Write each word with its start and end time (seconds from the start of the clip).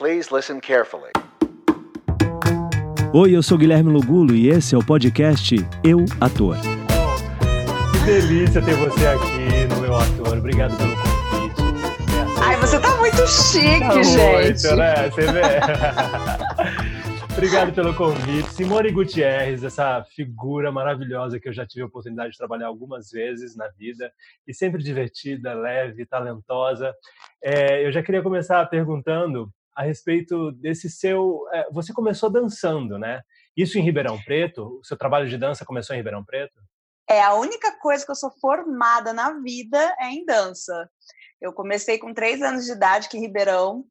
Please 0.00 0.32
listen 0.34 0.60
carefully. 0.60 1.10
Oi, 3.12 3.36
eu 3.36 3.42
sou 3.42 3.58
Guilherme 3.58 3.92
Lugulo 3.92 4.34
e 4.34 4.48
esse 4.48 4.74
é 4.74 4.78
o 4.78 4.82
podcast 4.82 5.54
Eu 5.84 6.06
Ator. 6.18 6.56
Que 7.92 8.06
delícia 8.06 8.62
ter 8.64 8.76
você 8.76 9.06
aqui 9.06 9.66
no 9.68 9.80
meu 9.82 9.94
ator. 9.94 10.38
Obrigado 10.38 10.74
pelo 10.78 10.94
convite. 10.96 11.62
Ai, 12.42 12.56
você 12.56 12.80
tá 12.80 12.96
muito 12.96 13.26
chique, 13.26 13.80
Tá 13.80 14.02
gente. 14.02 14.62
muito, 14.64 14.76
né? 14.76 15.10
Você 15.10 15.32
vê? 15.32 15.42
Obrigado 17.36 17.72
pelo 17.74 17.92
convite. 17.94 18.48
Simone 18.54 18.90
Gutierrez, 18.92 19.62
essa 19.62 20.02
figura 20.16 20.72
maravilhosa 20.72 21.38
que 21.38 21.46
eu 21.50 21.52
já 21.52 21.66
tive 21.66 21.82
a 21.82 21.86
oportunidade 21.86 22.32
de 22.32 22.38
trabalhar 22.38 22.68
algumas 22.68 23.10
vezes 23.10 23.54
na 23.54 23.68
vida 23.68 24.10
e 24.48 24.54
sempre 24.54 24.82
divertida, 24.82 25.52
leve, 25.52 26.06
talentosa. 26.06 26.94
É, 27.44 27.86
eu 27.86 27.92
já 27.92 28.02
queria 28.02 28.22
começar 28.22 28.64
perguntando 28.64 29.50
a 29.80 29.82
respeito 29.82 30.52
desse 30.52 30.90
seu. 30.90 31.46
é, 31.52 31.70
você 31.72 31.92
começou 31.92 32.30
dançando, 32.30 32.98
né? 32.98 33.22
Isso 33.56 33.78
em 33.78 33.82
Ribeirão 33.82 34.20
Preto? 34.22 34.78
O 34.80 34.84
seu 34.84 34.96
trabalho 34.96 35.26
de 35.26 35.38
dança 35.38 35.64
começou 35.64 35.94
em 35.94 35.98
Ribeirão 35.98 36.22
Preto? 36.22 36.60
É 37.08 37.22
a 37.22 37.34
única 37.34 37.72
coisa 37.80 38.04
que 38.04 38.10
eu 38.10 38.16
sou 38.16 38.30
formada 38.40 39.12
na 39.14 39.40
vida 39.40 39.78
é 39.98 40.10
em 40.10 40.24
dança. 40.24 40.88
Eu 41.40 41.52
comecei 41.54 41.98
com 41.98 42.12
três 42.12 42.42
anos 42.42 42.66
de 42.66 42.72
idade 42.72 43.06
aqui 43.06 43.16
em 43.16 43.22
Ribeirão. 43.22 43.84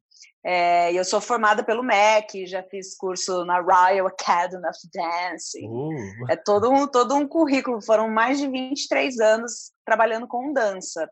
É, 0.46 0.92
eu 0.94 1.04
sou 1.04 1.20
formada 1.20 1.62
pelo 1.64 1.82
MEC, 1.82 2.46
já 2.46 2.62
fiz 2.62 2.96
curso 2.96 3.44
na 3.44 3.60
Royal 3.60 4.06
Academy 4.06 4.66
of 4.66 4.78
Dance. 4.94 5.58
Uh, 5.66 6.30
É 6.30 6.36
todo 6.36 6.70
um, 6.70 6.86
todo 6.86 7.14
um 7.16 7.26
currículo, 7.26 7.82
foram 7.82 8.08
mais 8.08 8.38
de 8.38 8.48
23 8.48 9.18
anos 9.18 9.72
trabalhando 9.84 10.26
com 10.28 10.52
dança. 10.52 11.10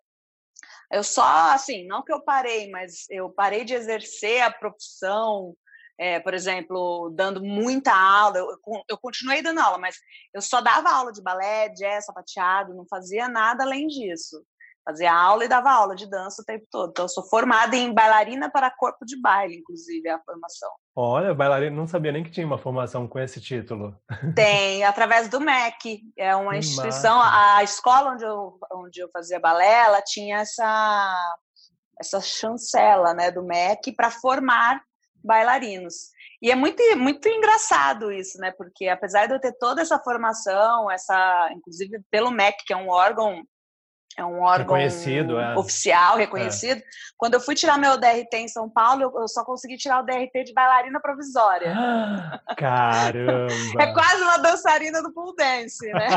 Eu 0.91 1.05
só, 1.05 1.53
assim, 1.53 1.87
não 1.87 2.03
que 2.03 2.13
eu 2.13 2.23
parei, 2.23 2.71
mas 2.71 3.05
eu 3.11 3.31
parei 3.31 3.65
de 3.65 3.75
exercer 3.75 4.43
a 4.43 4.51
profissão, 4.51 5.55
é, 5.99 6.19
por 6.21 6.33
exemplo, 6.33 7.11
dando 7.11 7.43
muita 7.43 7.93
aula. 7.93 8.39
Eu, 8.39 8.59
eu 8.89 8.99
continuei 8.99 9.43
dando 9.43 9.61
aula, 9.61 9.79
mas 9.79 9.97
eu 10.33 10.41
só 10.41 10.61
dava 10.61 10.91
aula 10.91 11.13
de 11.13 11.23
balé, 11.23 11.69
jazz, 11.71 12.07
sapateado, 12.07 12.75
não 12.75 12.87
fazia 12.89 13.29
nada 13.29 13.65
além 13.65 13.87
disso. 13.87 14.43
Fazia 14.89 15.13
aula 15.13 15.45
e 15.45 15.49
dava 15.49 15.71
aula 15.71 15.95
de 15.95 16.09
dança 16.09 16.41
o 16.41 16.45
tempo 16.47 16.65
todo. 16.71 16.89
Então, 16.89 17.05
eu 17.05 17.09
sou 17.11 17.23
formada 17.29 17.77
em 17.77 17.93
bailarina 17.93 18.51
para 18.51 18.71
corpo 18.71 19.05
de 19.05 19.21
baile, 19.21 19.59
inclusive, 19.59 20.09
é 20.09 20.13
a 20.13 20.23
formação. 20.25 20.71
olha, 20.97 21.35
bailarina, 21.35 21.77
não 21.77 21.87
sabia 21.87 22.11
nem 22.11 22.25
que 22.25 22.31
tinha 22.31 22.47
uma 22.47 22.57
formação 22.57 23.07
com 23.07 23.19
esse 23.19 23.39
título. 23.39 23.95
Tem, 24.35 24.83
através 24.89 25.29
do 25.29 25.41
MEC. 25.41 26.01
É 26.17 26.35
uma 26.35 26.53
Que 26.53 26.61
instituição, 26.61 27.19
massa. 27.19 27.57
a 27.59 27.63
escola 27.63 28.13
onde 28.13 28.25
eu, 28.25 28.59
onde 28.73 28.99
eu 29.03 29.11
fazia 29.13 29.39
balé, 29.39 29.85
ela 29.85 30.01
tinha 30.01 30.39
essa, 30.39 31.35
essa 32.01 32.23
chancela 32.23 33.13
né, 33.13 33.31
do 33.31 33.43
MEC 33.45 33.93
para 33.95 34.11
formar 34.11 34.81
bailarinos. 35.23 35.95
E 36.41 36.51
é 36.51 36.55
muito, 36.55 36.83
muito 36.97 37.29
engraçado 37.29 38.11
isso, 38.11 38.39
né? 38.39 38.53
Porque 38.53 38.89
apesar 38.89 39.27
de 39.27 39.35
eu 39.35 39.41
ter 39.41 39.53
toda 39.59 39.83
essa 39.83 39.99
formação, 39.99 40.91
essa, 40.91 41.51
inclusive 41.53 42.01
pelo 42.11 42.31
MEC, 42.31 42.57
que 42.65 42.73
é 42.73 42.77
um 42.77 42.89
órgão 42.89 43.43
é 44.19 44.25
um 44.25 44.43
órgão 44.43 44.75
Reconhecido, 44.75 45.39
é. 45.39 45.57
oficial, 45.57 46.17
reconhecido. 46.17 46.83
Quando 47.17 47.35
eu 47.35 47.41
fui 47.41 47.55
tirar 47.55 47.79
meu 47.79 47.97
DRT 47.97 48.35
em 48.35 48.49
São 48.49 48.69
Paulo, 48.69 49.13
eu, 49.17 49.29
só 49.29 49.45
consegui 49.45 49.77
tirar 49.77 50.01
o 50.01 50.03
DRT 50.05 50.43
de 50.45 50.53
bailarina 50.53 51.01
provisória. 51.01 51.73
Ah, 51.73 52.41
Caramba! 52.59 53.53
É 53.79 53.93
quase 53.93 54.21
uma 54.21 54.39
dançarina 54.39 55.01
do 55.03 55.13
pool 55.15 55.37
dance, 55.37 55.87
né? 55.93 56.09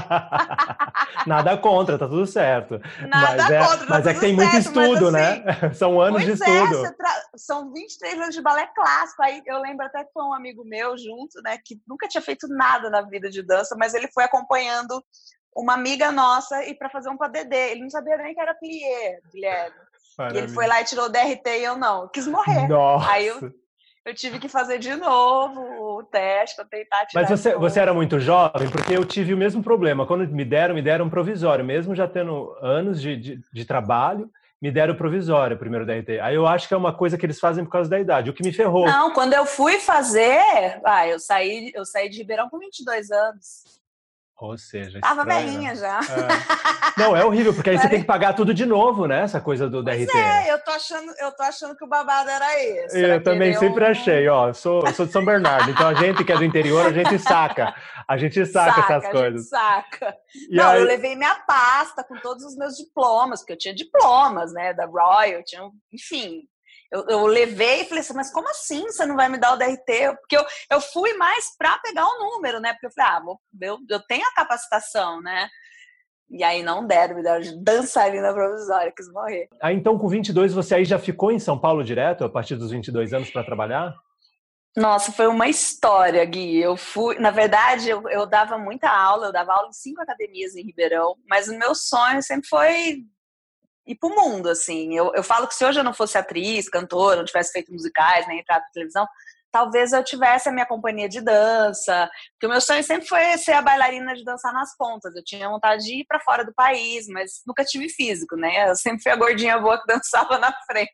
Nada 1.27 1.55
contra, 1.57 1.99
tá 1.99 2.07
tudo 2.07 2.25
certo. 2.25 2.81
Nada 3.07 3.37
mas 3.37 3.51
é, 3.51 3.59
contra, 3.59 3.77
tá 3.77 3.85
mas 3.87 4.07
é 4.07 4.13
que 4.15 4.19
tem 4.19 4.33
muito 4.33 4.51
certo, 4.51 4.71
mas 4.73 4.87
estudo, 4.87 5.15
assim, 5.15 5.43
né? 5.43 5.73
São 5.75 6.01
anos 6.01 6.23
de 6.23 6.31
é, 6.31 6.33
estudo. 6.33 6.77
você 6.79 6.93
tra- 6.95 7.21
são 7.35 7.71
23 7.71 8.19
anos 8.19 8.35
de 8.35 8.41
balé 8.41 8.67
clássico. 8.75 9.21
Aí 9.21 9.43
eu 9.45 9.59
lembro 9.59 9.85
até 9.85 10.03
que 10.03 10.11
foi 10.11 10.23
um 10.23 10.33
amigo 10.33 10.63
meu 10.65 10.97
junto, 10.97 11.39
né, 11.43 11.59
que 11.63 11.79
nunca 11.87 12.07
tinha 12.07 12.21
feito 12.21 12.47
nada 12.47 12.89
na 12.89 13.03
vida 13.03 13.29
de 13.29 13.43
dança, 13.43 13.75
mas 13.77 13.93
ele 13.93 14.09
foi 14.11 14.23
acompanhando 14.23 15.03
uma 15.55 15.73
amiga 15.73 16.11
nossa 16.11 16.63
e 16.65 16.73
para 16.73 16.89
fazer 16.89 17.09
um 17.09 17.17
PADD. 17.17 17.53
Ele 17.55 17.81
não 17.81 17.89
sabia 17.89 18.17
nem 18.17 18.33
que 18.33 18.39
era 18.39 18.53
plié, 18.55 19.19
Guilherme. 19.33 19.75
E 20.33 20.37
ele 20.37 20.47
foi 20.49 20.67
lá 20.67 20.81
e 20.81 20.85
tirou 20.85 21.05
o 21.05 21.09
DRT 21.09 21.47
e 21.59 21.63
eu 21.63 21.77
não. 21.77 22.03
Eu 22.03 22.09
quis 22.09 22.27
morrer. 22.27 22.67
Nossa! 22.67 23.09
Aí 23.11 23.27
eu- 23.27 23.51
Eu 24.03 24.15
tive 24.15 24.39
que 24.39 24.49
fazer 24.49 24.79
de 24.79 24.95
novo 24.95 25.61
o 25.99 26.03
teste 26.03 26.55
para 26.55 26.65
tentar 26.65 27.05
tirar. 27.05 27.21
Mas 27.21 27.29
você, 27.39 27.53
você 27.55 27.79
era 27.79 27.93
muito 27.93 28.19
jovem, 28.19 28.67
porque 28.71 28.97
eu 28.97 29.05
tive 29.05 29.31
o 29.31 29.37
mesmo 29.37 29.61
problema. 29.61 30.07
Quando 30.07 30.27
me 30.27 30.43
deram, 30.43 30.73
me 30.73 30.81
deram 30.81 31.07
provisório, 31.07 31.63
mesmo 31.63 31.93
já 31.95 32.07
tendo 32.07 32.51
anos 32.63 32.99
de, 32.99 33.15
de, 33.15 33.39
de 33.53 33.63
trabalho, 33.65 34.27
me 34.59 34.71
deram 34.71 34.95
provisório 34.95 35.55
primeiro 35.55 35.85
DRT. 35.85 36.19
Aí 36.19 36.33
eu 36.33 36.47
acho 36.47 36.67
que 36.67 36.73
é 36.73 36.77
uma 36.77 36.91
coisa 36.97 37.15
que 37.15 37.23
eles 37.25 37.39
fazem 37.39 37.63
por 37.63 37.69
causa 37.71 37.91
da 37.91 37.99
idade, 37.99 38.31
o 38.31 38.33
que 38.33 38.41
me 38.43 38.51
ferrou. 38.51 38.87
Não, 38.87 39.13
quando 39.13 39.33
eu 39.33 39.45
fui 39.45 39.77
fazer, 39.79 40.81
ah, 40.83 41.07
eu 41.07 41.19
saí, 41.19 41.71
eu 41.75 41.85
saí 41.85 42.09
de 42.09 42.17
Ribeirão 42.17 42.49
com 42.49 42.57
22 42.57 43.11
anos. 43.11 43.80
Ou 44.41 44.57
seja, 44.57 44.99
Tava 44.99 45.21
estranho, 45.21 45.45
velhinha 45.51 45.75
já. 45.75 45.99
É. 45.99 46.99
Não, 46.99 47.15
é 47.15 47.23
horrível, 47.23 47.53
porque 47.53 47.69
aí 47.69 47.77
você 47.77 47.87
tem 47.87 47.99
que 48.01 48.07
pagar 48.07 48.33
tudo 48.33 48.55
de 48.55 48.65
novo, 48.65 49.05
né? 49.05 49.21
Essa 49.21 49.39
coisa 49.39 49.69
do 49.69 49.83
Pois 49.83 49.97
DRT. 50.07 50.17
é, 50.17 50.51
eu 50.51 50.57
tô 50.63 50.71
achando, 50.71 51.13
eu 51.19 51.31
tô 51.31 51.43
achando 51.43 51.75
que 51.77 51.85
o 51.85 51.87
babado 51.87 52.27
era 52.27 52.59
esse. 52.59 52.99
Eu 52.99 53.05
era 53.05 53.21
também 53.23 53.53
querer 53.53 53.59
sempre 53.59 53.85
achei, 53.85 54.27
ó, 54.27 54.51
sou, 54.51 54.85
sou 54.93 55.05
de 55.05 55.11
São 55.11 55.23
Bernardo, 55.23 55.69
então 55.69 55.87
a 55.87 55.93
gente 55.93 56.23
que 56.23 56.31
é 56.31 56.37
do 56.37 56.43
interior, 56.43 56.87
a 56.87 56.91
gente 56.91 57.19
saca, 57.19 57.73
a 58.07 58.17
gente 58.17 58.43
saca, 58.47 58.79
essas 58.81 58.89
a 58.91 58.99
gente 58.99 59.11
coisas. 59.11 59.47
saca. 59.49 60.15
E 60.49 60.55
não, 60.55 60.69
aí- 60.69 60.79
eu 60.79 60.85
levei 60.85 61.15
minha 61.15 61.35
pasta 61.45 62.03
com 62.03 62.15
todos 62.17 62.43
os 62.43 62.55
meus 62.57 62.75
diplomas, 62.75 63.41
porque 63.41 63.53
eu 63.53 63.57
tinha 63.59 63.75
diplomas, 63.75 64.51
né, 64.53 64.73
da 64.73 64.85
Royal, 64.87 65.25
eu 65.39 65.43
tinha, 65.45 65.61
enfim. 65.93 66.41
Eu, 66.91 67.05
eu 67.07 67.25
levei 67.25 67.81
e 67.81 67.85
falei 67.85 68.01
assim, 68.01 68.13
mas 68.13 68.31
como 68.31 68.49
assim 68.49 68.83
você 68.83 69.05
não 69.05 69.15
vai 69.15 69.29
me 69.29 69.37
dar 69.37 69.53
o 69.53 69.57
DRT? 69.57 70.17
Porque 70.19 70.35
eu, 70.35 70.45
eu 70.69 70.81
fui 70.81 71.13
mais 71.13 71.55
para 71.57 71.77
pegar 71.79 72.05
o 72.05 72.19
número, 72.19 72.59
né? 72.59 72.73
Porque 72.73 72.87
eu 72.87 72.91
falei, 72.91 73.11
ah, 73.11 73.19
vou, 73.21 73.39
eu, 73.61 73.77
eu 73.89 73.99
tenho 74.07 74.25
a 74.27 74.33
capacitação, 74.33 75.21
né? 75.21 75.47
E 76.29 76.43
aí 76.43 76.63
não 76.63 76.85
deram, 76.85 77.15
me 77.15 77.23
deram 77.23 77.41
de 77.41 77.61
dançarina 77.61 78.33
provisória, 78.33 78.93
quis 78.95 79.11
morrer. 79.11 79.47
Aí 79.61 79.75
então 79.75 79.97
com 79.97 80.07
22 80.07 80.53
você 80.53 80.75
aí 80.75 80.85
já 80.85 80.97
ficou 80.97 81.31
em 81.31 81.39
São 81.39 81.59
Paulo 81.59 81.83
direto, 81.83 82.23
a 82.23 82.29
partir 82.29 82.55
dos 82.55 82.71
22 82.71 83.13
anos 83.13 83.29
para 83.29 83.43
trabalhar? 83.43 83.93
Nossa, 84.75 85.11
foi 85.11 85.27
uma 85.27 85.49
história, 85.49 86.23
Gui. 86.23 86.57
Eu 86.57 86.77
fui, 86.77 87.19
na 87.19 87.31
verdade, 87.31 87.89
eu, 87.89 88.07
eu 88.09 88.25
dava 88.25 88.57
muita 88.57 88.89
aula, 88.89 89.27
eu 89.27 89.33
dava 89.33 89.51
aula 89.51 89.67
em 89.67 89.73
cinco 89.73 90.01
academias 90.01 90.55
em 90.55 90.63
Ribeirão, 90.63 91.17
mas 91.27 91.49
o 91.49 91.57
meu 91.57 91.75
sonho 91.75 92.23
sempre 92.23 92.47
foi 92.47 93.03
ir 93.91 93.97
pro 93.97 94.09
mundo, 94.09 94.49
assim. 94.49 94.95
Eu, 94.95 95.11
eu 95.13 95.23
falo 95.23 95.47
que 95.47 95.55
se 95.55 95.65
hoje 95.65 95.79
eu 95.79 95.83
não 95.83 95.93
fosse 95.93 96.17
atriz, 96.17 96.69
cantora, 96.69 97.17
não 97.17 97.25
tivesse 97.25 97.51
feito 97.51 97.71
musicais, 97.71 98.27
nem 98.27 98.39
entrado 98.39 98.61
na 98.61 98.71
televisão, 98.73 99.07
talvez 99.51 99.91
eu 99.91 100.03
tivesse 100.03 100.47
a 100.47 100.51
minha 100.51 100.65
companhia 100.65 101.09
de 101.09 101.21
dança, 101.21 102.09
porque 102.31 102.47
o 102.47 102.49
meu 102.49 102.61
sonho 102.61 102.83
sempre 102.83 103.07
foi 103.07 103.37
ser 103.37 103.51
a 103.51 103.61
bailarina 103.61 104.15
de 104.15 104.23
dançar 104.23 104.53
nas 104.53 104.75
pontas. 104.77 105.15
Eu 105.15 105.23
tinha 105.23 105.49
vontade 105.49 105.83
de 105.83 106.01
ir 106.01 106.05
para 106.05 106.19
fora 106.19 106.45
do 106.45 106.53
país, 106.53 107.07
mas 107.07 107.41
nunca 107.45 107.65
tive 107.65 107.89
físico, 107.89 108.35
né? 108.35 108.69
Eu 108.69 108.75
sempre 108.75 109.03
fui 109.03 109.11
a 109.11 109.15
gordinha 109.15 109.59
boa 109.59 109.79
que 109.79 109.85
dançava 109.91 110.37
na 110.37 110.53
frente. 110.65 110.91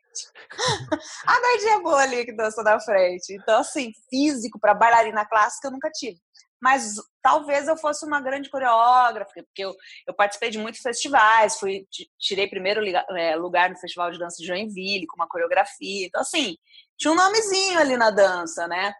a 1.26 1.40
gordinha 1.40 1.80
boa 1.80 2.02
ali 2.02 2.24
que 2.24 2.36
dança 2.36 2.62
na 2.62 2.80
frente. 2.80 3.32
Então, 3.34 3.60
assim, 3.60 3.92
físico 4.10 4.58
para 4.58 4.74
bailarina 4.74 5.24
clássica 5.24 5.68
eu 5.68 5.72
nunca 5.72 5.90
tive. 5.90 6.18
Mas 6.60 6.94
talvez 7.22 7.68
eu 7.68 7.76
fosse 7.76 8.04
uma 8.04 8.20
grande 8.20 8.50
coreógrafa, 8.50 9.32
porque 9.34 9.64
eu, 9.64 9.74
eu 10.06 10.14
participei 10.14 10.50
de 10.50 10.58
muitos 10.58 10.80
festivais, 10.80 11.58
fui 11.58 11.86
ti- 11.90 12.10
tirei 12.18 12.48
primeiro 12.48 12.80
é, 13.16 13.36
lugar 13.36 13.70
no 13.70 13.78
Festival 13.78 14.10
de 14.10 14.18
Dança 14.18 14.36
de 14.38 14.46
Joinville 14.46 15.06
com 15.06 15.16
uma 15.16 15.28
coreografia. 15.28 16.06
Então, 16.06 16.20
assim, 16.20 16.56
tinha 16.96 17.12
um 17.12 17.16
nomezinho 17.16 17.78
ali 17.78 17.96
na 17.96 18.10
dança, 18.10 18.66
né? 18.66 18.92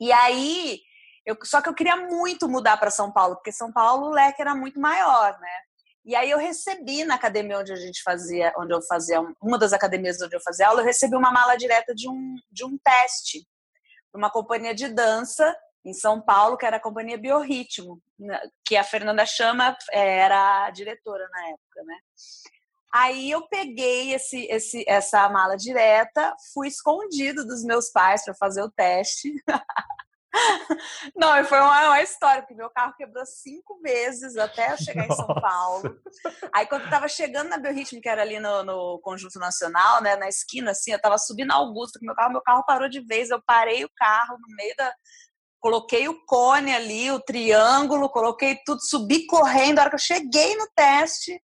E 0.00 0.12
aí, 0.12 0.80
eu, 1.26 1.36
só 1.42 1.60
que 1.60 1.68
eu 1.68 1.74
queria 1.74 1.96
muito 1.96 2.48
mudar 2.48 2.76
para 2.76 2.90
São 2.90 3.12
Paulo, 3.12 3.36
porque 3.36 3.52
São 3.52 3.72
Paulo 3.72 4.06
o 4.06 4.10
leque 4.10 4.40
era 4.40 4.54
muito 4.54 4.78
maior, 4.80 5.38
né? 5.40 5.60
E 6.04 6.14
aí 6.14 6.30
eu 6.30 6.38
recebi 6.38 7.02
na 7.02 7.14
academia 7.14 7.58
onde 7.58 7.72
a 7.72 7.76
gente 7.76 8.02
fazia, 8.02 8.52
onde 8.58 8.74
eu 8.74 8.82
fazia, 8.82 9.20
uma 9.42 9.58
das 9.58 9.72
academias 9.72 10.20
onde 10.20 10.36
eu 10.36 10.40
fazia 10.40 10.68
aula, 10.68 10.82
eu 10.82 10.84
recebi 10.84 11.16
uma 11.16 11.32
mala 11.32 11.56
direta 11.56 11.94
de 11.94 12.08
um, 12.08 12.34
de 12.52 12.62
um 12.62 12.76
teste, 12.84 13.48
uma 14.14 14.30
companhia 14.30 14.74
de 14.74 14.88
dança 14.88 15.56
em 15.84 15.92
São 15.92 16.20
Paulo, 16.20 16.56
que 16.56 16.64
era 16.64 16.78
a 16.78 16.82
companhia 16.82 17.18
Biorritmo, 17.18 18.00
né, 18.18 18.40
que 18.64 18.76
a 18.76 18.84
Fernanda 18.84 19.26
Chama 19.26 19.76
eh, 19.92 20.18
era 20.18 20.64
a 20.64 20.70
diretora 20.70 21.28
na 21.30 21.48
época, 21.48 21.82
né? 21.84 21.96
Aí 22.94 23.28
eu 23.30 23.46
peguei 23.48 24.14
esse, 24.14 24.46
esse, 24.46 24.84
essa 24.86 25.28
mala 25.28 25.56
direta, 25.56 26.32
fui 26.52 26.68
escondido 26.68 27.44
dos 27.44 27.64
meus 27.64 27.90
pais 27.90 28.24
para 28.24 28.34
fazer 28.34 28.62
o 28.62 28.70
teste. 28.70 29.32
Não, 31.14 31.44
foi 31.44 31.58
uma, 31.58 31.88
uma 31.88 32.02
história, 32.02 32.42
porque 32.42 32.54
meu 32.54 32.70
carro 32.70 32.94
quebrou 32.96 33.24
cinco 33.26 33.80
vezes 33.80 34.36
até 34.36 34.72
eu 34.72 34.78
chegar 34.78 35.06
em 35.06 35.14
São 35.14 35.26
Nossa. 35.26 35.40
Paulo. 35.40 36.00
Aí 36.52 36.66
quando 36.66 36.84
eu 36.84 36.90
tava 36.90 37.08
chegando 37.08 37.48
na 37.48 37.58
Biorritmo, 37.58 38.00
que 38.00 38.08
era 38.08 38.22
ali 38.22 38.38
no, 38.38 38.62
no 38.62 39.00
Conjunto 39.00 39.38
Nacional, 39.38 40.02
né, 40.02 40.16
na 40.16 40.28
esquina, 40.28 40.70
assim, 40.70 40.92
eu 40.92 41.00
tava 41.00 41.18
subindo 41.18 41.52
a 41.52 41.56
Augusta 41.56 41.98
com 41.98 42.06
meu 42.06 42.14
carro, 42.14 42.32
meu 42.32 42.42
carro 42.42 42.64
parou 42.64 42.88
de 42.88 43.00
vez, 43.00 43.30
eu 43.30 43.42
parei 43.44 43.84
o 43.84 43.90
carro 43.96 44.36
no 44.40 44.54
meio 44.56 44.74
da... 44.76 44.94
Coloquei 45.64 46.06
o 46.08 46.22
cone 46.26 46.74
ali, 46.74 47.10
o 47.10 47.18
triângulo, 47.18 48.10
coloquei 48.10 48.58
tudo, 48.66 48.82
subi 48.82 49.24
correndo. 49.24 49.78
A 49.78 49.80
hora 49.80 49.90
que 49.90 49.96
eu 49.96 49.98
cheguei 49.98 50.54
no 50.56 50.68
teste, 50.76 51.40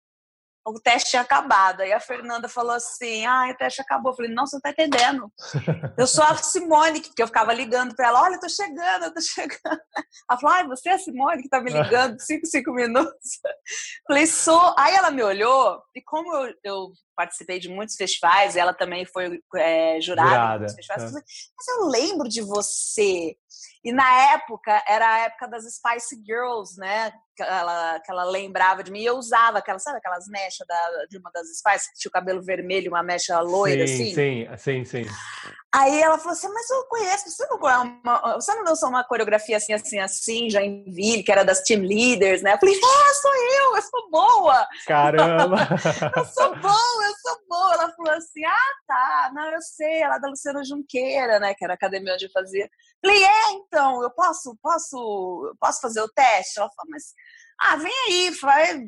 o 0.65 0.79
teste 0.81 1.11
tinha 1.11 1.21
acabado. 1.21 1.81
Aí 1.81 1.93
a 1.93 1.99
Fernanda 1.99 2.49
falou 2.49 2.71
assim: 2.71 3.27
ah, 3.27 3.47
o 3.51 3.55
teste 3.55 3.79
acabou. 3.79 4.11
Eu 4.11 4.15
falei, 4.15 4.33
não, 4.33 4.47
você 4.47 4.55
não 4.55 4.61
tá 4.61 4.71
entendendo. 4.71 5.31
Eu 5.95 6.07
sou 6.07 6.23
a 6.23 6.35
Simone, 6.35 7.01
porque 7.01 7.21
eu 7.21 7.27
ficava 7.27 7.53
ligando 7.53 7.95
para 7.95 8.07
ela: 8.07 8.23
olha, 8.23 8.35
eu 8.35 8.39
tô 8.39 8.49
chegando, 8.49 9.05
eu 9.05 9.13
tô 9.13 9.21
chegando. 9.21 9.81
Ela 10.29 10.39
falou: 10.39 10.55
ah, 10.55 10.67
você 10.67 10.89
é 10.89 10.93
a 10.93 10.99
Simone 10.99 11.43
que 11.43 11.49
tá 11.49 11.61
me 11.61 11.71
ligando 11.71 12.17
cinco, 12.21 12.45
cinco 12.47 12.71
minutos. 12.71 13.39
Eu 13.43 14.07
falei, 14.07 14.25
sou. 14.25 14.75
Aí 14.79 14.95
ela 14.95 15.11
me 15.11 15.21
olhou, 15.23 15.79
e 15.95 16.01
como 16.01 16.35
eu, 16.35 16.53
eu 16.63 16.91
participei 17.15 17.59
de 17.59 17.69
muitos 17.69 17.95
festivais, 17.95 18.55
ela 18.55 18.73
também 18.73 19.05
foi 19.05 19.39
é, 19.55 19.99
jurada, 20.01 20.29
jurada. 20.29 20.69
Festivais, 20.69 21.15
é. 21.15 21.21
mas 21.55 21.67
eu 21.67 21.87
lembro 21.87 22.27
de 22.27 22.41
você. 22.41 23.35
E 23.83 23.91
na 23.91 24.33
época, 24.33 24.83
era 24.87 25.13
a 25.13 25.19
época 25.19 25.47
das 25.47 25.63
Spice 25.63 26.21
Girls, 26.25 26.79
né? 26.79 27.11
Que 27.35 27.43
ela, 27.43 27.99
que 27.99 28.11
ela 28.11 28.23
lembrava 28.23 28.83
de 28.83 28.91
mim. 28.91 29.01
E 29.01 29.05
eu 29.05 29.17
usava 29.17 29.59
aquelas, 29.59 29.83
sabe 29.83 29.97
aquelas 29.97 30.27
mechas 30.27 30.65
da, 30.67 31.05
de 31.09 31.17
uma 31.17 31.31
das 31.31 31.47
Spice, 31.57 31.91
que 31.91 31.99
tinha 31.99 32.09
o 32.09 32.11
cabelo 32.11 32.41
vermelho, 32.41 32.91
uma 32.91 33.03
mecha 33.03 33.39
loira, 33.39 33.85
sim, 33.87 33.93
assim? 33.93 34.13
Sim, 34.13 34.57
sim, 34.57 34.85
sim. 34.85 35.11
Aí 35.77 36.01
ela 36.01 36.17
falou 36.17 36.33
assim, 36.33 36.47
mas 36.47 36.67
eu 36.71 36.83
conheço, 36.85 37.29
você 37.29 37.45
não, 37.45 37.57
uma, 37.57 38.33
você 38.33 38.51
não 38.55 38.63
dançou 38.63 38.89
uma 38.89 39.03
coreografia 39.03 39.57
assim, 39.57 39.73
assim, 39.73 39.99
assim, 39.99 40.49
já 40.49 40.59
em 40.59 40.83
Ville, 40.85 41.21
que 41.21 41.31
era 41.31 41.45
das 41.45 41.61
team 41.61 41.81
leaders, 41.81 42.41
né? 42.41 42.53
Eu 42.53 42.57
falei, 42.57 42.79
ah, 42.83 43.13
sou 43.13 43.35
eu, 43.35 43.75
eu 43.75 43.81
sou 43.83 44.09
boa! 44.09 44.67
Caramba! 44.87 45.57
eu 46.17 46.25
sou 46.25 46.55
boa, 46.55 47.05
eu 47.05 47.13
sou 47.21 47.39
boa! 47.47 47.73
Ela 47.75 47.91
falou 47.91 48.11
assim, 48.13 48.43
ah, 48.43 48.73
tá, 48.87 49.31
não, 49.35 49.53
eu 49.53 49.61
sei, 49.61 50.01
ela 50.01 50.15
é 50.15 50.19
da 50.19 50.29
Luciana 50.29 50.63
Junqueira, 50.63 51.39
né? 51.39 51.53
Que 51.53 51.63
era 51.63 51.73
a 51.73 51.75
academia 51.75 52.15
onde 52.15 52.25
eu 52.25 52.31
fazia. 52.31 52.67
Falei, 52.99 53.23
é, 53.23 53.51
então, 53.51 54.01
eu 54.01 54.09
posso, 54.09 54.57
posso, 54.59 55.55
posso 55.59 55.79
fazer 55.79 56.01
o 56.01 56.09
teste? 56.09 56.57
Ela 56.57 56.71
falou, 56.75 56.89
mas, 56.89 57.13
ah, 57.59 57.75
vem 57.75 57.93
aí, 58.07 58.33
faz, 58.33 58.79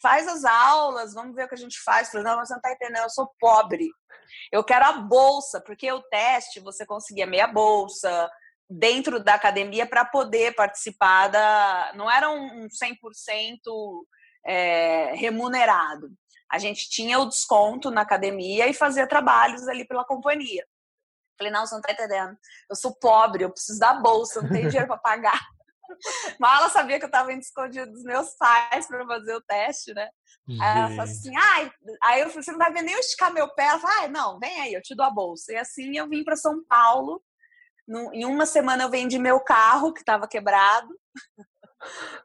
faz 0.00 0.26
as 0.28 0.44
aulas, 0.44 1.14
vamos 1.14 1.34
ver 1.34 1.44
o 1.44 1.48
que 1.48 1.54
a 1.54 1.58
gente 1.58 1.80
faz. 1.82 2.10
Falei, 2.10 2.24
não, 2.24 2.38
você 2.38 2.54
não 2.54 2.60
tá 2.60 2.72
entendendo, 2.72 3.02
eu 3.02 3.10
sou 3.10 3.30
pobre. 3.38 3.88
Eu 4.52 4.64
quero 4.64 4.84
a 4.84 4.92
bolsa, 4.92 5.60
porque 5.60 5.90
o 5.90 6.02
teste 6.02 6.60
você 6.60 6.86
conseguia 6.86 7.26
meia 7.26 7.46
bolsa 7.46 8.30
dentro 8.70 9.22
da 9.22 9.34
academia 9.34 9.86
para 9.86 10.04
poder 10.04 10.54
participar 10.54 11.28
da. 11.28 11.92
Não 11.94 12.10
era 12.10 12.30
um 12.30 12.66
100% 12.68 14.04
é, 14.46 15.12
remunerado. 15.14 16.10
A 16.50 16.58
gente 16.58 16.88
tinha 16.88 17.18
o 17.18 17.26
desconto 17.26 17.90
na 17.90 18.02
academia 18.02 18.68
e 18.68 18.74
fazia 18.74 19.06
trabalhos 19.06 19.68
ali 19.68 19.86
pela 19.86 20.04
companhia. 20.04 20.66
Falei, 21.36 21.52
não, 21.52 21.66
você 21.66 21.74
não 21.74 21.82
tá 21.82 21.92
entendendo. 21.92 22.36
Eu 22.68 22.74
sou 22.74 22.94
pobre, 22.94 23.44
eu 23.44 23.50
preciso 23.50 23.78
da 23.78 23.94
bolsa, 23.94 24.42
não 24.42 24.50
tenho 24.50 24.68
dinheiro 24.70 24.88
para 24.88 24.98
pagar. 24.98 25.40
Mas 26.38 26.58
ela 26.58 26.68
sabia 26.68 26.98
que 26.98 27.04
eu 27.04 27.08
estava 27.08 27.32
indo 27.32 27.40
escondido 27.40 27.90
dos 27.90 28.02
meus 28.02 28.34
pais 28.36 28.86
para 28.86 29.06
fazer 29.06 29.34
o 29.34 29.42
teste, 29.42 29.94
né? 29.94 30.08
Gente. 30.48 30.62
Aí 30.62 30.78
ela 30.78 30.88
falou 30.88 31.02
assim, 31.02 31.36
ai, 31.36 31.72
aí 32.02 32.20
eu 32.20 32.28
falei, 32.28 32.42
você 32.42 32.52
não 32.52 32.58
vai 32.58 32.72
ver 32.72 32.82
nem 32.82 32.94
eu 32.94 33.00
esticar 33.00 33.32
meu 33.32 33.48
pé. 33.54 33.66
Ela 33.66 33.80
falou, 33.80 33.96
ai, 33.98 34.08
não, 34.08 34.38
vem 34.38 34.60
aí, 34.60 34.72
eu 34.72 34.82
te 34.82 34.94
dou 34.94 35.04
a 35.04 35.10
bolsa. 35.10 35.52
E 35.52 35.56
assim 35.56 35.96
eu 35.96 36.08
vim 36.08 36.24
para 36.24 36.36
São 36.36 36.64
Paulo. 36.68 37.22
Em 38.12 38.24
uma 38.24 38.46
semana 38.46 38.84
eu 38.84 38.90
vendi 38.90 39.18
meu 39.18 39.40
carro, 39.40 39.92
que 39.92 40.00
estava 40.00 40.28
quebrado. 40.28 40.88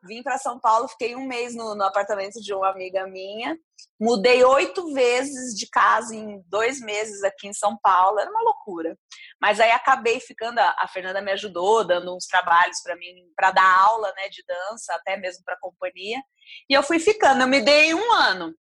Vim 0.04 0.24
para 0.24 0.38
São 0.38 0.60
Paulo, 0.60 0.88
fiquei 0.88 1.16
um 1.16 1.28
mês 1.28 1.56
no, 1.56 1.76
no, 1.76 1.84
apartamento 1.84 2.42
de 2.42 2.54
uma 2.54 2.70
amiga 2.70 3.06
minha. 3.08 3.58
Mudei 4.00 4.44
oito 4.44 4.94
vezes 4.94 5.54
de 5.56 5.70
casa 5.70 6.16
em 6.16 6.42
dois 6.48 6.80
meses 6.82 7.24
aqui 7.24 7.48
em 7.48 7.54
São 7.54 7.78
Paulo. 7.82 8.20
Era 8.20 8.30
uma 8.30 8.42
loucura. 8.42 8.98
Mas 9.44 9.60
aí 9.60 9.72
acabei 9.72 10.22
ficando. 10.22 10.58
A 10.58 10.88
Fernanda 10.88 11.22
me 11.22 11.30
ajudou, 11.34 11.86
dando 11.86 12.16
uns 12.16 12.26
trabalhos 12.28 12.82
para 12.82 12.96
mim, 12.96 13.14
para 13.36 13.52
dar 13.52 13.80
aula 13.80 14.14
né, 14.16 14.30
de 14.30 14.42
dança, 14.48 14.96
até 14.96 15.18
mesmo 15.18 15.44
para 15.44 15.60
companhia. 15.60 16.24
E 16.70 16.74
eu 16.74 16.82
fui 16.82 16.98
ficando. 16.98 17.42
Eu 17.42 17.48
me 17.48 17.60
dei 17.60 17.94
um 17.94 18.14
ano. 18.14 18.56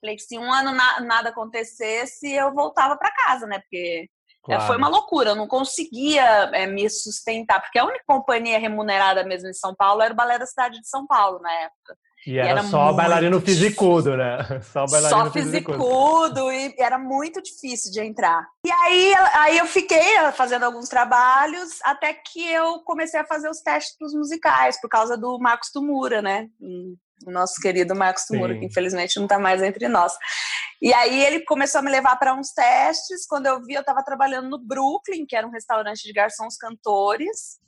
Falei 0.00 0.16
que 0.16 0.22
se 0.22 0.38
um 0.38 0.50
ano 0.50 0.72
na, 0.72 1.00
nada 1.02 1.28
acontecesse, 1.28 2.32
eu 2.32 2.54
voltava 2.54 2.96
para 2.96 3.12
casa, 3.12 3.46
né? 3.46 3.58
Porque 3.58 4.08
Claro. 4.42 4.62
É, 4.62 4.66
foi 4.66 4.76
uma 4.76 4.88
loucura, 4.88 5.30
eu 5.30 5.34
não 5.34 5.48
conseguia 5.48 6.22
é, 6.52 6.66
me 6.66 6.88
sustentar, 6.90 7.62
porque 7.62 7.78
a 7.78 7.84
única 7.86 8.04
companhia 8.06 8.58
remunerada 8.58 9.24
mesmo 9.24 9.48
em 9.48 9.54
São 9.54 9.74
Paulo 9.74 10.02
era 10.02 10.12
o 10.12 10.16
Balé 10.16 10.38
da 10.38 10.44
Cidade 10.44 10.80
de 10.80 10.86
São 10.86 11.06
Paulo 11.06 11.38
na 11.40 11.50
época. 11.50 11.96
E 12.26 12.38
era, 12.38 12.48
e 12.48 12.50
era 12.50 12.62
só 12.64 12.92
bailarino 12.92 13.40
fisicudo, 13.40 14.16
né? 14.16 14.38
Só 14.72 14.86
bailarino 14.86 15.24
só 15.24 15.30
fisicudo, 15.30 16.50
e 16.50 16.74
era 16.78 16.98
muito 16.98 17.42
difícil 17.42 17.92
de 17.92 18.00
entrar. 18.00 18.46
E 18.66 18.70
aí, 18.70 19.14
aí 19.34 19.58
eu 19.58 19.66
fiquei 19.66 20.18
fazendo 20.32 20.64
alguns 20.64 20.88
trabalhos 20.88 21.78
até 21.82 22.14
que 22.14 22.46
eu 22.50 22.80
comecei 22.80 23.20
a 23.20 23.26
fazer 23.26 23.48
os 23.48 23.60
testes 23.60 23.96
para 23.96 24.06
os 24.06 24.14
musicais, 24.14 24.80
por 24.80 24.88
causa 24.88 25.16
do 25.16 25.38
Marcos 25.38 25.70
Tumura, 25.70 26.22
né? 26.22 26.48
o 27.26 27.30
nosso 27.30 27.54
querido 27.60 27.94
Marcos 27.94 28.24
Tumura, 28.26 28.58
que 28.58 28.66
infelizmente 28.66 29.16
não 29.16 29.24
está 29.24 29.38
mais 29.38 29.62
entre 29.62 29.88
nós. 29.88 30.12
E 30.80 30.92
aí 30.92 31.22
ele 31.24 31.40
começou 31.44 31.78
a 31.78 31.82
me 31.82 31.90
levar 31.90 32.16
para 32.16 32.34
uns 32.34 32.52
testes. 32.52 33.26
Quando 33.26 33.46
eu 33.46 33.62
vi, 33.62 33.74
eu 33.74 33.80
estava 33.80 34.02
trabalhando 34.02 34.50
no 34.50 34.58
Brooklyn, 34.58 35.24
que 35.26 35.36
era 35.36 35.46
um 35.46 35.50
restaurante 35.50 36.02
de 36.02 36.12
garçons 36.12 36.56
cantores. 36.56 37.58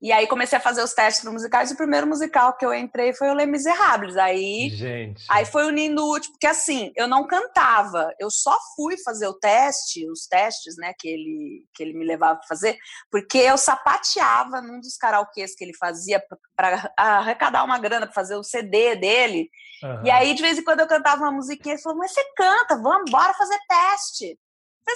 E 0.00 0.12
aí 0.12 0.26
comecei 0.26 0.56
a 0.56 0.60
fazer 0.60 0.82
os 0.82 0.94
testes 0.94 1.22
para 1.22 1.32
musicais. 1.32 1.70
E 1.70 1.74
o 1.74 1.76
primeiro 1.76 2.06
musical 2.06 2.56
que 2.56 2.64
eu 2.64 2.72
entrei 2.72 3.12
foi 3.12 3.28
o 3.28 3.34
Les 3.34 3.48
Miserables. 3.48 4.16
Aí, 4.16 4.70
Gente. 4.70 5.24
aí 5.28 5.44
foi 5.44 5.66
unindo 5.66 6.02
o 6.02 6.08
último, 6.08 6.32
porque 6.34 6.46
assim, 6.46 6.90
eu 6.96 7.06
não 7.06 7.26
cantava. 7.26 8.12
Eu 8.18 8.30
só 8.30 8.56
fui 8.74 8.96
fazer 8.98 9.26
o 9.26 9.38
teste, 9.38 10.10
os 10.10 10.26
testes, 10.26 10.76
né, 10.76 10.92
que 10.98 11.08
ele, 11.08 11.64
que 11.74 11.82
ele 11.82 11.92
me 11.92 12.04
levava 12.04 12.36
para 12.38 12.48
fazer, 12.48 12.76
porque 13.10 13.38
eu 13.38 13.58
sapateava 13.58 14.60
num 14.60 14.80
dos 14.80 14.96
karaokês 14.96 15.54
que 15.54 15.64
ele 15.64 15.76
fazia 15.76 16.22
para 16.56 16.90
arrecadar 16.96 17.64
uma 17.64 17.78
grana 17.78 18.06
para 18.06 18.14
fazer 18.14 18.36
o 18.36 18.42
CD 18.42 18.96
dele. 18.96 19.48
Uhum. 19.82 20.06
E 20.06 20.10
aí, 20.10 20.34
de 20.34 20.42
vez 20.42 20.58
em 20.58 20.64
quando, 20.64 20.80
eu 20.80 20.86
cantava 20.86 21.22
uma 21.22 21.32
musiquinha 21.32 21.74
e 21.74 21.76
ele 21.76 21.82
falou: 21.82 21.98
Mas 21.98 22.12
você 22.12 22.22
canta, 22.36 22.76
vamos, 22.76 23.10
bora 23.10 23.32
fazer 23.34 23.58
teste. 23.68 24.38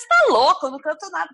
Você 0.00 0.06
tá 0.08 0.26
louco, 0.28 0.66
eu 0.66 0.70
não 0.70 0.78
canto 0.78 1.10
nada. 1.10 1.30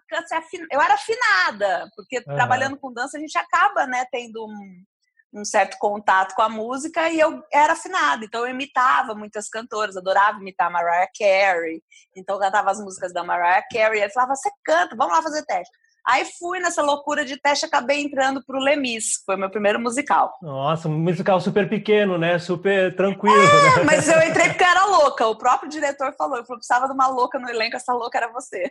Eu 0.71 0.81
era 0.81 0.95
afinada, 0.95 1.91
porque 1.97 2.19
uhum. 2.19 2.35
trabalhando 2.35 2.79
com 2.79 2.93
dança 2.93 3.17
a 3.17 3.21
gente 3.21 3.37
acaba, 3.37 3.87
né, 3.87 4.05
tendo 4.11 4.45
um, 4.47 5.41
um, 5.41 5.45
certo 5.45 5.77
contato 5.79 6.35
com 6.35 6.43
a 6.43 6.49
música 6.49 7.09
e 7.09 7.19
eu 7.21 7.43
era 7.53 7.73
afinada. 7.73 8.25
Então 8.25 8.41
eu 8.47 8.51
imitava 8.51 9.15
muitas 9.15 9.49
cantoras, 9.49 9.97
adorava 9.97 10.41
imitar 10.41 10.71
Mariah 10.71 11.09
Carey. 11.19 11.83
Então 12.17 12.37
eu 12.37 12.41
cantava 12.41 12.71
as 12.71 12.81
músicas 12.81 13.13
da 13.13 13.25
Mariah 13.25 13.65
Carey. 13.73 14.03
Ele 14.03 14.13
falava: 14.13 14.35
Você 14.35 14.51
canta, 14.65 14.97
vamos 14.97 15.15
lá 15.15 15.23
fazer 15.23 15.45
teste. 15.45 15.80
Aí 16.07 16.25
fui 16.39 16.59
nessa 16.61 16.83
loucura 16.83 17.25
de 17.25 17.37
teste, 17.37 17.67
acabei 17.67 18.03
entrando 18.03 18.43
pro 18.45 18.59
Lemis, 18.59 19.23
foi 19.25 19.37
o 19.37 19.39
meu 19.39 19.51
primeiro 19.51 19.79
musical. 19.79 20.37
Nossa, 20.43 20.89
um 20.89 20.99
musical 20.99 21.41
super 21.41 21.69
pequeno, 21.69 22.19
né? 22.19 22.39
Super 22.39 22.95
tranquilo. 22.97 23.37
É, 23.37 23.77
né? 23.79 23.85
mas 23.85 24.09
eu 24.09 24.21
entrei 24.23 24.49
porque 24.49 24.65
era 24.65 24.85
louca. 24.91 25.27
O 25.27 25.37
próprio 25.37 25.71
diretor 25.71 26.15
falou, 26.17 26.39
eu 26.39 26.45
precisava 26.45 26.87
de 26.87 26.95
uma 26.95 27.09
louca 27.09 27.39
no 27.39 27.49
elenco, 27.49 27.77
essa 27.77 27.93
louca 27.93 28.19
era 28.19 28.33
você. 28.33 28.71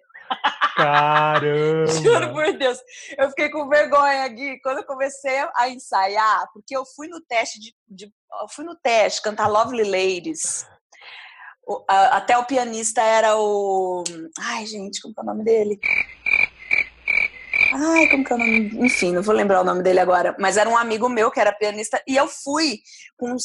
Caramba! 0.76 1.88
Juro 2.02 2.32
por 2.32 2.52
Deus. 2.58 2.80
Eu 3.18 3.30
fiquei 3.30 3.50
com 3.50 3.68
vergonha, 3.68 4.28
Gui, 4.28 4.60
quando 4.62 4.80
eu 4.80 4.86
comecei 4.86 5.40
a 5.56 5.70
ensaiar, 5.70 6.48
porque 6.54 6.76
eu 6.76 6.84
fui 6.96 7.08
no 7.08 7.22
teste 7.22 7.60
de, 7.60 7.74
de 7.88 8.12
fui 8.50 8.66
no 8.66 8.76
teste 8.76 9.22
cantar 9.22 9.48
Lovely 9.48 9.84
Ladies. 9.84 10.66
O, 11.68 11.84
a, 11.88 12.18
até 12.18 12.38
o 12.38 12.46
pianista 12.46 13.02
era 13.02 13.38
o. 13.38 14.04
Ai, 14.40 14.66
gente, 14.66 15.02
como 15.02 15.14
é 15.18 15.22
o 15.22 15.26
nome 15.26 15.44
dele? 15.44 15.80
Ai, 17.74 18.08
como 18.10 18.24
que 18.24 18.34
é 18.34 18.36
o 18.36 18.40
nome? 18.40 18.86
Enfim, 18.86 19.14
não 19.14 19.22
vou 19.22 19.34
lembrar 19.34 19.62
o 19.62 19.64
nome 19.64 19.84
dele 19.84 20.00
agora. 20.00 20.36
Mas 20.40 20.58
era 20.58 20.70
um 20.70 20.78
amigo 20.78 21.08
meu 21.10 21.32
que 21.32 21.40
era 21.40 21.52
pianista. 21.52 22.02
E 22.08 22.16
eu 22.16 22.28
fui 22.28 22.80
com 23.18 23.36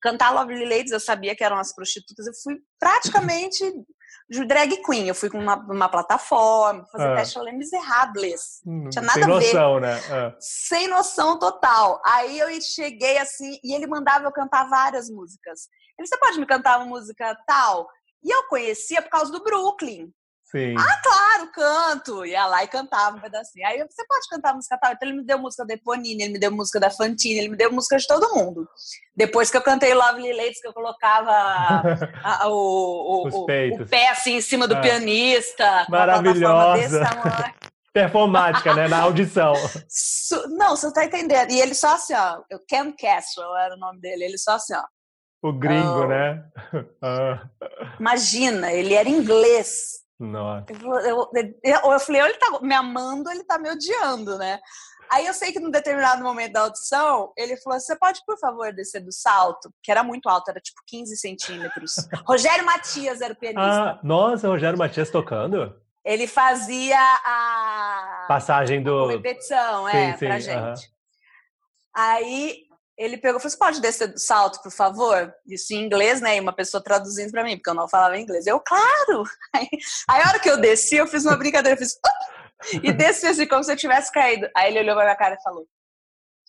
cantar 0.00 0.30
Lovely 0.32 0.64
Ladies, 0.64 0.92
eu 0.92 1.00
sabia 1.00 1.34
que 1.34 1.44
eram 1.44 1.58
as 1.58 1.74
prostitutas. 1.74 2.26
Eu 2.26 2.34
fui 2.42 2.56
praticamente 2.78 3.64
de 4.28 4.44
drag 4.44 4.82
queen. 4.82 5.08
Eu 5.08 5.14
fui 5.14 5.30
com 5.30 5.38
uma, 5.38 5.56
uma 5.56 5.88
plataforma, 5.88 6.84
fazer 6.90 7.08
ah. 7.08 7.16
teste 7.16 7.38
Les 7.38 7.56
Miserables. 7.56 8.60
Hum, 8.66 8.88
Tinha 8.90 9.02
nada 9.02 9.20
Sem 9.20 9.28
noção, 9.28 9.80
né? 9.80 10.00
Ah. 10.10 10.36
Sem 10.38 10.88
noção 10.88 11.38
total. 11.38 12.00
Aí 12.04 12.38
eu 12.38 12.48
cheguei 12.60 13.18
assim, 13.18 13.58
e 13.62 13.74
ele 13.74 13.86
mandava 13.86 14.24
eu 14.24 14.32
cantar 14.32 14.68
várias 14.68 15.10
músicas. 15.10 15.68
Ele, 15.98 16.06
você 16.08 16.18
pode 16.18 16.38
me 16.38 16.46
cantar 16.46 16.78
uma 16.78 16.86
música 16.86 17.36
tal? 17.46 17.86
E 18.22 18.34
eu 18.34 18.44
conhecia 18.48 19.02
por 19.02 19.10
causa 19.10 19.30
do 19.30 19.42
Brooklyn. 19.42 20.10
Sim. 20.54 20.76
Ah, 20.78 21.00
claro, 21.02 21.50
canto. 21.52 22.24
Ia 22.24 22.46
lá 22.46 22.62
e 22.62 22.68
cantava 22.68 23.16
um 23.16 23.20
pedacinho. 23.20 23.66
Aí 23.66 23.78
você 23.78 24.06
pode 24.06 24.28
cantar 24.30 24.54
música 24.54 24.78
tal. 24.80 24.92
Então 24.92 25.08
ele 25.08 25.18
me 25.18 25.24
deu 25.24 25.36
música 25.36 25.66
da 25.66 25.74
Eponine, 25.74 26.22
ele 26.22 26.34
me 26.34 26.38
deu 26.38 26.52
música 26.52 26.78
da 26.78 26.90
Fantine, 26.90 27.40
ele 27.40 27.48
me 27.48 27.56
deu 27.56 27.72
música 27.72 27.96
de 27.96 28.06
todo 28.06 28.32
mundo. 28.32 28.68
Depois 29.16 29.50
que 29.50 29.56
eu 29.56 29.62
cantei 29.62 29.92
Lovely 29.92 30.32
Ladies, 30.32 30.60
que 30.60 30.68
eu 30.68 30.72
colocava 30.72 31.32
a, 32.22 32.48
o, 32.48 32.52
o, 32.52 33.28
o, 33.34 33.42
o, 33.42 33.46
pé 33.46 34.08
assim 34.10 34.36
em 34.36 34.40
cima 34.40 34.68
do 34.68 34.76
ah. 34.76 34.80
pianista. 34.80 35.86
Maravilhosa. 35.88 37.02
Performática, 37.92 38.74
né? 38.74 38.86
Na 38.86 39.00
audição. 39.02 39.54
Não, 40.50 40.76
você 40.76 40.92
tá 40.92 41.04
entendendo. 41.04 41.50
E 41.50 41.60
ele 41.60 41.74
só 41.74 41.94
assim, 41.94 42.14
ó. 42.14 42.42
Ken 42.68 42.92
Castro 42.92 43.42
era 43.56 43.74
o 43.74 43.78
nome 43.78 44.00
dele. 44.00 44.24
Ele 44.24 44.38
só 44.38 44.52
assim, 44.52 44.74
ó. 44.74 44.82
O 45.42 45.52
gringo, 45.52 46.04
oh. 46.04 46.06
né? 46.06 46.44
Ah. 47.02 47.42
Imagina, 47.98 48.72
ele 48.72 48.94
era 48.94 49.08
inglês. 49.08 50.03
Nossa. 50.18 50.66
Eu, 50.70 50.94
eu, 51.00 51.30
eu, 51.62 51.92
eu 51.92 52.00
falei, 52.00 52.22
ou 52.22 52.28
ele 52.28 52.38
tá 52.38 52.58
me 52.62 52.74
amando 52.74 53.30
ele 53.30 53.44
tá 53.44 53.58
me 53.58 53.70
odiando, 53.70 54.38
né? 54.38 54.60
Aí 55.10 55.26
eu 55.26 55.34
sei 55.34 55.52
que 55.52 55.60
num 55.60 55.70
determinado 55.70 56.22
momento 56.22 56.52
da 56.52 56.62
audição, 56.62 57.32
ele 57.36 57.56
falou: 57.58 57.78
Você 57.78 57.96
pode, 57.96 58.20
por 58.26 58.38
favor, 58.38 58.72
descer 58.72 59.00
do 59.00 59.12
salto? 59.12 59.72
Que 59.82 59.90
era 59.90 60.02
muito 60.02 60.28
alto, 60.28 60.50
era 60.50 60.60
tipo 60.60 60.80
15 60.86 61.16
centímetros. 61.16 61.94
Rogério 62.26 62.64
Matias 62.64 63.20
era 63.20 63.32
o 63.32 63.36
pianista. 63.36 63.62
Ah, 63.62 64.00
nossa, 64.02 64.48
Rogério 64.48 64.78
Matias 64.78 65.10
tocando? 65.10 65.74
Ele 66.04 66.26
fazia 66.26 66.98
a. 66.98 68.24
Passagem 68.28 68.82
do. 68.82 69.04
A 69.04 69.12
repetição, 69.12 69.90
sim, 69.90 69.96
é, 69.96 70.16
sim, 70.16 70.26
pra 70.26 70.40
gente. 70.40 70.94
Aí 71.96 72.63
ele 72.96 73.18
pegou 73.18 73.38
e 73.38 73.40
falou: 73.40 73.50
Você 73.50 73.58
pode 73.58 73.80
descer 73.80 74.08
do 74.08 74.18
salto, 74.18 74.62
por 74.62 74.70
favor? 74.70 75.32
Isso 75.46 75.72
em 75.74 75.84
inglês, 75.84 76.20
né? 76.20 76.36
E 76.36 76.40
uma 76.40 76.52
pessoa 76.52 76.82
traduzindo 76.82 77.30
para 77.30 77.44
mim, 77.44 77.56
porque 77.56 77.70
eu 77.70 77.74
não 77.74 77.88
falava 77.88 78.18
inglês. 78.18 78.46
Eu, 78.46 78.60
claro! 78.60 79.24
Aí, 79.54 79.68
aí, 80.08 80.22
a 80.22 80.28
hora 80.28 80.38
que 80.38 80.50
eu 80.50 80.60
desci, 80.60 80.96
eu 80.96 81.06
fiz 81.06 81.24
uma 81.24 81.36
brincadeira, 81.36 81.78
eu 81.78 81.78
fiz. 81.78 81.98
E 82.82 82.92
desci 82.92 83.26
assim, 83.26 83.46
como 83.46 83.62
se 83.62 83.72
eu 83.72 83.76
tivesse 83.76 84.10
caído. 84.10 84.48
Aí 84.56 84.70
ele 84.70 84.80
olhou 84.80 84.94
pra 84.94 85.04
minha 85.04 85.16
cara 85.16 85.34
e 85.34 85.42
falou: 85.42 85.66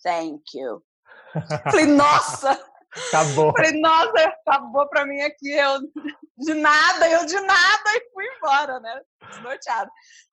Thank 0.02 0.42
you. 0.54 0.82
Falei, 1.70 1.86
nossa! 1.86 2.58
Acabou. 3.08 3.52
Falei, 3.52 3.78
nossa, 3.78 4.34
acabou 4.46 4.88
pra 4.88 5.04
mim 5.04 5.20
aqui. 5.20 5.50
Eu 5.50 5.80
de 6.38 6.54
nada, 6.54 7.08
eu 7.10 7.26
de 7.26 7.38
nada 7.40 7.90
embora, 8.46 8.80
né? 8.80 9.00
Desnorteado. 9.28 9.90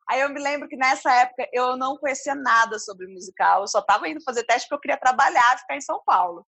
Aí 0.10 0.22
eu 0.22 0.29
me 0.29 0.39
lembro 0.39 0.67
que 0.67 0.75
nessa 0.75 1.12
época 1.13 1.48
eu 1.51 1.75
não 1.77 1.98
conhecia 1.98 2.36
nada 2.36 2.77
sobre 2.77 3.08
musical, 3.08 3.62
eu 3.62 3.67
só 3.67 3.79
estava 3.79 4.08
indo 4.08 4.24
fazer 4.24 4.43
teste 4.43 4.67
porque 4.67 4.75
eu 4.75 4.82
queria 4.82 5.00
trabalhar, 5.00 5.58
ficar 5.58 5.75
em 5.75 5.82
São 5.82 6.01
Paulo. 6.05 6.46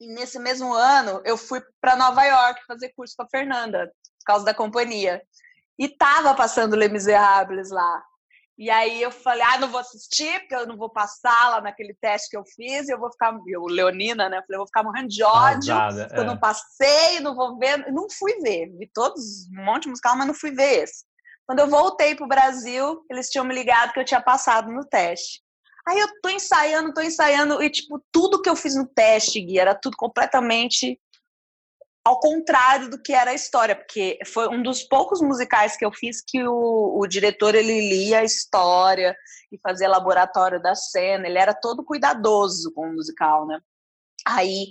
E 0.00 0.12
nesse 0.12 0.38
mesmo 0.38 0.72
ano 0.72 1.20
eu 1.24 1.36
fui 1.36 1.62
para 1.80 1.96
Nova 1.96 2.24
York 2.24 2.60
fazer 2.66 2.92
curso 2.96 3.14
com 3.16 3.24
a 3.24 3.28
Fernanda, 3.28 3.86
por 3.86 4.24
causa 4.26 4.44
da 4.44 4.54
companhia. 4.54 5.22
E 5.78 5.88
tava 5.88 6.34
passando 6.34 6.74
Les 6.74 6.90
Miserables 6.90 7.70
lá. 7.70 8.02
E 8.58 8.70
aí 8.70 9.00
eu 9.00 9.12
falei, 9.12 9.44
ah, 9.44 9.58
não 9.58 9.68
vou 9.68 9.78
assistir, 9.78 10.40
porque 10.40 10.54
eu 10.56 10.66
não 10.66 10.76
vou 10.76 10.90
passar 10.90 11.50
lá 11.50 11.60
naquele 11.60 11.94
teste 11.94 12.28
que 12.28 12.36
eu 12.36 12.42
fiz, 12.44 12.88
e 12.88 12.92
eu 12.92 12.98
vou 12.98 13.08
ficar, 13.12 13.32
eu, 13.46 13.62
Leonina, 13.66 14.28
né? 14.28 14.38
Eu 14.38 14.42
falei, 14.42 14.56
eu 14.56 14.58
vou 14.58 14.66
ficar 14.66 14.82
morrendo 14.82 15.08
de 15.08 15.22
ódio, 15.22 15.72
Arrasada, 15.72 16.12
eu 16.16 16.22
é. 16.22 16.26
não 16.26 16.36
passei, 16.36 17.20
não 17.20 17.36
vou 17.36 17.56
ver, 17.56 17.92
não 17.92 18.10
fui 18.10 18.34
ver. 18.40 18.76
Vi 18.76 18.90
todos, 18.92 19.48
um 19.56 19.64
monte 19.64 19.84
de 19.84 19.90
musical, 19.90 20.16
mas 20.16 20.26
não 20.26 20.34
fui 20.34 20.50
ver 20.50 20.82
esse. 20.82 21.04
Quando 21.46 21.60
eu 21.60 21.68
voltei 21.68 22.16
pro 22.16 22.26
Brasil, 22.26 23.04
eles 23.08 23.30
tinham 23.30 23.44
me 23.44 23.54
ligado 23.54 23.92
que 23.92 24.00
eu 24.00 24.04
tinha 24.04 24.20
passado 24.20 24.72
no 24.72 24.84
teste. 24.84 25.40
Aí 25.86 26.00
eu 26.00 26.08
tô 26.20 26.28
ensaiando, 26.28 26.92
tô 26.92 27.00
ensaiando, 27.00 27.62
e 27.62 27.70
tipo, 27.70 28.04
tudo 28.12 28.42
que 28.42 28.50
eu 28.50 28.56
fiz 28.56 28.74
no 28.74 28.86
teste, 28.86 29.40
Gui, 29.40 29.58
era 29.58 29.74
tudo 29.74 29.96
completamente 29.96 31.00
ao 32.08 32.18
contrário 32.18 32.88
do 32.88 33.00
que 33.00 33.12
era 33.12 33.32
a 33.32 33.34
história, 33.34 33.76
porque 33.76 34.18
foi 34.24 34.48
um 34.48 34.62
dos 34.62 34.82
poucos 34.82 35.20
musicais 35.20 35.76
que 35.76 35.84
eu 35.84 35.92
fiz 35.92 36.22
que 36.26 36.42
o, 36.42 36.98
o 36.98 37.06
diretor 37.06 37.54
ele 37.54 37.86
lia 37.86 38.20
a 38.20 38.24
história 38.24 39.14
e 39.52 39.58
fazia 39.58 39.90
laboratório 39.90 40.60
da 40.60 40.74
cena, 40.74 41.28
ele 41.28 41.38
era 41.38 41.52
todo 41.52 41.84
cuidadoso 41.84 42.72
com 42.74 42.88
o 42.88 42.94
musical, 42.94 43.46
né? 43.46 43.60
Aí 44.26 44.68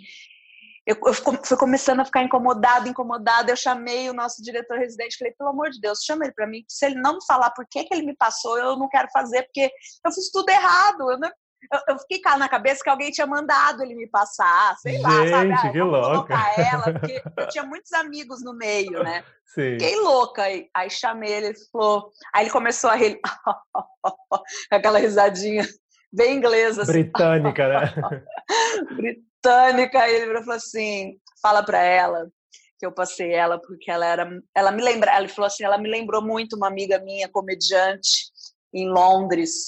eu, 0.88 0.98
eu 1.06 1.14
fui 1.14 1.58
começando 1.58 2.00
a 2.00 2.06
ficar 2.06 2.24
incomodada, 2.24 2.90
incomodada. 2.90 3.52
Eu 3.52 3.58
chamei 3.58 4.10
o 4.10 4.14
nosso 4.14 4.42
diretor 4.42 4.80
residente, 4.80 5.18
falei, 5.18 5.34
pelo 5.38 5.52
amor 5.52 5.70
de 5.70 5.80
Deus, 5.80 6.00
chama 6.04 6.26
ele 6.26 6.34
para 6.34 6.48
mim. 6.48 6.64
Se 6.68 6.88
ele 6.88 6.96
não 6.96 7.16
me 7.16 7.26
falar 7.28 7.52
por 7.52 7.68
que, 7.70 7.84
que 7.84 7.94
ele 7.94 8.06
me 8.06 8.16
passou, 8.16 8.58
eu 8.58 8.78
não 8.78 8.90
quero 8.90 9.10
fazer, 9.12 9.44
porque 9.44 9.70
eu 10.04 10.12
fiz 10.12 10.32
tudo 10.32 10.50
errado. 10.50 11.12
Eu, 11.12 11.20
não, 11.20 11.30
eu, 11.72 11.80
eu 11.90 12.00
fiquei 12.00 12.20
cá 12.20 12.38
na 12.38 12.50
cabeça 12.50 12.84
que 12.84 12.90
alguém 12.90 13.12
tinha 13.12 13.28
mandado 13.28 13.84
ele 13.84 13.96
me 13.96 14.08
passar, 14.08 14.76
sei 14.78 15.00
lá, 15.00 15.10
Gente, 15.10 15.30
sabe? 15.30 15.54
Ah, 15.54 15.72
que 15.72 15.82
louca. 15.82 16.34
ela, 16.58 16.94
porque 17.00 17.22
eu 17.38 17.48
tinha 17.48 17.64
muitos 17.64 17.92
amigos 17.94 18.44
no 18.44 18.54
meio, 18.54 19.04
né? 19.04 19.24
Sim. 19.46 19.72
Fiquei 19.72 19.96
louca. 19.98 20.44
Aí, 20.44 20.70
aí 20.74 20.90
chamei 20.90 21.32
ele, 21.32 21.48
ele 21.48 21.58
falou. 21.72 22.12
Aí 22.34 22.44
ele 22.44 22.52
começou 22.52 22.90
a 22.90 22.96
rir, 22.96 23.20
aquela 24.72 25.00
risadinha 25.00 25.68
bem 26.12 26.38
inglesa. 26.38 26.84
Assim. 26.84 26.92
Britânica, 26.92 27.68
né? 27.68 27.94
britânica. 28.96 30.08
E 30.08 30.16
ele 30.16 30.40
falou 30.40 30.56
assim: 30.56 31.18
fala 31.42 31.64
pra 31.64 31.82
ela 31.82 32.28
que 32.80 32.86
eu 32.86 32.92
passei 32.92 33.34
ela 33.34 33.60
porque 33.60 33.90
ela 33.90 34.06
era 34.06 34.30
ela 34.56 34.72
me 34.72 34.84
lembra 34.84 35.12
ela 35.12 35.28
falou 35.28 35.48
assim 35.48 35.64
ela 35.64 35.80
me 35.80 35.90
lembrou 35.90 36.22
muito 36.22 36.56
uma 36.56 36.68
amiga 36.68 37.00
minha 37.00 37.28
comediante 37.28 38.32
em 38.72 38.88
Londres 38.88 39.66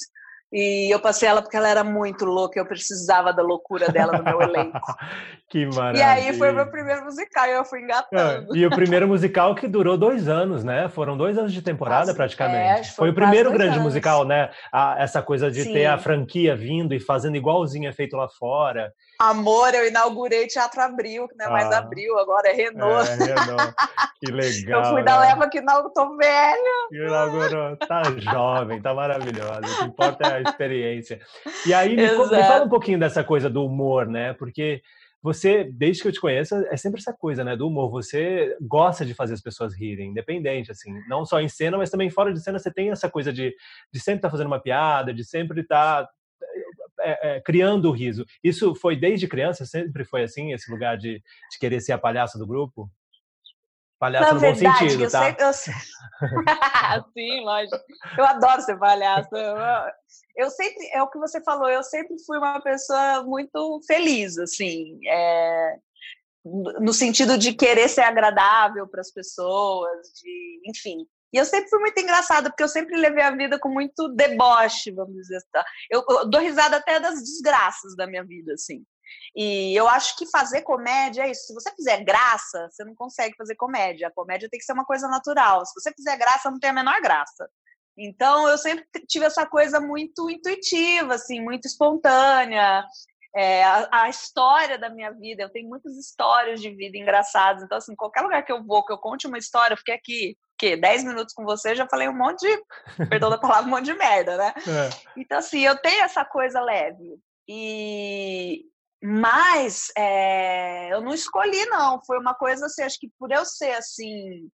e 0.52 0.94
eu 0.94 1.00
passei 1.00 1.28
ela 1.28 1.42
porque 1.42 1.56
ela 1.56 1.70
era 1.70 1.84
muito 1.84 2.26
louca, 2.26 2.60
eu 2.60 2.66
precisava 2.66 3.32
da 3.32 3.44
loucura 3.44 3.92
dela 3.92 4.18
no 4.18 4.24
meu 4.24 4.42
elenco. 4.44 4.96
Que 5.50 5.66
maravilha. 5.66 6.00
E 6.00 6.04
aí 6.04 6.38
foi 6.38 6.52
o 6.52 6.54
meu 6.54 6.68
primeiro 6.68 7.04
musical 7.04 7.48
e 7.48 7.52
eu 7.52 7.66
fui 7.66 7.82
engatando. 7.82 8.56
É, 8.56 8.58
e 8.58 8.66
o 8.68 8.70
primeiro 8.70 9.08
musical 9.08 9.56
que 9.56 9.68
durou 9.68 9.98
dois 9.98 10.30
anos, 10.30 10.64
né? 10.64 10.88
Foram 10.90 11.18
dois 11.18 11.38
anos 11.38 11.52
de 11.52 11.62
temporada 11.62 12.14
praticamente. 12.14 12.82
É, 12.82 12.84
foi, 12.84 12.94
foi 12.96 13.10
o 13.10 13.14
primeiro 13.14 13.52
grande 13.52 13.74
anos. 13.74 13.84
musical, 13.84 14.26
né? 14.26 14.52
A, 14.72 15.02
essa 15.02 15.24
coisa 15.24 15.50
de 15.50 15.64
Sim. 15.64 15.74
ter 15.74 15.88
a 15.88 15.98
franquia 15.98 16.56
vindo 16.56 16.94
e 16.94 17.00
fazendo 17.00 17.36
igualzinho 17.36 17.90
é 17.90 17.92
feito 17.92 18.16
lá 18.16 18.30
fora. 18.30 18.94
Amor, 19.20 19.74
eu 19.74 19.88
inaugurei 19.88 20.48
Teatro 20.48 20.82
Abril, 20.82 21.28
que 21.28 21.36
não 21.36 21.48
é 21.48 21.50
ah, 21.50 21.52
mais 21.52 21.72
Abril, 21.72 22.18
agora 22.18 22.48
é 22.48 22.54
Renault. 22.54 23.10
É, 23.10 23.16
Renault. 23.16 23.76
Que 24.20 24.32
legal. 24.32 24.80
Eu 24.86 24.90
fui 24.92 25.04
da 25.04 25.20
né? 25.20 25.28
leva 25.28 25.50
que 25.50 25.60
não 25.62 25.92
tô 25.92 26.16
velho. 26.16 26.90
Inaugurou. 26.92 27.76
Tá 27.78 28.04
jovem, 28.18 28.82
tá 28.82 28.94
maravilhosa. 28.94 29.62
O 29.62 29.78
que 29.78 29.84
importa 29.86 30.28
é 30.28 30.34
a 30.36 30.42
experiência. 30.42 31.20
E 31.66 31.74
aí, 31.74 31.96
me, 31.96 32.04
me 32.04 32.44
fala 32.44 32.66
um 32.66 32.70
pouquinho 32.70 33.00
dessa 33.00 33.24
coisa 33.24 33.50
do 33.50 33.66
humor, 33.66 34.08
né? 34.08 34.34
Porque 34.34 34.82
você, 35.22 35.66
desde 35.66 36.02
que 36.02 36.08
eu 36.08 36.12
te 36.14 36.22
conheço, 36.22 36.56
é 36.56 36.78
sempre 36.78 37.00
essa 37.00 37.14
coisa, 37.14 37.44
né, 37.44 37.56
do 37.56 37.68
humor. 37.68 37.92
Você 37.92 38.56
gosta 38.62 39.06
de 39.06 39.14
fazer 39.14 39.34
as 39.34 39.42
pessoas 39.42 39.76
rirem, 39.76 40.12
independente, 40.12 40.72
assim, 40.72 40.94
não 41.08 41.26
só 41.26 41.42
em 41.42 41.50
cena, 41.50 41.78
mas 41.78 41.90
também 41.90 42.10
fora 42.10 42.34
de 42.34 42.42
cena. 42.42 42.58
Você 42.58 42.72
tem 42.72 42.90
essa 42.90 43.10
coisa 43.10 43.34
de, 43.34 43.54
de 43.92 44.00
sempre 44.00 44.20
estar 44.20 44.30
tá 44.30 44.32
fazendo 44.32 44.48
uma 44.48 44.62
piada, 44.62 45.14
de 45.14 45.26
sempre 45.26 45.62
estar 45.62 46.06
tá 46.06 46.12
é, 47.02 47.36
é, 47.36 47.42
criando 47.42 47.90
o 47.90 47.92
riso. 47.92 48.26
Isso 48.44 48.74
foi 48.76 48.96
desde 48.96 49.28
criança? 49.28 49.66
Sempre 49.66 50.06
foi 50.06 50.24
assim, 50.24 50.54
esse 50.54 50.72
lugar 50.72 50.98
de, 50.98 51.16
de 51.16 51.60
querer 51.60 51.82
ser 51.82 51.92
a 51.92 51.98
palhaça 51.98 52.38
do 52.38 52.48
grupo? 52.48 52.90
Palhaço 54.00 54.28
Na 54.28 54.34
no 54.34 54.40
verdade, 54.40 54.66
bom 54.66 54.80
sentido, 54.80 55.04
eu 55.04 55.12
tá? 55.12 55.26
Sempre, 55.26 55.44
eu... 55.44 55.54
Sim, 57.14 57.42
lógico. 57.44 57.78
Eu 58.18 58.26
adoro 58.26 58.62
ser 58.62 58.80
palhaço. 58.80 59.30
Eu, 60.36 60.50
sempre, 60.50 60.90
é 60.94 61.04
o 61.04 61.10
que 61.10 61.20
você 61.20 61.42
falou, 61.44 61.70
eu 61.70 61.84
sempre 61.84 62.16
fui 62.26 62.38
uma 62.38 62.62
pessoa 62.62 63.24
muito 63.24 63.82
feliz, 63.86 64.38
assim, 64.38 64.98
é... 65.06 65.76
no 66.46 66.94
sentido 66.94 67.38
de 67.38 67.54
querer 67.54 67.90
ser 67.90 68.02
agradável 68.02 68.88
para 68.88 69.02
as 69.02 69.12
pessoas, 69.12 70.08
de, 70.22 70.62
enfim. 70.66 71.06
E 71.32 71.38
eu 71.38 71.46
sempre 71.46 71.70
fui 71.70 71.80
muito 71.80 72.00
engraçada, 72.00 72.50
porque 72.50 72.64
eu 72.64 72.68
sempre 72.68 72.98
levei 72.98 73.24
a 73.24 73.36
vida 73.36 73.60
com 73.60 73.70
muito 73.70 74.10
deboche, 74.10 74.92
vamos 74.92 75.14
dizer. 75.14 75.40
Tá? 75.52 75.64
Eu, 75.90 76.04
eu 76.10 76.30
dou 76.30 76.42
risada 76.42 76.78
até 76.78 77.00
das 77.00 77.20
desgraças 77.20 77.96
da 77.96 78.08
minha 78.08 78.24
vida, 78.24 78.54
assim. 78.54 78.84
E 79.36 79.76
eu 79.76 79.88
acho 79.88 80.18
que 80.18 80.30
fazer 80.30 80.62
comédia 80.62 81.24
é 81.24 81.32
isso. 81.32 81.48
Se 81.48 81.54
você 81.54 81.72
fizer 81.76 82.04
graça, 82.04 82.68
você 82.70 82.84
não 82.84 82.96
consegue 82.96 83.36
fazer 83.38 83.56
comédia. 83.56 84.08
A 84.08 84.12
comédia 84.12 84.50
tem 84.50 84.60
que 84.60 84.66
ser 84.66 84.74
uma 84.74 84.86
coisa 84.86 85.08
natural. 85.08 85.66
Se 85.66 85.74
você 85.74 85.94
fizer 85.94 86.18
graça, 86.18 86.52
não 86.52 86.60
tem 86.60 86.70
a 86.70 86.74
menor 86.74 87.00
graça. 87.02 87.50
Então, 87.98 88.48
eu 88.48 88.58
sempre 88.58 88.86
tive 89.08 89.26
essa 89.26 89.46
coisa 89.46 89.80
muito 89.80 90.30
intuitiva, 90.30 91.16
assim, 91.16 91.42
muito 91.42 91.68
espontânea. 91.68 92.86
É, 93.36 93.64
a, 93.64 93.90
a, 93.92 94.10
história 94.10 94.80
da 94.80 94.90
minha 94.90 95.12
vida, 95.12 95.44
eu 95.44 95.52
tenho 95.52 95.70
muitas 95.70 95.96
histórias 95.98 96.62
de 96.62 96.74
vida 96.74 96.98
engraçadas. 96.98 97.62
Então, 97.62 97.78
assim, 97.78 97.96
qualquer 97.96 98.22
lugar 98.22 98.44
que 98.44 98.52
eu 98.52 98.64
vou, 98.64 98.86
que 98.86 98.94
eu 98.94 98.98
conte 98.98 99.28
uma 99.28 99.38
história, 99.38 99.74
eu 99.74 99.78
fiquei 99.78 99.96
aqui 99.96 100.38
que 100.58 100.76
10 100.76 101.04
minutos 101.06 101.34
com 101.34 101.44
você, 101.46 101.74
já 101.74 101.88
falei 101.88 102.10
um 102.10 102.18
monte 102.18 102.42
de, 102.42 102.64
perdão 103.10 103.30
da 103.30 103.38
palavra, 103.38 103.66
um 103.66 103.70
monte 103.70 103.86
de 103.86 103.94
merda, 103.94 104.36
né? 104.36 104.54
É. 104.58 104.90
Então, 105.18 105.38
assim, 105.38 105.62
eu 105.62 105.78
tenho 105.78 106.04
essa 106.04 106.26
coisa 106.26 106.62
leve. 106.62 107.18
E 107.48 108.66
mas 109.02 109.92
é, 109.98 110.94
eu 110.94 111.02
não 111.02 111.14
escolhi, 111.14 111.66
não. 111.66 112.02
Foi 112.06 112.20
uma 112.20 112.34
coisa 112.34 112.66
assim, 112.66 112.84
acho 112.84 113.00
que 113.00 113.10
por 113.18 113.32
eu 113.32 113.46
ser 113.46 113.72
assim. 113.72 114.50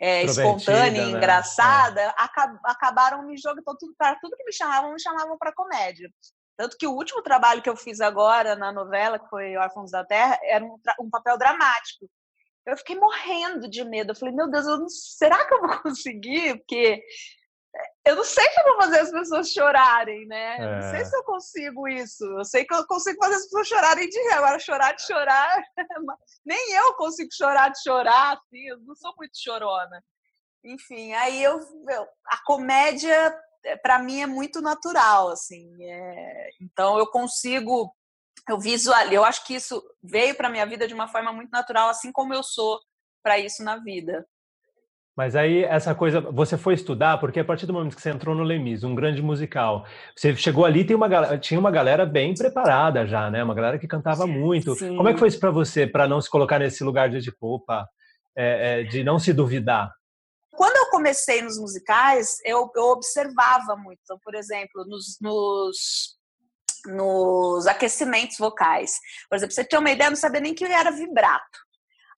É, 0.00 0.24
espontânea, 0.24 1.06
né? 1.06 1.12
engraçada, 1.12 2.00
é. 2.00 2.14
acab 2.16 2.58
acabaram 2.64 3.24
me 3.24 3.36
jogando 3.36 3.60
então, 3.60 3.76
tudo 3.78 3.94
para 3.96 4.18
tudo 4.20 4.36
que 4.36 4.44
me 4.44 4.52
chamavam, 4.52 4.92
me 4.92 5.00
chamavam 5.00 5.38
para 5.38 5.54
comédia. 5.54 6.10
Tanto 6.56 6.76
que 6.76 6.88
o 6.88 6.92
último 6.92 7.22
trabalho 7.22 7.62
que 7.62 7.70
eu 7.70 7.76
fiz 7.76 8.00
agora 8.00 8.56
na 8.56 8.72
novela, 8.72 9.18
que 9.18 9.28
foi 9.28 9.56
Órfãos 9.56 9.92
da 9.92 10.04
Terra, 10.04 10.36
era 10.42 10.64
um, 10.64 10.76
um 11.00 11.08
papel 11.08 11.38
dramático 11.38 12.10
eu 12.66 12.76
fiquei 12.76 12.96
morrendo 12.96 13.68
de 13.68 13.84
medo. 13.84 14.12
Eu 14.12 14.16
falei, 14.16 14.34
meu 14.34 14.48
Deus, 14.50 14.66
não, 14.66 14.88
será 14.88 15.44
que 15.46 15.54
eu 15.54 15.60
vou 15.60 15.68
conseguir? 15.82 16.58
Porque 16.58 17.02
eu 18.04 18.16
não 18.16 18.24
sei 18.24 18.44
se 18.44 18.60
eu 18.60 18.64
vou 18.64 18.76
fazer 18.82 19.00
as 19.00 19.10
pessoas 19.10 19.50
chorarem, 19.50 20.26
né? 20.26 20.56
É. 20.56 20.74
Não 20.74 20.90
sei 20.90 21.00
é. 21.00 21.04
se 21.04 21.16
eu 21.16 21.24
consigo 21.24 21.88
isso. 21.88 22.24
Eu 22.24 22.44
sei 22.44 22.64
que 22.64 22.74
eu 22.74 22.86
consigo 22.86 23.18
fazer 23.18 23.36
as 23.36 23.44
pessoas 23.44 23.68
chorarem 23.68 24.08
de 24.08 24.18
rir. 24.18 24.32
Agora, 24.32 24.58
chorar 24.58 24.92
de 24.92 25.02
chorar, 25.06 25.62
nem 26.44 26.72
eu 26.72 26.94
consigo 26.94 27.30
chorar 27.32 27.68
de 27.70 27.82
chorar, 27.82 28.32
assim. 28.36 28.66
Eu 28.66 28.78
não 28.80 28.94
sou 28.96 29.12
muito 29.16 29.38
chorona. 29.40 30.02
Enfim, 30.64 31.12
aí 31.14 31.42
eu, 31.42 31.58
eu 31.88 32.06
a 32.26 32.42
comédia 32.44 33.36
para 33.82 33.98
mim 33.98 34.20
é 34.20 34.26
muito 34.26 34.60
natural, 34.60 35.28
assim. 35.28 35.72
É, 35.84 36.50
então 36.60 36.98
eu 36.98 37.06
consigo 37.06 37.94
eu 38.48 38.58
visual, 38.58 39.06
eu 39.12 39.24
acho 39.24 39.44
que 39.46 39.54
isso 39.54 39.82
veio 40.02 40.34
para 40.34 40.48
minha 40.48 40.66
vida 40.66 40.88
de 40.88 40.94
uma 40.94 41.06
forma 41.06 41.32
muito 41.32 41.50
natural, 41.50 41.88
assim 41.88 42.10
como 42.10 42.34
eu 42.34 42.42
sou 42.42 42.80
para 43.22 43.38
isso 43.38 43.62
na 43.62 43.76
vida. 43.76 44.26
Mas 45.16 45.36
aí 45.36 45.62
essa 45.64 45.94
coisa, 45.94 46.20
você 46.20 46.56
foi 46.56 46.72
estudar, 46.72 47.18
porque 47.18 47.40
a 47.40 47.44
partir 47.44 47.66
do 47.66 47.72
momento 47.72 47.94
que 47.94 48.00
você 48.00 48.10
entrou 48.10 48.34
no 48.34 48.42
Lemis, 48.42 48.82
um 48.82 48.94
grande 48.94 49.20
musical, 49.20 49.84
você 50.16 50.34
chegou 50.34 50.64
ali, 50.64 50.84
tem 50.84 50.96
uma, 50.96 51.38
tinha 51.38 51.60
uma 51.60 51.70
galera 51.70 52.06
bem 52.06 52.32
preparada 52.34 53.06
já, 53.06 53.30
né? 53.30 53.44
Uma 53.44 53.54
galera 53.54 53.78
que 53.78 53.86
cantava 53.86 54.26
muito. 54.26 54.74
Sim. 54.74 54.96
Como 54.96 55.08
é 55.08 55.12
que 55.12 55.18
foi 55.18 55.28
isso 55.28 55.38
para 55.38 55.50
você, 55.50 55.86
para 55.86 56.08
não 56.08 56.20
se 56.20 56.30
colocar 56.30 56.58
nesse 56.58 56.82
lugar 56.82 57.10
de 57.10 57.20
tipo, 57.20 57.56
opa, 57.56 57.86
é, 58.34 58.80
é, 58.80 58.82
de 58.84 59.04
não 59.04 59.18
se 59.18 59.34
duvidar? 59.34 59.92
Quando 60.50 60.76
eu 60.76 60.90
comecei 60.90 61.42
nos 61.42 61.58
musicais, 61.58 62.38
eu, 62.44 62.70
eu 62.74 62.84
observava 62.84 63.76
muito. 63.76 64.00
Então, 64.02 64.18
por 64.24 64.34
exemplo, 64.34 64.84
nos, 64.86 65.18
nos, 65.20 66.16
nos 66.86 67.66
aquecimentos 67.66 68.38
vocais. 68.38 68.92
Por 69.28 69.36
exemplo, 69.36 69.54
você 69.54 69.64
tinha 69.64 69.80
uma 69.80 69.90
ideia, 69.90 70.08
não 70.08 70.16
sabia 70.16 70.40
nem 70.40 70.54
que 70.54 70.64
era 70.64 70.90
vibrato. 70.90 71.58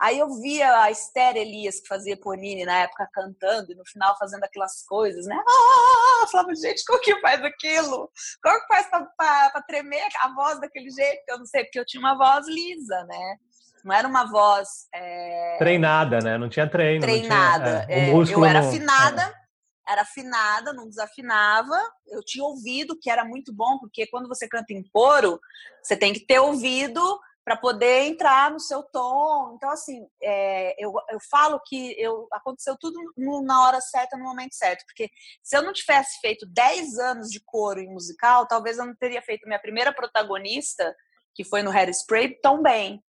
Aí 0.00 0.18
eu 0.18 0.28
via 0.40 0.82
a 0.82 0.90
Esther 0.90 1.36
Elias, 1.36 1.80
que 1.80 1.88
fazia 1.88 2.16
Ponini 2.16 2.64
na 2.64 2.80
época, 2.80 3.08
cantando, 3.12 3.72
e 3.72 3.74
no 3.74 3.84
final 3.86 4.16
fazendo 4.18 4.44
aquelas 4.44 4.84
coisas, 4.86 5.26
né? 5.26 5.36
Ah! 5.46 6.22
Eu 6.22 6.28
falava, 6.28 6.54
gente, 6.54 6.84
como 6.84 7.00
que 7.00 7.20
faz 7.20 7.42
aquilo? 7.44 8.10
Como 8.42 8.60
que 8.60 8.66
faz 8.66 8.88
para 8.88 9.62
tremer 9.62 10.02
a 10.20 10.34
voz 10.34 10.60
daquele 10.60 10.90
jeito? 10.90 11.22
Eu 11.28 11.38
não 11.38 11.46
sei, 11.46 11.64
porque 11.64 11.78
eu 11.78 11.86
tinha 11.86 12.00
uma 12.00 12.16
voz 12.16 12.46
lisa, 12.48 13.04
né? 13.04 13.36
Não 13.84 13.94
era 13.94 14.08
uma 14.08 14.24
voz. 14.24 14.68
É... 14.94 15.56
Treinada, 15.58 16.18
né? 16.20 16.38
Não 16.38 16.48
tinha 16.48 16.66
treino. 16.66 17.02
Treinada. 17.02 17.84
Tinha, 17.86 17.98
é, 17.98 18.12
eu 18.12 18.44
era 18.44 18.60
afinada. 18.60 19.22
É. 19.22 19.44
Era 19.92 20.00
afinada, 20.00 20.72
não 20.72 20.88
desafinava. 20.88 21.76
Eu 22.06 22.22
tinha 22.24 22.42
ouvido, 22.42 22.98
que 22.98 23.10
era 23.10 23.24
muito 23.24 23.52
bom, 23.52 23.78
porque 23.78 24.06
quando 24.06 24.26
você 24.26 24.48
canta 24.48 24.72
em 24.72 24.82
coro, 24.82 25.38
você 25.82 25.94
tem 25.94 26.14
que 26.14 26.20
ter 26.20 26.38
ouvido 26.38 27.20
para 27.44 27.56
poder 27.58 28.04
entrar 28.04 28.50
no 28.50 28.58
seu 28.58 28.82
tom. 28.82 29.52
Então, 29.54 29.68
assim, 29.70 30.06
é, 30.22 30.74
eu, 30.82 30.92
eu 31.10 31.18
falo 31.30 31.60
que 31.66 31.94
eu, 32.00 32.26
aconteceu 32.32 32.74
tudo 32.80 32.98
no, 33.16 33.42
na 33.42 33.66
hora 33.66 33.80
certa, 33.82 34.16
no 34.16 34.24
momento 34.24 34.54
certo. 34.54 34.82
Porque 34.86 35.10
se 35.42 35.54
eu 35.56 35.62
não 35.62 35.72
tivesse 35.72 36.18
feito 36.20 36.46
10 36.46 36.98
anos 36.98 37.28
de 37.28 37.40
coro 37.44 37.80
em 37.80 37.92
musical, 37.92 38.48
talvez 38.48 38.78
eu 38.78 38.86
não 38.86 38.96
teria 38.96 39.20
feito 39.20 39.46
minha 39.46 39.60
primeira 39.60 39.92
protagonista, 39.92 40.94
que 41.34 41.44
foi 41.44 41.62
no 41.62 41.70
Hairspray, 41.70 42.40
tão 42.40 42.62
bem. 42.62 43.04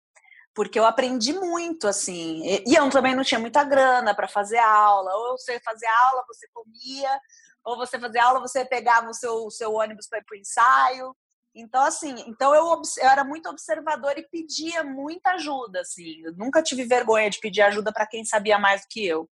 Porque 0.56 0.80
eu 0.80 0.86
aprendi 0.86 1.34
muito, 1.34 1.88
assim. 1.88 2.42
E 2.66 2.74
eu 2.74 2.90
também 2.90 3.16
não 3.16 3.24
tinha 3.24 3.40
muita 3.40 3.64
grana 3.66 4.16
para 4.16 4.30
fazer 4.30 4.60
aula. 4.60 5.14
Ou 5.14 5.38
você 5.38 5.60
fazia 5.60 5.90
aula, 6.06 6.24
você 6.28 6.48
comia. 6.54 7.20
Ou 7.66 7.76
você 7.76 8.00
fazia 8.00 8.24
aula, 8.24 8.40
você 8.40 8.64
pegava 8.66 9.10
o 9.10 9.14
seu, 9.14 9.46
o 9.46 9.52
seu 9.52 9.74
ônibus 9.74 10.08
para 10.08 10.20
ir 10.20 10.26
para 10.26 10.36
o 10.36 10.40
ensaio. 10.40 11.16
Então, 11.53 11.81
assim, 11.84 12.15
então 12.27 12.55
eu, 12.55 12.81
eu 12.98 13.10
era 13.10 13.24
muito 13.24 13.50
observadora 13.50 14.20
e 14.20 14.27
pedia 14.27 14.84
muita 14.84 15.31
ajuda, 15.31 15.81
assim. 15.81 16.22
Eu 16.24 16.34
nunca 16.34 16.63
tive 16.63 16.86
vergonha 16.86 17.29
de 17.29 17.39
pedir 17.39 17.62
ajuda 17.62 17.91
para 17.91 18.08
quem 18.08 18.24
sabia 18.24 18.58
mais 18.58 18.81
do 18.81 18.88
que 18.89 19.05
eu. 19.05 19.29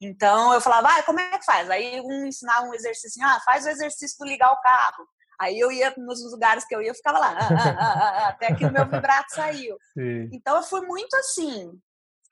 Então, 0.00 0.52
eu 0.52 0.60
falava, 0.60 0.88
ah, 0.88 1.02
como 1.02 1.20
é 1.20 1.38
que 1.38 1.44
faz? 1.44 1.68
Aí 1.70 2.00
um 2.00 2.26
ensinava 2.26 2.66
um 2.66 2.74
exercício, 2.74 3.22
ah, 3.24 3.40
faz 3.44 3.66
o 3.66 3.68
exercício 3.68 4.16
do 4.18 4.26
ligar 4.26 4.50
o 4.50 4.60
carro. 4.60 5.06
Aí 5.38 5.58
eu 5.58 5.70
ia 5.70 5.94
nos 5.96 6.22
lugares 6.30 6.66
que 6.66 6.74
eu 6.74 6.82
ia, 6.82 6.90
eu 6.90 6.94
ficava 6.94 7.18
lá, 7.18 7.38
ah, 7.38 7.48
ah, 7.78 8.24
ah, 8.24 8.28
até 8.28 8.54
que 8.54 8.64
o 8.64 8.72
meu 8.72 8.84
vibrato 8.84 9.34
saiu. 9.34 9.76
Sim. 9.94 10.28
Então, 10.32 10.56
eu 10.56 10.62
fui 10.62 10.80
muito 10.82 11.14
assim, 11.16 11.70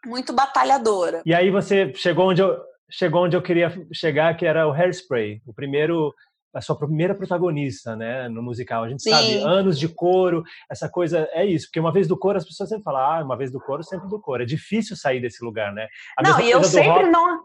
muito 0.04 0.32
batalhadora. 0.32 1.22
E 1.24 1.34
aí 1.34 1.50
você 1.50 1.92
chegou 1.94 2.30
onde 2.30 2.42
eu, 2.42 2.58
chegou 2.90 3.24
onde 3.24 3.36
eu 3.36 3.42
queria 3.42 3.72
chegar, 3.92 4.36
que 4.36 4.46
era 4.46 4.66
o 4.66 4.72
Hairspray, 4.72 5.42
o 5.46 5.52
primeiro 5.52 6.14
a 6.54 6.60
sua 6.60 6.78
primeira 6.78 7.14
protagonista, 7.14 7.94
né, 7.94 8.28
no 8.28 8.42
musical. 8.42 8.84
A 8.84 8.88
gente 8.88 9.02
Sim. 9.02 9.10
sabe, 9.10 9.38
anos 9.38 9.78
de 9.78 9.88
coro, 9.88 10.42
essa 10.70 10.88
coisa, 10.88 11.28
é 11.32 11.44
isso, 11.44 11.66
porque 11.66 11.80
uma 11.80 11.92
vez 11.92 12.08
do 12.08 12.18
coro 12.18 12.38
as 12.38 12.44
pessoas 12.44 12.68
sempre 12.68 12.84
falam, 12.84 13.00
ah, 13.00 13.24
uma 13.24 13.36
vez 13.36 13.50
do 13.50 13.60
coro, 13.60 13.82
sempre 13.82 14.08
do 14.08 14.20
coro. 14.20 14.42
É 14.42 14.46
difícil 14.46 14.96
sair 14.96 15.20
desse 15.20 15.44
lugar, 15.44 15.72
né? 15.72 15.86
A 16.16 16.22
não, 16.22 16.40
e 16.40 16.50
eu 16.50 16.62
sempre 16.64 16.88
rock... 16.88 17.10
não... 17.10 17.44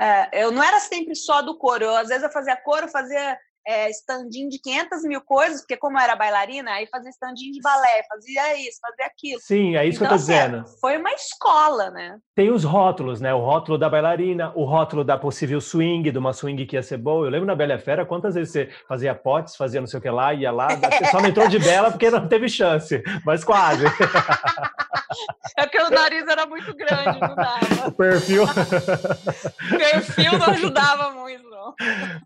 É, 0.00 0.44
eu 0.44 0.50
não 0.50 0.62
era 0.62 0.80
sempre 0.80 1.14
só 1.14 1.42
do 1.42 1.56
coro, 1.58 1.84
eu, 1.84 1.94
às 1.94 2.08
vezes 2.08 2.24
eu 2.24 2.32
fazia 2.32 2.56
coro, 2.56 2.88
fazia 2.88 3.36
é, 3.66 3.90
standinho 3.90 4.48
de 4.48 4.58
500 4.60 5.02
mil 5.04 5.20
coisas, 5.20 5.60
porque 5.60 5.76
como 5.76 5.98
eu 5.98 6.02
era 6.02 6.16
bailarina, 6.16 6.72
aí 6.72 6.86
fazia 6.86 7.10
standinho 7.10 7.52
de 7.52 7.60
balé, 7.60 8.02
fazia 8.08 8.56
isso, 8.56 8.78
fazia 8.80 9.06
aquilo. 9.06 9.40
Sim, 9.40 9.76
é 9.76 9.86
isso 9.86 10.02
então, 10.02 10.08
que 10.08 10.14
eu 10.14 10.26
tô 10.26 10.32
então, 10.32 10.36
assim, 10.36 10.50
dizendo. 10.50 10.80
Foi 10.80 10.98
uma 10.98 11.12
escola, 11.12 11.90
né? 11.90 12.18
Tem 12.34 12.50
os 12.50 12.64
rótulos, 12.64 13.20
né? 13.20 13.32
O 13.32 13.40
rótulo 13.40 13.78
da 13.78 13.88
bailarina, 13.88 14.52
o 14.54 14.64
rótulo 14.64 15.04
da 15.04 15.16
possível 15.18 15.60
swing, 15.60 16.10
de 16.10 16.18
uma 16.18 16.32
swing 16.32 16.66
que 16.66 16.76
ia 16.76 16.82
ser 16.82 16.98
boa. 16.98 17.26
Eu 17.26 17.30
lembro 17.30 17.46
na 17.46 17.54
Bela 17.54 17.78
Fera, 17.78 18.06
quantas 18.06 18.34
vezes 18.34 18.52
você 18.52 18.70
fazia 18.88 19.14
potes, 19.14 19.56
fazia 19.56 19.80
não 19.80 19.86
sei 19.86 19.98
o 19.98 20.02
que 20.02 20.10
lá, 20.10 20.34
ia 20.34 20.50
lá, 20.50 20.68
só 21.10 21.20
não 21.20 21.28
entrou 21.28 21.48
de 21.48 21.58
bela 21.58 21.90
porque 21.90 22.10
não 22.10 22.26
teve 22.28 22.48
chance, 22.48 23.02
mas 23.24 23.44
quase. 23.44 23.84
É 25.56 25.62
porque 25.62 25.80
o 25.80 25.90
nariz 25.90 26.26
era 26.26 26.46
muito 26.46 26.74
grande, 26.74 27.20
não 27.20 27.34
dava. 27.34 27.88
O 27.88 27.92
perfil. 27.92 28.44
o 28.44 29.78
perfil 29.78 30.38
não 30.38 30.46
ajudava 30.46 31.10
muito, 31.12 31.48
não. 31.48 31.74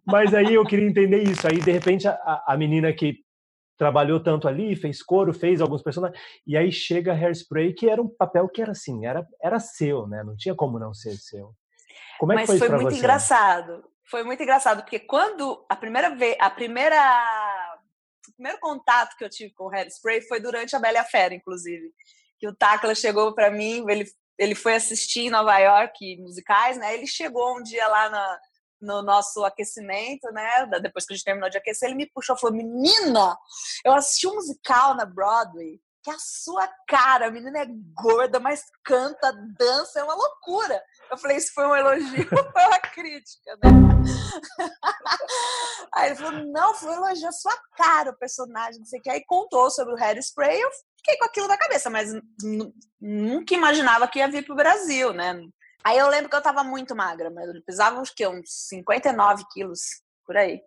Mas 0.04 0.32
aí 0.32 0.54
eu 0.54 0.64
queria 0.64 0.86
entender 0.86 1.22
isso. 1.22 1.46
Aí, 1.46 1.58
de 1.58 1.70
repente, 1.72 2.06
a, 2.06 2.44
a 2.46 2.56
menina 2.56 2.92
que 2.92 3.24
trabalhou 3.76 4.20
tanto 4.20 4.48
ali, 4.48 4.74
fez 4.74 5.02
coro, 5.02 5.34
fez 5.34 5.60
alguns 5.60 5.82
personagens, 5.82 6.18
e 6.46 6.56
aí 6.56 6.72
chega 6.72 7.12
Hairspray, 7.12 7.74
que 7.74 7.88
era 7.88 8.00
um 8.00 8.08
papel 8.08 8.48
que 8.48 8.62
era 8.62 8.72
assim, 8.72 9.04
era, 9.04 9.26
era 9.42 9.60
seu, 9.60 10.06
né? 10.06 10.22
Não 10.24 10.36
tinha 10.36 10.54
como 10.54 10.78
não 10.78 10.94
ser 10.94 11.16
seu. 11.16 11.52
Como 12.18 12.32
é 12.32 12.36
Mas 12.36 12.50
que 12.50 12.58
foi, 12.58 12.68
foi 12.68 12.76
muito 12.76 12.90
você? 12.90 12.98
engraçado. 12.98 13.84
Foi 14.08 14.22
muito 14.22 14.42
engraçado, 14.42 14.82
porque 14.82 15.00
quando 15.00 15.66
a 15.68 15.74
primeira 15.74 16.14
vez, 16.14 16.36
a 16.40 16.48
primeira 16.48 16.96
o 18.28 18.32
primeiro 18.34 18.58
contato 18.60 19.16
que 19.16 19.24
eu 19.24 19.30
tive 19.30 19.52
com 19.52 19.64
o 19.64 19.70
Hairspray 19.70 20.20
foi 20.22 20.40
durante 20.40 20.74
a 20.76 20.78
Bela 20.78 21.04
Fera, 21.04 21.34
inclusive 21.34 21.92
o 22.46 22.54
Tacla 22.54 22.94
chegou 22.94 23.34
para 23.34 23.50
mim, 23.50 23.84
ele, 23.88 24.06
ele 24.38 24.54
foi 24.54 24.74
assistir 24.74 25.26
em 25.26 25.30
Nova 25.30 25.56
York 25.58 26.16
musicais, 26.18 26.78
né? 26.78 26.94
Ele 26.94 27.06
chegou 27.06 27.58
um 27.58 27.62
dia 27.62 27.86
lá 27.88 28.10
na, 28.10 28.38
no 28.80 29.02
nosso 29.02 29.44
aquecimento, 29.44 30.30
né? 30.32 30.66
Depois 30.82 31.04
que 31.04 31.12
a 31.12 31.16
gente 31.16 31.24
terminou 31.24 31.50
de 31.50 31.58
aquecer, 31.58 31.88
ele 31.88 31.96
me 31.96 32.10
puxou 32.10 32.36
e 32.36 32.40
falou: 32.40 32.56
Menina, 32.56 33.36
eu 33.84 33.92
assisti 33.92 34.26
um 34.26 34.34
musical 34.34 34.94
na 34.94 35.04
Broadway 35.04 35.80
que 36.06 36.10
a 36.12 36.18
sua 36.20 36.68
cara, 36.86 37.26
a 37.26 37.30
menina 37.32 37.58
é 37.58 37.66
gorda, 37.92 38.38
mas 38.38 38.62
canta, 38.84 39.32
dança, 39.58 39.98
é 39.98 40.04
uma 40.04 40.14
loucura. 40.14 40.80
Eu 41.10 41.18
falei, 41.18 41.36
isso 41.36 41.52
foi 41.52 41.66
um 41.66 41.74
elogio 41.74 42.28
ou 42.30 42.44
foi 42.52 42.64
uma 42.64 42.78
crítica, 42.78 43.58
né? 43.60 43.70
Aí 45.92 46.10
ele 46.10 46.14
falou, 46.14 46.46
não, 46.46 46.74
foi 46.74 46.90
um 46.90 47.04
elogio 47.04 47.28
a 47.28 47.32
sua 47.32 47.58
cara, 47.76 48.12
o 48.12 48.16
personagem, 48.16 48.78
não 48.78 48.86
sei 48.86 49.00
o 49.00 49.02
que. 49.02 49.10
Aí 49.10 49.24
contou 49.26 49.68
sobre 49.68 49.94
o 49.94 49.96
Hairspray, 49.96 50.60
eu 50.60 50.70
fiquei 51.06 51.16
com 51.18 51.24
aquilo 51.24 51.46
na 51.46 51.56
cabeça, 51.56 51.88
mas 51.88 52.10
nunca 53.00 53.54
imaginava 53.54 54.08
que 54.08 54.18
ia 54.18 54.28
vir 54.28 54.44
pro 54.44 54.56
Brasil, 54.56 55.12
né? 55.12 55.40
Aí 55.84 55.96
eu 55.96 56.08
lembro 56.08 56.28
que 56.28 56.34
eu 56.34 56.42
tava 56.42 56.64
muito 56.64 56.96
magra, 56.96 57.30
mas 57.30 57.48
eu 57.48 57.62
pesava 57.64 58.00
uns, 58.00 58.10
que, 58.10 58.26
uns 58.26 58.50
59 58.68 59.44
quilos, 59.52 59.80
por 60.26 60.36
aí. 60.36 60.60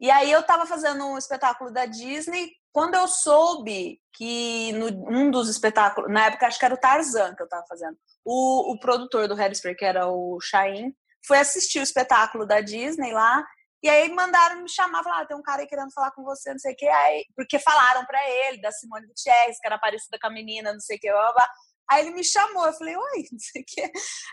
E 0.00 0.10
aí 0.10 0.32
eu 0.32 0.42
tava 0.42 0.64
fazendo 0.64 1.04
um 1.04 1.18
espetáculo 1.18 1.70
da 1.70 1.84
Disney, 1.84 2.50
quando 2.72 2.94
eu 2.94 3.06
soube 3.06 4.00
que 4.14 4.72
no, 4.72 4.86
um 5.10 5.30
dos 5.30 5.50
espetáculos, 5.50 6.10
na 6.10 6.26
época 6.26 6.46
acho 6.46 6.58
que 6.58 6.64
era 6.64 6.74
o 6.74 6.78
Tarzan 6.78 7.34
que 7.34 7.42
eu 7.42 7.48
tava 7.48 7.66
fazendo, 7.68 7.98
o, 8.24 8.72
o 8.72 8.80
produtor 8.80 9.28
do 9.28 9.34
Hairspray, 9.34 9.74
que 9.74 9.84
era 9.84 10.08
o 10.08 10.40
Shain, 10.40 10.94
foi 11.26 11.38
assistir 11.38 11.80
o 11.80 11.82
espetáculo 11.82 12.46
da 12.46 12.62
Disney 12.62 13.12
lá, 13.12 13.44
e 13.82 13.88
aí 13.88 14.12
mandaram 14.12 14.62
me 14.62 14.68
chamar, 14.68 15.02
falaram, 15.02 15.22
ah, 15.22 15.26
tem 15.26 15.36
um 15.36 15.42
cara 15.42 15.62
aí 15.62 15.66
querendo 15.66 15.92
falar 15.92 16.10
com 16.10 16.22
você, 16.22 16.50
não 16.52 16.58
sei 16.58 16.74
o 16.74 16.76
que, 16.76 16.86
aí, 16.86 17.24
porque 17.34 17.58
falaram 17.58 18.04
para 18.04 18.28
ele 18.28 18.60
da 18.60 18.70
Simone 18.70 19.06
Gutierrez, 19.06 19.58
que 19.58 19.66
era 19.66 19.78
parecida 19.78 20.18
com 20.20 20.26
a 20.26 20.30
menina, 20.30 20.72
não 20.72 20.80
sei 20.80 20.96
o 20.96 21.00
que, 21.00 21.10
blá, 21.10 21.32
blá. 21.32 21.48
Aí 21.90 22.06
ele 22.06 22.14
me 22.14 22.22
chamou, 22.22 22.66
eu 22.66 22.72
falei, 22.72 22.96
oi, 22.96 23.24
não 23.32 23.38
sei 23.38 23.62
o 23.62 23.64
que. 23.66 23.80
Aí 23.80 23.90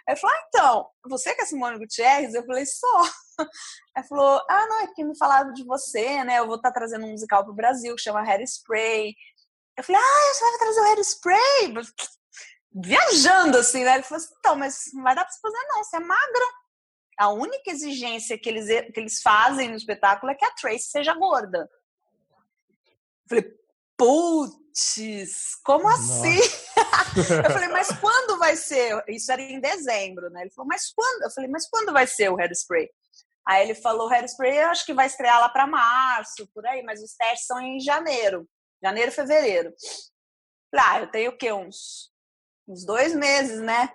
ele 0.10 0.17
falou, 0.17 0.36
ah, 0.36 0.43
então, 0.47 0.89
você 1.10 1.33
que 1.33 1.41
é 1.41 1.45
Simone 1.45 1.79
Gutierrez? 1.79 2.33
Eu 2.36 2.45
falei, 2.45 2.65
só. 2.65 3.01
Aí 3.95 4.03
falou, 4.07 4.45
ah, 4.47 4.67
não, 4.67 4.81
é 4.81 4.88
porque 4.88 5.03
me 5.03 5.17
falaram 5.17 5.51
de 5.53 5.65
você, 5.65 6.23
né? 6.23 6.38
Eu 6.38 6.45
vou 6.45 6.57
estar 6.57 6.69
tá 6.69 6.79
trazendo 6.79 7.05
um 7.05 7.12
musical 7.12 7.43
pro 7.43 7.55
Brasil 7.55 7.95
que 7.95 8.01
chama 8.01 8.21
Hairspray. 8.21 9.15
Eu 9.75 9.83
falei, 9.83 10.01
ah, 10.01 10.33
você 10.33 10.43
vai 10.43 10.57
trazer 10.60 10.79
o 10.79 10.83
Hairspray? 10.83 11.73
Viajando, 12.79 13.57
assim, 13.57 13.83
né? 13.83 13.95
Ele 13.95 14.03
falou 14.03 14.23
assim, 14.23 14.36
então, 14.38 14.55
mas 14.55 14.79
não 14.93 15.01
vai 15.01 15.15
dar 15.15 15.23
pra 15.23 15.31
você 15.31 15.39
fazer 15.41 15.67
não, 15.67 15.83
você 15.83 15.95
é 15.95 15.99
magra. 15.99 16.45
A 17.17 17.30
única 17.30 17.71
exigência 17.71 18.38
que 18.38 18.47
eles, 18.47 18.67
que 18.93 18.99
eles 18.99 19.21
fazem 19.21 19.69
no 19.69 19.75
espetáculo 19.75 20.32
é 20.32 20.36
que 20.36 20.45
a 20.45 20.51
Tracy 20.51 20.89
seja 20.89 21.13
gorda. 21.13 21.69
Eu 22.89 23.30
falei, 23.30 23.58
putz, 23.97 25.58
como 25.63 25.88
assim? 25.89 26.38
eu 27.43 27.51
falei, 27.51 27.69
mas 27.69 27.89
quando 27.99 28.38
vai 28.38 28.56
ser? 28.56 29.03
Isso 29.08 29.32
era 29.32 29.41
em 29.41 29.60
dezembro, 29.60 30.30
né? 30.30 30.41
Ele 30.41 30.51
falou, 30.51 30.67
mas 30.67 30.91
quando? 30.93 31.23
Eu 31.23 31.32
falei, 31.32 31.49
mas 31.49 31.67
quando 31.67 31.91
vai 31.91 32.06
ser 32.06 32.30
o 32.30 32.39
Hairspray? 32.39 32.89
Aí 33.47 33.63
ele 33.63 33.75
falou, 33.75 34.10
Hairspray 34.10 34.58
eu 34.58 34.67
acho 34.67 34.86
que 34.86 34.93
vai 34.93 35.08
estrear 35.08 35.39
lá 35.39 35.49
para 35.49 35.65
março, 35.65 36.47
por 36.53 36.65
aí, 36.67 36.84
mas 36.84 37.01
os 37.01 37.15
testes 37.15 37.47
são 37.47 37.60
em 37.60 37.80
janeiro. 37.80 38.47
Janeiro, 38.84 39.12
fevereiro. 39.12 39.73
Ah, 40.75 40.99
eu 40.99 41.08
tenho 41.08 41.32
o 41.32 41.38
quê? 41.38 41.51
Uns, 41.51 42.12
uns 42.67 42.86
dois 42.86 43.15
meses, 43.15 43.60
né? 43.62 43.89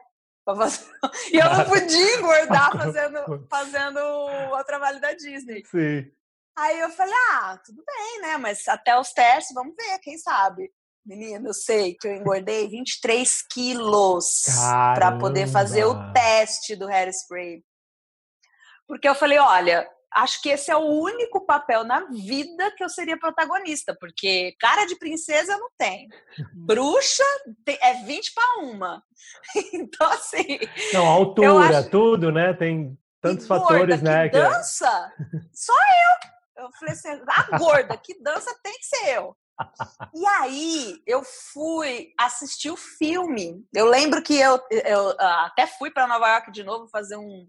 Fazer... 0.45 0.91
E 1.33 1.37
eu 1.37 1.51
não 1.51 1.65
podia 1.65 2.17
engordar 2.19 2.73
fazendo, 2.77 3.47
fazendo 3.49 4.01
o 4.01 4.65
trabalho 4.65 5.01
da 5.01 5.13
Disney. 5.13 5.65
Sim. 5.65 6.11
Aí 6.57 6.81
eu 6.81 6.91
falei, 6.91 7.15
ah, 7.33 7.59
tudo 7.65 7.83
bem, 7.85 8.21
né? 8.21 8.37
Mas 8.37 8.69
até 8.69 8.99
os 8.99 9.13
testes, 9.13 9.55
vamos 9.55 9.75
ver, 9.75 9.99
quem 10.01 10.19
sabe. 10.19 10.71
Menina, 11.05 11.49
eu 11.49 11.55
sei 11.55 11.95
que 11.95 12.07
eu 12.07 12.15
engordei 12.15 12.69
23 12.69 13.43
quilos 13.51 14.45
para 14.95 15.19
poder 15.19 15.49
fazer 15.49 15.85
o 15.85 16.13
teste 16.13 16.77
do 16.77 16.87
hairspray. 16.87 17.65
Porque 18.87 19.09
eu 19.09 19.15
falei, 19.15 19.39
olha, 19.39 19.89
acho 20.15 20.41
que 20.43 20.49
esse 20.49 20.71
é 20.71 20.77
o 20.77 20.81
único 20.81 21.45
papel 21.45 21.85
na 21.85 22.07
vida 22.07 22.73
que 22.77 22.85
eu 22.85 22.89
seria 22.89 23.19
protagonista, 23.19 23.97
porque 23.99 24.55
cara 24.59 24.85
de 24.85 24.97
princesa 24.97 25.53
eu 25.53 25.59
não 25.59 25.71
tenho. 25.77 26.09
Bruxa 26.55 27.25
é 27.67 27.95
20 28.05 28.33
para 28.35 28.63
uma. 28.65 29.03
Então, 29.73 30.11
assim. 30.11 30.59
Não, 30.93 31.07
altura, 31.07 31.79
acho... 31.79 31.91
tudo, 31.91 32.33
né? 32.33 32.53
Tem 32.53 32.99
tantos 33.21 33.47
fatores, 33.47 34.03
né? 34.03 34.29
Que 34.29 34.39
dança, 34.39 35.13
só 35.53 35.73
eu. 35.75 36.65
Eu 36.65 36.71
falei 36.79 36.95
assim, 36.95 37.09
a 37.29 37.59
gorda 37.59 37.97
que 37.97 38.21
dança 38.23 38.55
tem 38.63 38.73
que 38.75 38.85
ser 38.85 39.17
eu. 39.17 39.37
E 40.15 40.27
aí 40.27 41.03
eu 41.07 41.23
fui 41.23 42.13
assistir 42.19 42.71
o 42.71 42.77
filme. 42.77 43.65
Eu 43.75 43.87
lembro 43.87 44.23
que 44.23 44.39
eu, 44.39 44.61
eu 44.71 45.15
ah, 45.19 45.47
até 45.47 45.67
fui 45.67 45.91
para 45.91 46.07
Nova 46.07 46.29
York 46.29 46.53
de 46.53 46.65
novo 46.65 46.89
fazer 46.89 47.17
um, 47.17 47.49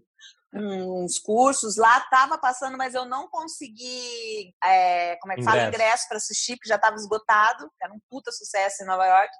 uns 0.54 1.18
cursos 1.18 1.76
lá, 1.76 1.98
estava 1.98 2.38
passando, 2.38 2.78
mas 2.78 2.94
eu 2.94 3.04
não 3.04 3.28
consegui, 3.28 4.54
é, 4.62 5.16
como 5.16 5.32
é 5.32 5.36
que 5.36 5.42
ingresso. 5.42 5.58
fala, 5.58 5.68
ingresso 5.68 6.08
para 6.08 6.16
assistir, 6.16 6.56
porque 6.56 6.68
já 6.68 6.76
estava 6.76 6.94
esgotado, 6.96 7.68
era 7.82 7.92
um 7.92 8.00
puta 8.08 8.30
sucesso 8.30 8.82
em 8.82 8.86
Nova 8.86 9.04
York. 9.04 9.32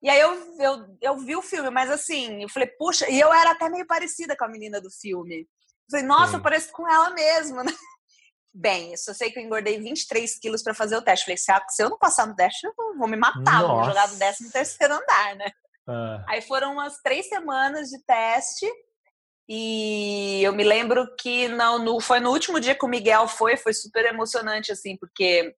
E 0.00 0.08
aí 0.08 0.20
eu, 0.20 0.56
eu, 0.60 0.96
eu 1.00 1.18
vi 1.18 1.34
o 1.34 1.42
filme, 1.42 1.70
mas 1.70 1.90
assim, 1.90 2.42
eu 2.42 2.48
falei, 2.48 2.68
puxa, 2.68 3.10
e 3.10 3.18
eu 3.18 3.32
era 3.32 3.50
até 3.50 3.68
meio 3.68 3.86
parecida 3.86 4.36
com 4.36 4.44
a 4.44 4.48
menina 4.48 4.80
do 4.80 4.90
filme. 4.90 5.40
Eu 5.40 5.90
falei, 5.90 6.06
nossa, 6.06 6.30
Sim. 6.30 6.36
eu 6.36 6.42
pareço 6.42 6.70
com 6.72 6.88
ela 6.88 7.10
mesmo, 7.10 7.62
né? 7.64 7.72
Bem, 8.54 8.92
eu 8.92 8.98
só 8.98 9.12
sei 9.12 9.30
que 9.30 9.38
eu 9.38 9.42
engordei 9.42 9.78
23 9.78 10.38
quilos 10.38 10.62
para 10.62 10.74
fazer 10.74 10.96
o 10.96 11.02
teste. 11.02 11.24
Falei, 11.24 11.36
se 11.68 11.82
eu 11.82 11.90
não 11.90 11.98
passar 11.98 12.26
no 12.26 12.34
teste, 12.34 12.66
eu 12.66 12.72
vou 12.96 13.08
me 13.08 13.16
matar, 13.16 13.62
Nossa. 13.62 13.74
vou 13.74 13.84
jogar 13.84 14.06
do 14.06 14.16
13 14.16 14.50
terceiro 14.52 14.94
andar, 14.94 15.36
né? 15.36 15.50
Ah. 15.88 16.24
Aí 16.28 16.42
foram 16.42 16.72
umas 16.72 16.98
três 16.98 17.28
semanas 17.28 17.88
de 17.88 18.02
teste. 18.04 18.66
E 19.48 20.42
eu 20.42 20.52
me 20.52 20.62
lembro 20.62 21.06
que 21.18 21.48
não, 21.48 21.78
no, 21.78 22.00
foi 22.00 22.20
no 22.20 22.30
último 22.30 22.60
dia 22.60 22.74
que 22.74 22.84
o 22.84 22.88
Miguel 22.88 23.26
foi, 23.26 23.56
foi 23.56 23.72
super 23.72 24.04
emocionante, 24.04 24.70
assim, 24.70 24.96
porque 24.98 25.54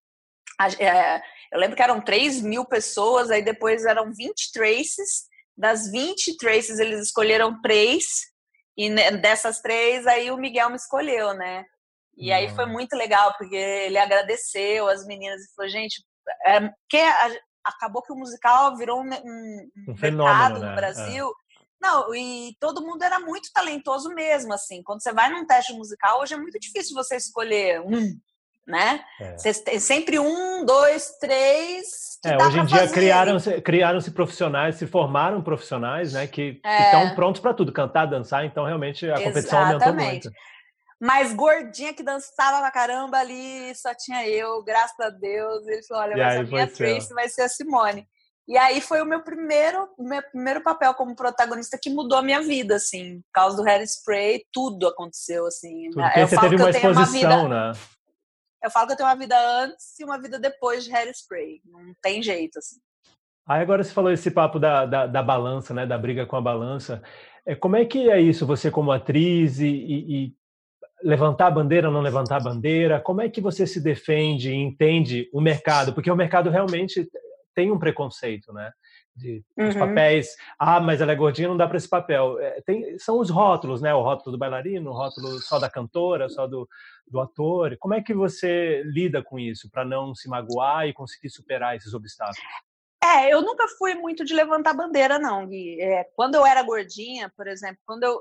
a, 0.58 0.68
é, 0.68 1.20
eu 1.52 1.58
lembro 1.58 1.76
que 1.76 1.82
eram 1.82 2.00
3 2.00 2.40
mil 2.42 2.64
pessoas, 2.64 3.30
aí 3.30 3.42
depois 3.42 3.84
eram 3.84 4.12
20 4.12 4.52
traces. 4.52 5.28
Das 5.56 5.90
20 5.90 6.36
traces, 6.36 6.78
eles 6.78 7.00
escolheram 7.00 7.60
três, 7.60 8.04
e 8.78 8.88
dessas 9.18 9.60
três, 9.60 10.06
aí 10.06 10.30
o 10.30 10.38
Miguel 10.38 10.70
me 10.70 10.76
escolheu, 10.76 11.34
né? 11.34 11.64
E 12.16 12.32
aí 12.32 12.48
foi 12.54 12.66
muito 12.66 12.94
legal, 12.96 13.34
porque 13.36 13.56
ele 13.56 13.98
agradeceu 13.98 14.88
as 14.88 15.06
meninas 15.06 15.40
e 15.40 15.54
falou, 15.54 15.70
gente, 15.70 16.02
é, 16.46 16.60
que 16.88 16.98
acabou 17.64 18.02
que 18.02 18.12
o 18.12 18.16
musical 18.16 18.76
virou 18.76 19.00
um, 19.00 19.08
um, 19.08 19.70
um 19.88 19.94
mercado 19.94 20.60
né? 20.60 20.68
no 20.68 20.76
Brasil. 20.76 21.32
Não, 21.80 22.14
e 22.14 22.54
todo 22.60 22.82
mundo 22.82 23.02
era 23.02 23.18
muito 23.18 23.50
talentoso 23.52 24.10
mesmo, 24.10 24.52
assim. 24.52 24.82
Quando 24.82 25.02
você 25.02 25.12
vai 25.12 25.30
num 25.30 25.46
teste 25.46 25.72
musical, 25.72 26.20
hoje 26.20 26.34
é 26.34 26.36
muito 26.36 26.58
difícil 26.58 26.94
você 26.94 27.16
escolher 27.16 27.80
um, 27.80 28.14
né? 28.66 29.02
É. 29.20 29.36
Você 29.38 29.54
tem 29.54 29.80
sempre 29.80 30.18
um, 30.18 30.64
dois, 30.64 31.16
três. 31.18 32.18
É, 32.24 32.36
hoje 32.36 32.58
em 32.58 32.66
dia 32.66 32.86
criaram-se 32.88 33.60
criaram 33.62 33.98
profissionais, 34.14 34.76
se 34.76 34.86
formaram 34.86 35.42
profissionais, 35.42 36.12
né? 36.12 36.26
Que 36.26 36.60
é. 36.64 36.84
estão 36.84 37.14
prontos 37.14 37.40
para 37.40 37.54
tudo, 37.54 37.72
cantar, 37.72 38.06
dançar. 38.06 38.44
Então, 38.44 38.64
realmente, 38.66 39.10
a 39.10 39.14
competição 39.14 39.60
Exatamente. 39.60 39.84
aumentou 39.84 40.04
muito 40.04 40.30
mais 41.00 41.32
gordinha 41.32 41.94
que 41.94 42.02
dançava 42.02 42.58
pra 42.58 42.70
caramba 42.70 43.16
ali, 43.16 43.74
só 43.74 43.94
tinha 43.94 44.28
eu, 44.28 44.62
graças 44.62 45.00
a 45.00 45.08
Deus. 45.08 45.66
Ele 45.66 45.82
falou: 45.84 46.02
olha, 46.02 46.12
e 46.12 46.18
mas 46.18 46.40
a 46.40 46.42
minha 46.42 46.66
Trace 46.66 47.14
vai 47.14 47.28
ser 47.28 47.42
a 47.42 47.48
Simone. 47.48 48.06
E 48.50 48.58
aí 48.58 48.80
foi 48.80 49.00
o 49.00 49.06
meu 49.06 49.22
primeiro, 49.22 49.88
meu 49.96 50.20
primeiro 50.24 50.60
papel 50.60 50.92
como 50.94 51.14
protagonista 51.14 51.78
que 51.80 51.88
mudou 51.88 52.18
a 52.18 52.22
minha 52.22 52.42
vida, 52.42 52.74
assim. 52.74 53.20
Por 53.20 53.32
causa 53.32 53.56
do 53.56 53.62
Hairspray, 53.62 54.42
tudo 54.52 54.88
aconteceu, 54.88 55.46
assim. 55.46 55.88
Tudo, 55.90 56.04
eu 56.16 56.26
você 56.26 56.36
teve 56.36 56.56
uma 56.56 56.70
exposição, 56.70 56.96
uma 56.96 57.06
vida, 57.06 57.48
né? 57.48 57.72
Eu 58.60 58.68
falo 58.68 58.88
que 58.88 58.94
eu 58.94 58.96
tenho 58.96 59.08
uma 59.08 59.14
vida 59.14 59.36
antes 59.62 60.00
e 60.00 60.04
uma 60.04 60.20
vida 60.20 60.36
depois 60.36 60.82
de 60.82 60.92
Hairspray. 60.92 61.60
Não 61.64 61.94
tem 62.02 62.20
jeito, 62.20 62.58
assim. 62.58 62.80
Aí 63.46 63.62
agora 63.62 63.84
você 63.84 63.92
falou 63.92 64.10
esse 64.10 64.32
papo 64.32 64.58
da, 64.58 64.84
da, 64.84 65.06
da 65.06 65.22
balança, 65.22 65.72
né? 65.72 65.86
Da 65.86 65.96
briga 65.96 66.26
com 66.26 66.34
a 66.34 66.40
balança. 66.40 67.00
É, 67.46 67.54
como 67.54 67.76
é 67.76 67.84
que 67.84 68.10
é 68.10 68.20
isso, 68.20 68.44
você 68.44 68.68
como 68.68 68.90
atriz 68.90 69.60
e, 69.60 69.68
e 69.68 70.34
levantar 71.04 71.46
a 71.46 71.52
bandeira 71.52 71.86
ou 71.86 71.94
não 71.94 72.00
levantar 72.00 72.38
a 72.38 72.44
bandeira? 72.44 73.00
Como 73.00 73.20
é 73.20 73.28
que 73.28 73.40
você 73.40 73.64
se 73.64 73.80
defende 73.80 74.50
e 74.50 74.56
entende 74.56 75.30
o 75.32 75.40
mercado? 75.40 75.94
Porque 75.94 76.10
o 76.10 76.16
mercado 76.16 76.50
realmente 76.50 77.08
tem 77.54 77.70
um 77.70 77.78
preconceito, 77.78 78.52
né? 78.52 78.72
De, 79.14 79.44
uhum. 79.58 79.68
Os 79.68 79.76
papéis, 79.76 80.36
ah, 80.58 80.80
mas 80.80 81.00
ela 81.00 81.12
é 81.12 81.16
gordinha, 81.16 81.48
não 81.48 81.56
dá 81.56 81.66
para 81.66 81.76
esse 81.76 81.88
papel. 81.88 82.38
É, 82.38 82.60
tem, 82.62 82.98
são 82.98 83.18
os 83.18 83.28
rótulos, 83.28 83.82
né? 83.82 83.92
O 83.94 84.02
rótulo 84.02 84.32
do 84.32 84.38
bailarino, 84.38 84.90
o 84.90 84.94
rótulo 84.94 85.38
só 85.40 85.58
da 85.58 85.68
cantora, 85.68 86.28
só 86.28 86.46
do, 86.46 86.68
do 87.06 87.20
ator. 87.20 87.76
Como 87.78 87.94
é 87.94 88.02
que 88.02 88.14
você 88.14 88.82
lida 88.84 89.22
com 89.22 89.38
isso 89.38 89.70
para 89.70 89.84
não 89.84 90.14
se 90.14 90.28
magoar 90.28 90.86
e 90.86 90.92
conseguir 90.92 91.30
superar 91.30 91.76
esses 91.76 91.92
obstáculos? 91.92 92.38
É, 93.02 93.32
eu 93.32 93.42
nunca 93.42 93.66
fui 93.78 93.94
muito 93.94 94.24
de 94.24 94.34
levantar 94.34 94.74
bandeira, 94.74 95.18
não, 95.18 95.46
Gui. 95.46 95.80
É, 95.80 96.04
quando 96.14 96.34
eu 96.34 96.46
era 96.46 96.62
gordinha, 96.62 97.32
por 97.34 97.46
exemplo, 97.46 97.78
quando 97.86 98.04
eu, 98.04 98.20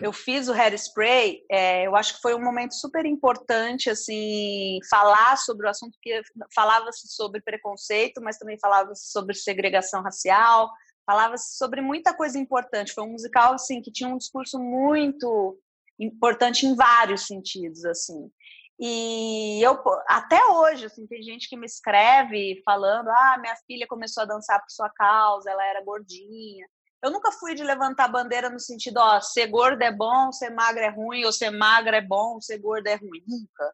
eu 0.00 0.12
fiz 0.12 0.48
o 0.48 0.52
hairspray, 0.52 1.42
é, 1.50 1.86
eu 1.86 1.96
acho 1.96 2.16
que 2.16 2.20
foi 2.20 2.34
um 2.34 2.42
momento 2.42 2.74
super 2.74 3.06
importante, 3.06 3.88
assim, 3.88 4.78
falar 4.90 5.36
sobre 5.38 5.66
o 5.66 5.70
assunto, 5.70 5.92
porque 5.92 6.20
falava-se 6.54 7.08
sobre 7.08 7.40
preconceito, 7.40 8.20
mas 8.22 8.38
também 8.38 8.58
falava-se 8.58 9.10
sobre 9.10 9.34
segregação 9.34 10.02
racial, 10.02 10.70
falava-se 11.04 11.56
sobre 11.56 11.80
muita 11.80 12.14
coisa 12.14 12.38
importante. 12.38 12.92
Foi 12.92 13.04
um 13.04 13.12
musical, 13.12 13.54
assim, 13.54 13.80
que 13.80 13.90
tinha 13.90 14.08
um 14.08 14.18
discurso 14.18 14.58
muito 14.58 15.58
importante 15.98 16.66
em 16.66 16.74
vários 16.74 17.26
sentidos, 17.26 17.84
assim. 17.84 18.30
E 18.78 19.62
eu, 19.62 19.82
até 20.06 20.44
hoje, 20.44 20.84
assim, 20.84 21.06
tem 21.06 21.22
gente 21.22 21.48
que 21.48 21.56
me 21.56 21.64
escreve 21.64 22.60
falando, 22.62 23.08
ah, 23.08 23.38
minha 23.40 23.56
filha 23.66 23.86
começou 23.88 24.22
a 24.22 24.26
dançar 24.26 24.60
por 24.60 24.70
sua 24.70 24.90
causa, 24.90 25.50
ela 25.50 25.64
era 25.64 25.82
gordinha. 25.82 26.66
Eu 27.06 27.12
nunca 27.12 27.30
fui 27.30 27.54
de 27.54 27.62
levantar 27.62 28.08
bandeira 28.08 28.50
no 28.50 28.58
sentido, 28.58 28.96
ó, 28.98 29.20
ser 29.20 29.46
gordo 29.46 29.80
é 29.80 29.92
bom, 29.92 30.32
ser 30.32 30.50
magra 30.50 30.86
é 30.86 30.90
ruim, 30.90 31.24
ou 31.24 31.32
ser 31.32 31.50
magra 31.50 31.98
é 31.98 32.00
bom, 32.00 32.40
ser 32.40 32.58
gorda 32.58 32.90
é 32.90 32.96
ruim. 32.96 33.22
Nunca. 33.28 33.72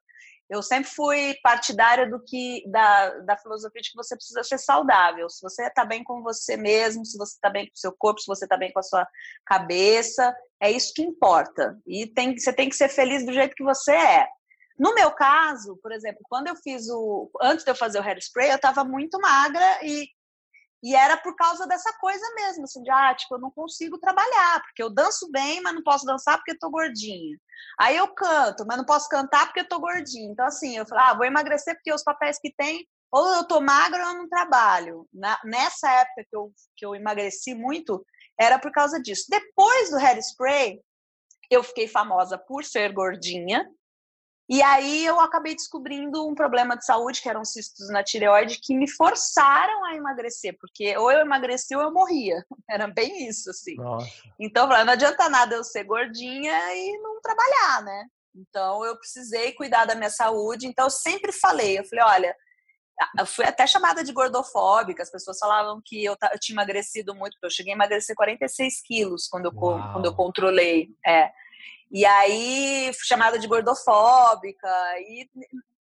Eu 0.51 0.63
sempre 0.63 0.91
fui 0.91 1.35
partidária 1.43 2.11
do 2.11 2.23
que 2.23 2.63
da, 2.71 3.21
da 3.21 3.39
filosofia 3.39 3.81
de 3.81 3.91
que 3.91 3.97
você 3.97 4.15
precisa 4.15 4.45
ser 4.45 4.59
saudável. 4.59 5.31
Se 5.31 5.41
você 5.41 5.63
está 5.67 5.83
bem 5.83 6.05
com 6.05 6.23
você 6.23 6.59
mesmo, 6.59 7.07
se 7.07 7.17
você 7.17 7.33
está 7.33 7.49
bem 7.49 7.65
com 7.65 7.73
o 7.75 7.79
seu 7.79 7.93
corpo, 7.93 8.21
se 8.21 8.27
você 8.27 8.45
está 8.45 8.59
bem 8.59 8.71
com 8.71 8.81
a 8.81 8.83
sua 8.83 9.09
cabeça, 9.47 10.37
é 10.61 10.71
isso 10.71 10.93
que 10.95 11.01
importa. 11.01 11.81
E 11.87 12.07
tem, 12.07 12.39
você 12.39 12.53
tem 12.53 12.69
que 12.69 12.77
ser 12.77 12.91
feliz 12.91 13.25
do 13.25 13.33
jeito 13.33 13.55
que 13.57 13.65
você 13.65 13.93
é. 13.93 14.29
No 14.79 14.95
meu 14.95 15.11
caso, 15.11 15.79
por 15.83 15.91
exemplo, 15.91 16.21
quando 16.29 16.49
eu 16.49 16.57
fiz 16.57 16.87
o. 16.91 17.31
Antes 17.41 17.65
de 17.65 17.71
eu 17.71 17.75
fazer 17.75 17.99
o 17.99 18.03
hairspray, 18.03 18.51
eu 18.51 18.57
estava 18.57 18.85
muito 18.85 19.19
magra 19.19 19.79
e 19.83 20.07
e 20.83 20.97
era 20.97 21.17
por 21.17 21.37
causa 21.37 21.67
dessa 21.67 21.93
coisa 21.99 22.25
mesmo, 22.35 22.65
assim, 22.65 22.83
de, 22.83 22.91
ah, 22.91 23.15
tipo, 23.15 23.37
eu 23.37 23.39
não 23.39 23.51
consigo 23.51 23.99
trabalhar, 23.99 24.63
porque 24.63 24.83
eu 24.83 24.91
danço 24.91 25.31
bem, 25.31 25.61
mas 25.61 25.75
não 25.75 25.83
posso 25.83 26.05
dançar 26.05 26.37
porque 26.39 26.59
tô 26.59 26.69
gordinha. 26.71 27.39
Aí 27.79 27.97
eu 27.97 28.09
canto, 28.09 28.67
mas 28.67 28.77
não 28.77 28.85
posso 28.85 29.09
cantar 29.09 29.47
porque 29.47 29.63
tô 29.63 29.79
gordinha. 29.79 30.31
Então, 30.31 30.45
assim, 30.45 30.77
eu 30.77 30.85
falei, 30.85 31.05
ah, 31.07 31.15
vou 31.15 31.25
emagrecer 31.25 31.75
porque 31.77 31.93
os 31.93 32.03
papéis 32.03 32.39
que 32.41 32.53
tem, 32.53 32.87
ou 33.13 33.35
eu 33.35 33.45
tô 33.45 33.61
magra 33.61 34.03
ou 34.05 34.11
eu 34.11 34.19
não 34.19 34.29
trabalho. 34.29 35.07
Na, 35.13 35.39
nessa 35.45 35.89
época 35.89 36.25
que 36.29 36.37
eu, 36.37 36.53
que 36.77 36.85
eu 36.85 36.95
emagreci 36.95 37.55
muito, 37.55 38.05
era 38.41 38.59
por 38.59 38.73
causa 38.73 39.01
disso. 39.01 39.27
Depois 39.29 39.91
do 39.91 39.99
hairspray, 39.99 40.81
eu 41.51 41.63
fiquei 41.63 41.87
famosa 41.87 42.37
por 42.37 42.65
ser 42.65 42.93
gordinha, 42.93 43.69
e 44.53 44.63
aí 44.63 45.07
eu 45.07 45.19
acabei 45.19 45.55
descobrindo 45.55 46.29
um 46.29 46.35
problema 46.35 46.77
de 46.77 46.85
saúde, 46.85 47.23
que 47.23 47.29
eram 47.31 47.43
cistos 47.43 47.89
na 47.89 48.05
tireoide, 48.05 48.61
que 48.61 48.77
me 48.77 48.87
forçaram 48.87 49.83
a 49.87 49.97
emagrecer, 49.97 50.55
porque 50.61 50.95
ou 50.99 51.11
eu 51.11 51.21
emagreci 51.21 51.75
ou 51.75 51.81
eu 51.81 51.91
morria. 51.91 52.45
Era 52.69 52.87
bem 52.87 53.27
isso, 53.27 53.49
assim. 53.49 53.77
Nossa. 53.77 54.07
Então, 54.39 54.67
não 54.67 54.93
adianta 54.93 55.27
nada 55.31 55.55
eu 55.55 55.65
ser 55.65 55.85
gordinha 55.85 56.53
e 56.75 56.99
não 57.01 57.19
trabalhar, 57.23 57.83
né? 57.83 58.05
Então, 58.37 58.85
eu 58.85 58.95
precisei 58.99 59.53
cuidar 59.53 59.87
da 59.87 59.95
minha 59.95 60.11
saúde. 60.11 60.67
Então, 60.67 60.85
eu 60.85 60.91
sempre 60.91 61.33
falei, 61.33 61.79
eu 61.79 61.85
falei, 61.87 62.05
olha, 62.05 62.37
eu 63.19 63.25
fui 63.25 63.47
até 63.47 63.67
chamada 63.67 64.05
de 64.05 64.13
gordofóbica, 64.13 65.03
as 65.03 65.11
pessoas 65.11 65.39
falavam 65.39 65.81
que 65.83 66.05
eu, 66.05 66.15
eu 66.31 66.39
tinha 66.39 66.57
emagrecido 66.57 67.15
muito, 67.15 67.33
porque 67.37 67.47
eu 67.47 67.51
cheguei 67.51 67.73
a 67.73 67.77
emagrecer 67.77 68.15
46 68.15 68.83
quilos 68.83 69.29
quando 69.29 69.47
eu, 69.47 69.53
quando 69.53 70.05
eu 70.05 70.15
controlei. 70.15 70.91
É. 71.07 71.31
E 71.93 72.07
aí 72.07 72.91
fui 72.95 73.07
chamada 73.07 73.39
de 73.39 73.47
gordofóbica 73.47 74.69
e 75.01 75.29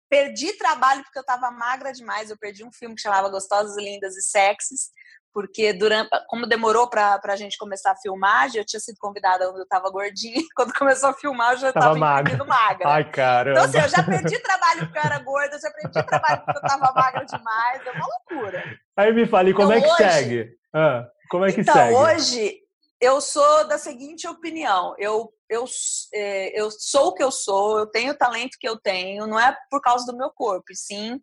perdi 0.09 0.51
trabalho 0.57 1.03
porque 1.03 1.17
eu 1.17 1.21
estava 1.21 1.49
magra 1.49 1.93
demais. 1.93 2.29
Eu 2.29 2.37
perdi 2.37 2.65
um 2.65 2.71
filme 2.71 2.95
que 2.95 3.01
chamava 3.01 3.29
Gostosas, 3.29 3.77
Lindas 3.77 4.17
e 4.17 4.21
Sexys, 4.21 4.89
porque 5.33 5.71
durante, 5.71 6.09
como 6.27 6.45
demorou 6.45 6.89
para 6.89 7.17
a 7.23 7.35
gente 7.37 7.57
começar 7.57 7.91
a 7.91 7.95
filmagem, 7.95 8.59
eu 8.59 8.65
tinha 8.65 8.81
sido 8.81 8.97
convidada 8.99 9.45
quando 9.45 9.59
eu 9.59 9.63
estava 9.63 9.89
gordinha, 9.89 10.41
quando 10.53 10.73
começou 10.73 11.09
a 11.09 11.13
filmar 11.13 11.53
eu 11.53 11.59
já 11.59 11.69
estava 11.69 11.95
magra. 11.95 12.43
magra. 12.43 12.89
Ai, 12.89 13.09
caramba. 13.09 13.59
Então, 13.59 13.69
assim, 13.69 13.79
eu 13.79 13.87
já 13.87 14.03
perdi 14.03 14.37
trabalho 14.39 14.79
porque 14.81 14.97
eu 14.97 15.03
era 15.03 15.19
gorda, 15.19 15.55
eu 15.55 15.61
já 15.61 15.71
perdi 15.71 16.05
trabalho 16.05 16.41
porque 16.43 16.57
eu 16.57 16.67
estava 16.67 16.93
magra 16.93 17.25
demais, 17.25 17.87
é 17.87 17.91
uma 17.91 18.05
loucura. 18.05 18.63
Aí 18.97 19.13
me 19.13 19.25
fale, 19.25 19.53
como 19.53 19.71
então, 19.71 19.77
é 19.77 19.95
que 19.95 20.03
hoje... 20.03 20.13
segue? 20.13 20.49
Ah, 20.73 21.07
como 21.29 21.45
é 21.45 21.53
que 21.53 21.61
então, 21.61 21.73
segue? 21.73 21.95
hoje 21.95 22.60
eu 23.01 23.19
sou 23.19 23.67
da 23.67 23.77
seguinte 23.77 24.27
opinião, 24.27 24.93
eu, 24.97 25.33
eu, 25.49 25.65
é, 26.13 26.59
eu 26.59 26.69
sou 26.71 27.07
o 27.07 27.13
que 27.13 27.23
eu 27.23 27.31
sou, 27.31 27.79
eu 27.79 27.87
tenho 27.87 28.13
o 28.13 28.17
talento 28.17 28.57
que 28.59 28.67
eu 28.69 28.79
tenho, 28.79 29.27
não 29.27 29.39
é 29.39 29.57
por 29.69 29.81
causa 29.81 30.05
do 30.05 30.17
meu 30.17 30.29
corpo, 30.29 30.67
sim 30.73 31.19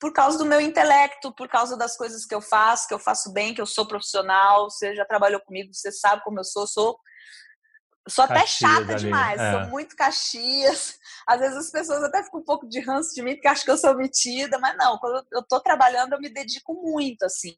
por 0.00 0.12
causa 0.12 0.38
do 0.38 0.46
meu 0.46 0.60
intelecto, 0.60 1.34
por 1.34 1.48
causa 1.48 1.76
das 1.76 1.96
coisas 1.96 2.24
que 2.24 2.34
eu 2.34 2.40
faço, 2.40 2.86
que 2.86 2.94
eu 2.94 2.98
faço 2.98 3.32
bem, 3.32 3.52
que 3.52 3.60
eu 3.60 3.66
sou 3.66 3.86
profissional, 3.86 4.70
você 4.70 4.94
já 4.94 5.04
trabalhou 5.04 5.40
comigo, 5.40 5.74
você 5.74 5.90
sabe 5.90 6.22
como 6.22 6.38
eu 6.38 6.44
sou, 6.44 6.66
sou 6.66 6.96
sou 8.08 8.24
até 8.24 8.40
Caxias 8.40 8.70
chata 8.70 8.92
ali. 8.92 9.04
demais, 9.04 9.40
é. 9.40 9.52
sou 9.52 9.70
muito 9.70 9.94
caxias. 9.94 10.98
Às 11.26 11.40
vezes 11.40 11.56
as 11.56 11.70
pessoas 11.70 12.02
até 12.02 12.22
ficam 12.22 12.40
um 12.40 12.44
pouco 12.44 12.66
de 12.66 12.80
ranço 12.80 13.14
de 13.14 13.22
mim, 13.22 13.34
porque 13.34 13.48
acham 13.48 13.64
que 13.64 13.70
eu 13.70 13.76
sou 13.76 13.94
metida, 13.94 14.58
mas 14.58 14.74
não, 14.78 14.98
quando 14.98 15.26
eu 15.30 15.42
tô 15.42 15.60
trabalhando, 15.60 16.14
eu 16.14 16.20
me 16.20 16.30
dedico 16.32 16.72
muito, 16.72 17.24
assim. 17.24 17.54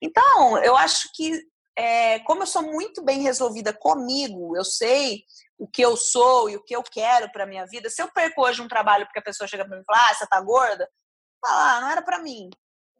Então, 0.00 0.56
eu 0.64 0.74
acho 0.74 1.10
que, 1.14 1.38
é, 1.76 2.18
como 2.20 2.42
eu 2.42 2.46
sou 2.46 2.62
muito 2.62 3.02
bem 3.02 3.20
resolvida 3.20 3.72
comigo, 3.72 4.56
eu 4.56 4.64
sei 4.64 5.24
o 5.58 5.66
que 5.66 5.82
eu 5.82 5.96
sou 5.96 6.50
e 6.50 6.56
o 6.56 6.62
que 6.62 6.74
eu 6.74 6.82
quero 6.82 7.30
para 7.30 7.46
minha 7.46 7.66
vida. 7.66 7.88
Se 7.90 8.02
eu 8.02 8.10
perco 8.12 8.42
hoje 8.42 8.62
um 8.62 8.68
trabalho 8.68 9.06
porque 9.06 9.18
a 9.18 9.22
pessoa 9.22 9.48
chega 9.48 9.64
para 9.64 9.76
mim 9.76 9.82
e 9.82 9.84
fala, 9.84 10.10
ah, 10.10 10.14
você 10.14 10.26
tá 10.26 10.40
gorda, 10.40 10.88
falar, 11.40 11.76
ah, 11.76 11.80
não 11.80 11.90
era 11.90 12.02
para 12.02 12.18
mim. 12.20 12.50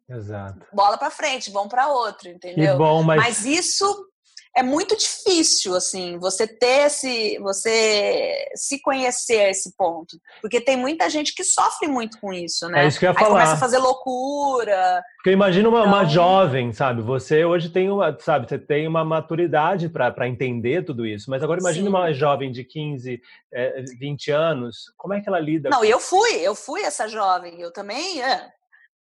Exato. 0.07 0.65
Bola 0.71 0.97
para 0.97 1.09
frente, 1.09 1.51
vamos 1.51 1.69
para 1.69 1.87
outro, 1.87 2.29
entendeu? 2.29 2.73
Que 2.73 2.77
bom, 2.77 3.01
mas... 3.03 3.17
mas 3.17 3.45
isso 3.45 4.07
é 4.55 4.63
muito 4.63 4.95
difícil, 4.95 5.75
assim, 5.75 6.17
você 6.17 6.47
ter 6.47 6.85
esse, 6.85 7.37
você 7.39 8.47
se 8.55 8.81
conhecer 8.81 9.49
esse 9.49 9.75
ponto, 9.75 10.17
porque 10.41 10.61
tem 10.61 10.77
muita 10.77 11.09
gente 11.09 11.35
que 11.35 11.43
sofre 11.43 11.89
muito 11.89 12.17
com 12.21 12.31
isso, 12.31 12.69
né? 12.69 12.85
É 12.85 12.87
isso 12.87 12.97
que 12.97 13.05
eu 13.05 13.09
ia 13.09 13.11
Aí 13.11 13.17
falar. 13.17 13.31
começa 13.31 13.53
a 13.53 13.57
fazer 13.57 13.79
loucura. 13.79 15.03
Porque 15.17 15.31
imagina 15.31 15.67
uma, 15.67 15.79
então... 15.79 15.91
uma 15.91 16.05
jovem, 16.05 16.71
sabe? 16.71 17.01
Você 17.01 17.43
hoje 17.43 17.69
tem 17.69 17.89
uma, 17.89 18.17
sabe, 18.17 18.47
você 18.47 18.57
tem 18.57 18.87
uma 18.87 19.03
maturidade 19.03 19.89
para 19.89 20.27
entender 20.27 20.85
tudo 20.85 21.05
isso, 21.05 21.29
mas 21.29 21.43
agora 21.43 21.59
imagine 21.59 21.89
uma 21.89 22.13
jovem 22.13 22.49
de 22.49 22.63
15, 22.63 23.21
é, 23.53 23.81
20 23.99 24.31
anos, 24.31 24.93
como 24.95 25.13
é 25.13 25.19
que 25.19 25.27
ela 25.27 25.39
lida? 25.39 25.69
Não, 25.69 25.79
com... 25.79 25.85
eu 25.85 25.99
fui, 25.99 26.35
eu 26.35 26.55
fui 26.55 26.81
essa 26.81 27.09
jovem, 27.09 27.59
eu 27.59 27.73
também, 27.73 28.21
é, 28.21 28.49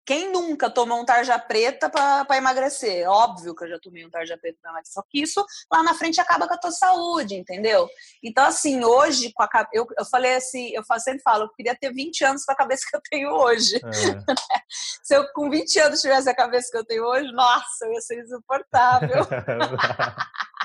quem 0.07 0.31
nunca 0.31 0.69
tomou 0.69 1.01
um 1.01 1.05
tarja 1.05 1.37
preta 1.37 1.89
para 1.89 2.37
emagrecer? 2.37 3.05
Óbvio 3.09 3.53
que 3.53 3.65
eu 3.65 3.69
já 3.71 3.77
tomei 3.77 4.05
um 4.05 4.09
tarja 4.09 4.37
preta 4.37 4.57
para 4.61 4.71
emagrecer. 4.71 4.93
Só 4.93 5.03
que 5.09 5.21
isso 5.21 5.45
lá 5.69 5.83
na 5.83 5.93
frente 5.93 6.21
acaba 6.21 6.47
com 6.47 6.53
a 6.53 6.57
tua 6.57 6.71
saúde, 6.71 7.35
entendeu? 7.35 7.89
Então, 8.23 8.45
assim, 8.45 8.85
hoje, 8.85 9.33
com 9.33 9.43
a, 9.43 9.49
eu, 9.73 9.85
eu 9.99 10.05
falei 10.05 10.35
assim, 10.35 10.69
eu 10.69 10.81
sempre 10.99 11.21
falo, 11.21 11.43
eu 11.43 11.49
queria 11.49 11.75
ter 11.75 11.93
20 11.93 12.23
anos 12.23 12.45
com 12.45 12.53
a 12.53 12.55
cabeça 12.55 12.85
que 12.89 12.95
eu 12.95 13.01
tenho 13.09 13.31
hoje. 13.31 13.75
É. 13.75 13.81
Se 15.03 15.13
eu 15.13 15.27
com 15.33 15.49
20 15.49 15.77
anos 15.79 15.99
tivesse 15.99 16.29
a 16.29 16.35
cabeça 16.35 16.69
que 16.71 16.77
eu 16.77 16.85
tenho 16.85 17.03
hoje, 17.03 17.29
nossa, 17.33 17.85
eu 17.85 17.91
ia 17.91 17.99
ser 17.99 18.23
insuportável. 18.23 19.27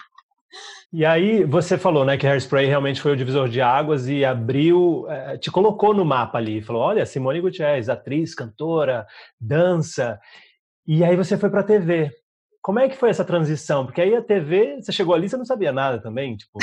E 0.92 1.06
aí 1.06 1.44
você 1.44 1.78
falou, 1.78 2.04
né, 2.04 2.18
que 2.18 2.26
Hairspray 2.26 2.66
realmente 2.66 3.00
foi 3.00 3.12
o 3.12 3.16
divisor 3.16 3.48
de 3.48 3.60
águas 3.60 4.08
e 4.08 4.24
abriu, 4.24 5.06
é, 5.08 5.38
te 5.38 5.50
colocou 5.50 5.94
no 5.94 6.04
mapa 6.04 6.36
ali, 6.36 6.60
falou, 6.60 6.82
olha, 6.82 7.06
Simone 7.06 7.40
Gutierrez, 7.40 7.88
atriz, 7.88 8.34
cantora, 8.34 9.06
dança. 9.40 10.20
E 10.86 11.02
aí 11.02 11.16
você 11.16 11.38
foi 11.38 11.48
para 11.48 11.60
a 11.60 11.64
TV. 11.64 12.10
Como 12.62 12.78
é 12.78 12.88
que 12.88 12.96
foi 12.96 13.10
essa 13.10 13.24
transição? 13.24 13.84
Porque 13.84 14.00
aí 14.00 14.14
a 14.14 14.22
TV, 14.22 14.80
você 14.80 14.92
chegou 14.92 15.16
ali, 15.16 15.28
você 15.28 15.36
não 15.36 15.44
sabia 15.44 15.72
nada 15.72 16.00
também, 16.00 16.36
tipo, 16.36 16.60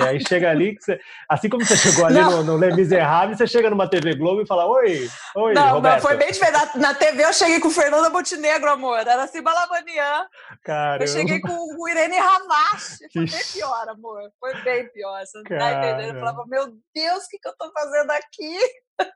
aí 0.00 0.20
chega 0.26 0.50
ali, 0.50 0.76
você, 0.76 1.00
assim 1.28 1.48
como 1.48 1.64
você 1.64 1.76
chegou 1.76 2.06
ali 2.06 2.20
no, 2.20 2.42
no 2.42 2.56
Les 2.56 2.74
Miserables, 2.74 3.38
você 3.38 3.46
chega 3.46 3.70
numa 3.70 3.88
TV 3.88 4.16
Globo 4.16 4.42
e 4.42 4.46
fala, 4.46 4.66
oi, 4.66 5.08
oi, 5.36 5.54
Não, 5.54 5.74
Roberto. 5.74 5.94
não 5.94 6.02
foi 6.02 6.16
bem 6.16 6.32
diferente. 6.32 6.76
Na, 6.76 6.92
TV 6.92 7.24
eu 7.24 7.32
cheguei 7.32 7.60
com 7.60 7.70
Fernanda 7.70 8.10
Montenegro, 8.10 8.68
amor, 8.68 8.98
era 8.98 9.22
assim, 9.22 9.40
Balabanian. 9.40 10.26
Caramba. 10.64 11.04
Eu 11.04 11.08
cheguei 11.08 11.40
com 11.40 11.52
o 11.52 11.88
Irene 11.88 12.18
Ramache, 12.18 13.06
foi 13.14 13.26
bem 13.26 13.44
pior, 13.52 13.88
amor, 13.90 14.32
foi 14.40 14.60
bem 14.62 14.88
pior, 14.90 15.24
você 15.24 15.38
não 15.38 15.44
tá 15.44 15.72
entendendo? 15.72 16.14
Eu 16.14 16.18
falava, 16.18 16.44
meu 16.48 16.66
Deus, 16.92 17.24
o 17.24 17.28
que, 17.28 17.38
que 17.38 17.48
eu 17.48 17.54
tô 17.56 17.70
fazendo 17.72 18.10
aqui? 18.10 18.58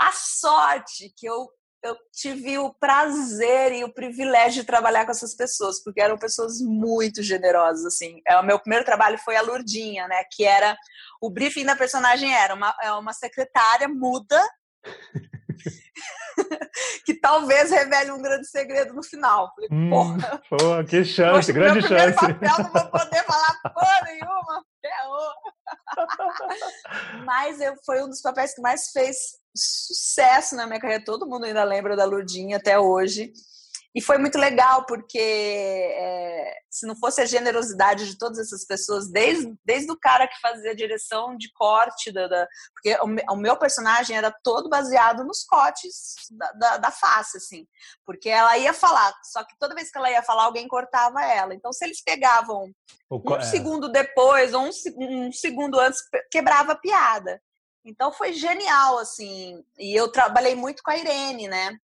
A 0.00 0.10
sorte 0.12 1.12
que 1.16 1.26
eu 1.26 1.48
eu 1.82 1.96
tive 2.12 2.58
o 2.58 2.72
prazer 2.74 3.72
e 3.72 3.84
o 3.84 3.92
privilégio 3.92 4.62
de 4.62 4.66
trabalhar 4.66 5.04
com 5.04 5.10
essas 5.10 5.34
pessoas, 5.34 5.82
porque 5.82 6.00
eram 6.00 6.18
pessoas 6.18 6.60
muito 6.60 7.22
generosas, 7.22 7.84
assim. 7.84 8.20
É, 8.26 8.36
o 8.36 8.42
meu 8.42 8.58
primeiro 8.58 8.84
trabalho 8.84 9.18
foi 9.18 9.36
a 9.36 9.42
Lurdinha, 9.42 10.06
né, 10.08 10.22
que 10.30 10.44
era... 10.44 10.76
O 11.20 11.30
briefing 11.30 11.64
da 11.64 11.76
personagem 11.76 12.34
era 12.34 12.54
uma, 12.54 12.74
é 12.82 12.92
uma 12.92 13.12
secretária 13.12 13.88
muda 13.88 14.40
que 17.04 17.14
talvez 17.14 17.70
revele 17.70 18.12
um 18.12 18.22
grande 18.22 18.46
segredo 18.46 18.94
no 18.94 19.02
final. 19.02 19.52
Falei, 19.54 19.68
hum, 19.70 19.90
porra. 19.90 20.42
Pô, 20.48 20.84
que 20.88 21.04
chance, 21.04 21.52
grande 21.52 21.86
chance. 21.86 22.14
Papel, 22.14 22.58
não 22.58 22.72
vou 22.72 22.90
poder 22.90 23.22
falar 23.24 23.60
porra 23.74 24.00
nenhuma. 24.04 24.64
Mas 27.24 27.60
eu, 27.60 27.74
foi 27.84 28.02
um 28.02 28.08
dos 28.08 28.20
papéis 28.20 28.54
que 28.54 28.60
mais 28.60 28.90
fez 28.90 29.38
sucesso 29.54 30.56
na 30.56 30.66
minha 30.66 30.80
carreira. 30.80 31.04
Todo 31.04 31.26
mundo 31.26 31.44
ainda 31.44 31.64
lembra 31.64 31.96
da 31.96 32.04
Lurdinha 32.04 32.56
até 32.56 32.78
hoje. 32.78 33.32
E 33.92 34.00
foi 34.00 34.18
muito 34.18 34.38
legal, 34.38 34.86
porque 34.86 35.18
é, 35.18 36.54
se 36.70 36.86
não 36.86 36.94
fosse 36.94 37.20
a 37.20 37.26
generosidade 37.26 38.06
de 38.06 38.16
todas 38.16 38.38
essas 38.38 38.64
pessoas, 38.64 39.10
desde, 39.10 39.52
desde 39.64 39.90
o 39.90 39.98
cara 39.98 40.28
que 40.28 40.40
fazia 40.40 40.70
a 40.70 40.76
direção 40.76 41.36
de 41.36 41.50
corte, 41.52 42.12
da, 42.12 42.28
da 42.28 42.46
porque 42.72 42.96
o, 43.02 43.34
o, 43.34 43.36
meu 43.36 43.56
personagem 43.56 44.16
era 44.16 44.32
todo 44.44 44.68
baseado 44.68 45.24
nos 45.24 45.42
cortes 45.42 46.14
da, 46.30 46.52
da, 46.52 46.76
da, 46.76 46.90
face, 46.92 47.38
assim. 47.38 47.66
Porque 48.06 48.28
ela 48.28 48.56
ia 48.56 48.72
falar, 48.72 49.12
só 49.24 49.42
que 49.42 49.58
toda 49.58 49.74
vez 49.74 49.90
que 49.90 49.98
ela 49.98 50.10
ia 50.10 50.22
falar, 50.22 50.44
alguém 50.44 50.68
cortava 50.68 51.24
ela. 51.24 51.52
Então, 51.52 51.72
se 51.72 51.84
eles 51.84 52.00
pegavam 52.00 52.70
o, 53.08 53.16
um 53.16 53.36
é. 53.36 53.42
segundo 53.42 53.88
depois 53.88 54.54
ou 54.54 54.62
um, 54.62 54.70
um 54.98 55.32
segundo 55.32 55.80
antes, 55.80 56.00
quebrava 56.30 56.72
a 56.72 56.78
piada. 56.78 57.42
Então 57.84 58.12
foi 58.12 58.32
genial, 58.32 58.98
assim. 58.98 59.64
E 59.78 59.98
eu 59.98 60.12
trabalhei 60.12 60.54
muito 60.54 60.82
com 60.82 60.90
a 60.90 60.96
Irene, 60.96 61.48
né? 61.48 61.76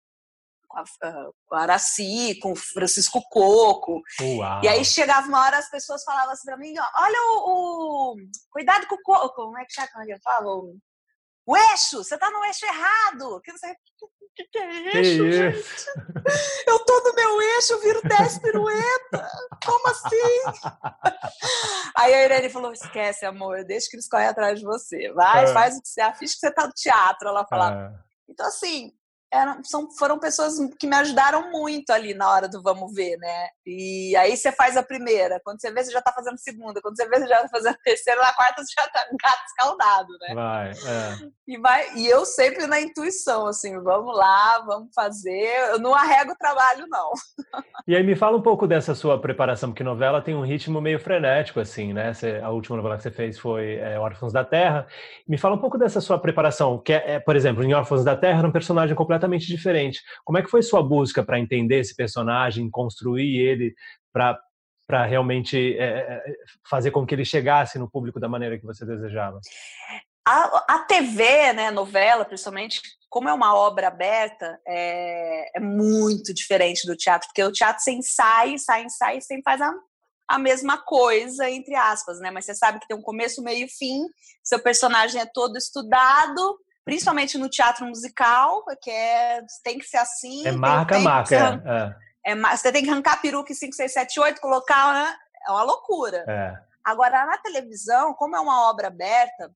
Com 0.75 0.81
a, 0.81 1.09
ah, 1.09 1.31
com 1.47 1.55
a 1.55 1.61
Araci, 1.61 2.39
com 2.41 2.53
o 2.53 2.57
Francisco 2.57 3.23
Coco. 3.31 4.03
Uau. 4.21 4.61
E 4.65 4.69
aí 4.69 4.85
chegava 4.85 5.29
uma 5.29 5.45
hora, 5.45 5.59
as 5.59 5.71
pessoas 5.71 6.03
falavam 6.03 6.33
assim 6.33 6.47
pra 6.47 6.57
mim, 6.57 6.75
ó, 6.79 7.03
olha 7.03 7.19
o, 7.33 8.13
o, 8.13 8.17
Cuidado 8.51 8.87
com 8.89 8.97
o 8.97 9.03
coco. 9.03 9.35
Como 9.35 9.59
é 9.59 9.65
que 9.65 9.73
chama? 9.73 10.05
Eu 10.09 10.19
falo? 10.23 10.77
O 11.47 11.57
eixo! 11.57 12.03
Você 12.03 12.19
tá 12.19 12.31
no 12.31 12.45
eixo 12.45 12.65
errado! 12.65 13.41
Que 13.43 13.53
você... 13.53 13.75
Que, 14.35 14.45
que 14.51 14.59
é 14.59 14.97
eixo, 14.97 15.31
gente? 15.31 15.87
Eu 16.67 16.81
tô 16.81 17.01
no 17.03 17.15
meu 17.15 17.41
eixo, 17.41 17.79
viro 17.81 18.03
10 18.03 18.39
pirueta! 18.41 19.31
Como 19.65 19.89
assim? 19.89 20.61
Aí 21.97 22.13
a 22.13 22.25
Irene 22.25 22.49
falou: 22.51 22.73
esquece, 22.73 23.25
amor, 23.25 23.65
deixa 23.65 23.89
que 23.89 23.97
eles 23.97 24.09
correm 24.09 24.27
atrás 24.27 24.59
de 24.59 24.65
você. 24.65 25.13
Vai, 25.13 25.45
é. 25.45 25.53
faz 25.53 25.77
o 25.77 25.83
que 25.83 25.89
você 25.89 26.01
acha 26.01 26.19
que 26.19 26.29
você 26.29 26.51
tá 26.51 26.67
no 26.67 26.73
teatro. 26.73 27.29
Ela 27.29 27.47
falava. 27.47 27.95
É. 27.97 28.05
Então, 28.29 28.47
assim, 28.47 28.93
eram, 29.35 29.65
são, 29.65 29.91
foram 29.91 30.19
pessoas 30.19 30.55
que 30.79 30.87
me 30.87 30.97
ajudaram 30.97 31.51
muito 31.51 31.91
ali 31.91 32.15
na 32.15 32.31
hora 32.31 32.49
do 32.49 32.63
vamos 32.63 32.95
ver, 32.95 33.17
né? 33.19 33.49
E 33.67 34.15
aí 34.17 34.37
você 34.37 34.53
faz 34.53 34.77
a 34.77 34.83
primeira, 34.83 35.41
quando 35.43 35.61
você 35.61 35.73
vê, 35.73 35.83
você 35.83 35.91
já 35.91 36.01
tá 36.01 36.13
fazendo 36.13 36.35
a 36.35 36.39
segunda, 36.39 36.81
quando 36.81 36.97
você 36.97 37.09
vê, 37.09 37.19
você 37.19 37.27
já 37.27 37.43
tá 37.43 37.49
fazendo 37.49 37.75
a 37.75 37.85
terceira, 37.85 38.21
na 38.21 38.33
quarta 38.33 38.63
você 38.63 38.73
já 38.79 38.89
tá 38.89 39.05
gato 39.23 39.45
escaldado, 39.47 40.13
né? 40.21 40.35
Vai, 40.35 40.71
é. 40.71 41.31
E, 41.49 41.59
vai, 41.59 41.95
e 41.97 42.07
eu 42.07 42.25
sempre 42.25 42.67
na 42.67 42.81
intuição, 42.81 43.47
assim, 43.47 43.79
vamos 43.83 44.17
lá, 44.17 44.61
vamos 44.61 44.89
fazer. 44.95 45.71
Eu 45.71 45.79
não 45.79 45.95
arrego 45.95 46.33
o 46.33 46.39
trabalho, 46.39 46.87
não. 46.89 47.11
E 47.87 47.95
aí 47.95 48.03
me 48.03 48.17
fala 48.17 48.37
um 48.37 48.43
pouco 48.43 48.67
dessa 48.67 48.95
sua 48.95 49.21
preparação, 49.21 49.71
porque 49.71 49.85
novela 49.85 50.23
tem 50.23 50.35
um 50.35 50.43
ritmo 50.43 50.81
meio 50.81 50.99
frenético, 50.99 51.61
assim, 51.61 51.93
né? 51.93 52.15
Você, 52.15 52.41
a 52.43 52.51
última 52.51 52.77
novela 52.77 52.97
que 52.97 53.03
você 53.03 53.11
fez 53.11 53.39
foi 53.39 53.75
é, 53.75 53.99
Órfãos 53.99 54.33
da 54.33 54.45
Terra. 54.45 54.87
Me 55.29 55.37
fala 55.37 55.57
um 55.57 55.59
pouco 55.59 55.77
dessa 55.77 56.01
sua 56.01 56.19
preparação, 56.19 56.79
que 56.79 56.93
é, 56.93 57.15
é 57.15 57.21
por 57.21 57.37
exemplo, 57.37 57.63
em 57.63 57.75
Órfãos 57.75 58.05
da 58.05 58.17
Terra 58.17 58.39
era 58.39 58.49
um 58.49 58.53
personagem 58.53 58.95
completamente 58.95 59.24
diferente. 59.47 60.01
Como 60.25 60.39
é 60.39 60.43
que 60.43 60.51
foi 60.51 60.63
sua 60.63 60.83
busca 60.83 61.23
para 61.23 61.39
entender 61.39 61.79
esse 61.79 61.95
personagem, 61.95 62.71
construir 62.71 63.39
ele 63.39 63.75
para 64.13 64.39
para 64.87 65.07
realmente 65.07 65.79
é, 65.79 66.23
fazer 66.69 66.91
com 66.91 67.07
que 67.07 67.15
ele 67.15 67.25
chegasse 67.25 67.79
no 67.79 67.91
público 67.91 68.21
da 68.21 68.29
maneira 68.29 68.59
que 68.59 68.67
você 68.67 68.85
desejava? 68.85 69.41
A, 70.27 70.75
a 70.77 70.79
TV, 70.81 71.53
né, 71.53 71.71
novela, 71.71 72.25
principalmente, 72.25 72.81
como 73.11 73.29
é 73.29 73.33
uma 73.33 73.55
obra 73.55 73.89
aberta, 73.89 74.59
é, 74.67 75.59
é, 75.59 75.61
muito 75.61 76.33
diferente 76.33 76.87
do 76.87 76.97
teatro, 76.97 77.29
porque 77.29 77.45
o 77.45 77.53
teatro 77.53 77.83
você 77.83 77.93
ensaia, 77.93 78.51
ensaia, 78.51 78.85
ensaia, 78.85 79.21
sempre 79.21 79.43
faz 79.43 79.61
a, 79.61 79.73
a 80.29 80.39
mesma 80.39 80.79
coisa, 80.79 81.49
entre 81.51 81.75
aspas, 81.75 82.19
né? 82.21 82.31
Mas 82.31 82.47
você 82.47 82.55
sabe 82.55 82.81
que 82.81 82.89
tem 82.89 82.97
um 82.97 83.03
começo, 83.03 83.43
meio 83.43 83.67
e 83.67 83.69
fim, 83.69 84.07
seu 84.43 84.59
personagem 84.59 85.21
é 85.21 85.27
todo 85.27 85.59
estudado, 85.59 86.59
principalmente 86.85 87.39
no 87.39 87.49
teatro 87.49 87.87
musical, 87.87 88.65
que 88.81 88.91
é, 88.91 89.41
tem 89.63 89.79
que 89.79 89.87
ser 89.87 89.97
assim. 89.99 90.47
É 90.47 90.53
marca, 90.53 90.99
marca, 90.99 91.35
é, 92.25 92.31
é. 92.31 92.33
É, 92.33 92.57
você 92.57 92.73
tem 92.73 92.83
que 92.83 92.91
arrancar 92.91 93.21
peruca 93.21 93.53
em 93.53 93.55
5, 93.55 93.75
6, 93.75 93.93
7, 93.93 94.21
8, 94.21 94.41
colocar, 94.41 94.93
né? 94.93 95.17
É 95.47 95.51
uma 95.51 95.63
loucura. 95.63 96.25
É. 96.29 96.55
Agora, 96.83 97.27
na 97.27 97.39
televisão, 97.39 98.15
como 98.15 98.37
é 98.37 98.41
uma 98.41 98.71
obra 98.71 98.89
aberta, 98.89 99.51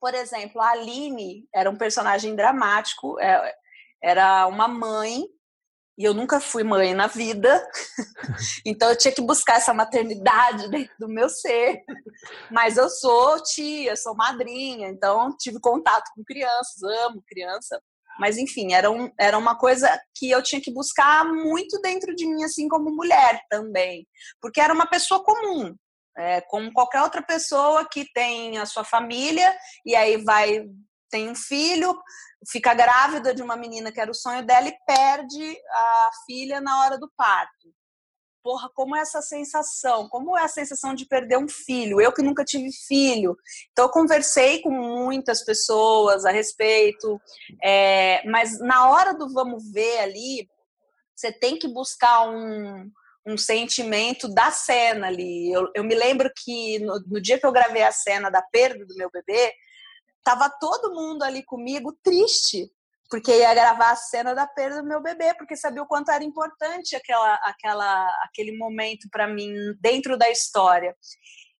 por 0.00 0.14
exemplo, 0.14 0.60
a 0.60 0.70
Aline 0.70 1.48
era 1.54 1.70
um 1.70 1.76
personagem 1.76 2.34
dramático, 2.36 3.18
é, 3.20 3.54
era 4.02 4.46
uma 4.46 4.68
mãe, 4.68 5.24
e 5.98 6.04
eu 6.04 6.12
nunca 6.12 6.40
fui 6.40 6.62
mãe 6.62 6.94
na 6.94 7.06
vida, 7.06 7.66
então 8.66 8.90
eu 8.90 8.98
tinha 8.98 9.12
que 9.12 9.22
buscar 9.22 9.56
essa 9.56 9.72
maternidade 9.72 10.68
dentro 10.70 10.94
do 10.98 11.08
meu 11.08 11.28
ser. 11.28 11.82
Mas 12.50 12.76
eu 12.76 12.88
sou 12.88 13.42
tia, 13.42 13.96
sou 13.96 14.14
madrinha, 14.14 14.88
então 14.88 15.34
tive 15.38 15.58
contato 15.60 16.10
com 16.14 16.24
crianças, 16.24 16.82
amo 16.82 17.22
criança. 17.26 17.80
Mas, 18.18 18.38
enfim, 18.38 18.72
era, 18.72 18.90
um, 18.90 19.10
era 19.18 19.36
uma 19.36 19.58
coisa 19.58 19.88
que 20.14 20.30
eu 20.30 20.42
tinha 20.42 20.60
que 20.60 20.72
buscar 20.72 21.24
muito 21.24 21.78
dentro 21.80 22.14
de 22.14 22.26
mim, 22.26 22.44
assim 22.44 22.66
como 22.68 22.94
mulher 22.94 23.42
também. 23.50 24.06
Porque 24.40 24.60
era 24.60 24.72
uma 24.72 24.86
pessoa 24.86 25.22
comum, 25.22 25.74
é, 26.16 26.40
como 26.42 26.72
qualquer 26.72 27.02
outra 27.02 27.22
pessoa 27.22 27.86
que 27.90 28.10
tem 28.14 28.58
a 28.58 28.64
sua 28.64 28.84
família 28.84 29.54
e 29.84 29.94
aí 29.94 30.16
vai 30.16 30.64
tem 31.10 31.30
um 31.30 31.34
filho, 31.34 31.96
fica 32.50 32.74
grávida 32.74 33.34
de 33.34 33.42
uma 33.42 33.56
menina 33.56 33.92
que 33.92 34.00
era 34.00 34.10
o 34.10 34.14
sonho 34.14 34.44
dela 34.44 34.68
e 34.68 34.76
perde 34.86 35.56
a 35.70 36.10
filha 36.26 36.60
na 36.60 36.80
hora 36.80 36.98
do 36.98 37.10
parto. 37.16 37.72
Porra, 38.42 38.70
como 38.74 38.94
é 38.94 39.00
essa 39.00 39.20
sensação? 39.20 40.08
Como 40.08 40.38
é 40.38 40.44
a 40.44 40.48
sensação 40.48 40.94
de 40.94 41.04
perder 41.04 41.36
um 41.36 41.48
filho? 41.48 42.00
Eu 42.00 42.12
que 42.12 42.22
nunca 42.22 42.44
tive 42.44 42.70
filho. 42.86 43.36
Então, 43.72 43.86
eu 43.86 43.90
conversei 43.90 44.62
com 44.62 44.70
muitas 44.70 45.44
pessoas 45.44 46.24
a 46.24 46.30
respeito, 46.30 47.20
é, 47.60 48.22
mas 48.28 48.60
na 48.60 48.88
hora 48.88 49.12
do 49.14 49.32
vamos 49.32 49.72
ver 49.72 49.98
ali, 49.98 50.48
você 51.12 51.32
tem 51.32 51.58
que 51.58 51.66
buscar 51.66 52.28
um, 52.28 52.88
um 53.26 53.36
sentimento 53.36 54.28
da 54.28 54.52
cena 54.52 55.08
ali. 55.08 55.50
Eu, 55.50 55.68
eu 55.74 55.82
me 55.82 55.94
lembro 55.94 56.30
que 56.36 56.78
no, 56.78 57.00
no, 57.00 57.20
dia 57.20 57.40
que 57.40 57.46
eu 57.46 57.52
gravei 57.52 57.82
a 57.82 57.90
cena 57.90 58.30
da 58.30 58.40
perda 58.40 58.86
do 58.86 58.94
meu 58.94 59.10
bebê, 59.10 59.52
tava 60.26 60.50
todo 60.50 60.92
mundo 60.92 61.22
ali 61.22 61.44
comigo 61.44 61.96
triste, 62.02 62.68
porque 63.08 63.30
ia 63.30 63.54
gravar 63.54 63.92
a 63.92 63.96
cena 63.96 64.34
da 64.34 64.44
perda 64.44 64.82
do 64.82 64.88
meu 64.88 65.00
bebê, 65.00 65.32
porque 65.34 65.56
sabia 65.56 65.80
o 65.80 65.86
quanto 65.86 66.10
era 66.10 66.24
importante 66.24 66.96
aquela, 66.96 67.34
aquela, 67.44 68.08
aquele 68.24 68.58
momento 68.58 69.08
para 69.08 69.28
mim 69.28 69.54
dentro 69.80 70.18
da 70.18 70.28
história. 70.28 70.96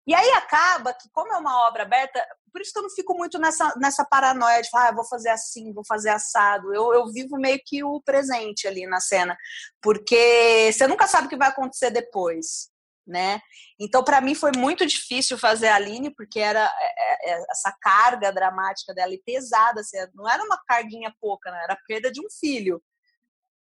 E 0.04 0.12
aí 0.12 0.30
acaba 0.32 0.92
que, 0.92 1.08
como 1.12 1.32
é 1.32 1.36
uma 1.36 1.68
obra 1.68 1.84
aberta, 1.84 2.20
por 2.52 2.60
isso 2.60 2.72
que 2.72 2.78
eu 2.80 2.82
não 2.82 2.90
fico 2.90 3.16
muito 3.16 3.38
nessa, 3.38 3.72
nessa 3.76 4.04
paranoia 4.04 4.60
de 4.60 4.70
falar, 4.70 4.88
ah, 4.88 4.94
vou 4.94 5.06
fazer 5.06 5.28
assim, 5.28 5.72
vou 5.72 5.84
fazer 5.86 6.10
assado. 6.10 6.74
Eu, 6.74 6.92
eu 6.92 7.06
vivo 7.12 7.36
meio 7.36 7.60
que 7.64 7.84
o 7.84 8.00
presente 8.02 8.66
ali 8.66 8.84
na 8.84 8.98
cena, 8.98 9.36
porque 9.80 10.72
você 10.72 10.88
nunca 10.88 11.06
sabe 11.06 11.28
o 11.28 11.30
que 11.30 11.36
vai 11.36 11.50
acontecer 11.50 11.90
depois 11.90 12.68
né? 13.06 13.40
Então, 13.78 14.02
para 14.02 14.20
mim 14.20 14.34
foi 14.34 14.50
muito 14.56 14.84
difícil 14.84 15.38
fazer 15.38 15.68
a 15.68 15.76
Aline, 15.76 16.14
porque 16.14 16.40
era 16.40 16.64
é, 16.80 17.32
é, 17.32 17.44
essa 17.50 17.74
carga 17.80 18.32
dramática 18.32 18.92
dela 18.92 19.14
e 19.14 19.22
pesada, 19.22 19.80
assim, 19.80 19.98
não 20.14 20.28
era 20.28 20.42
uma 20.42 20.60
carguinha 20.66 21.14
pouca, 21.20 21.50
né? 21.50 21.60
era 21.62 21.74
a 21.74 21.78
perda 21.86 22.10
de 22.10 22.20
um 22.20 22.28
filho, 22.28 22.82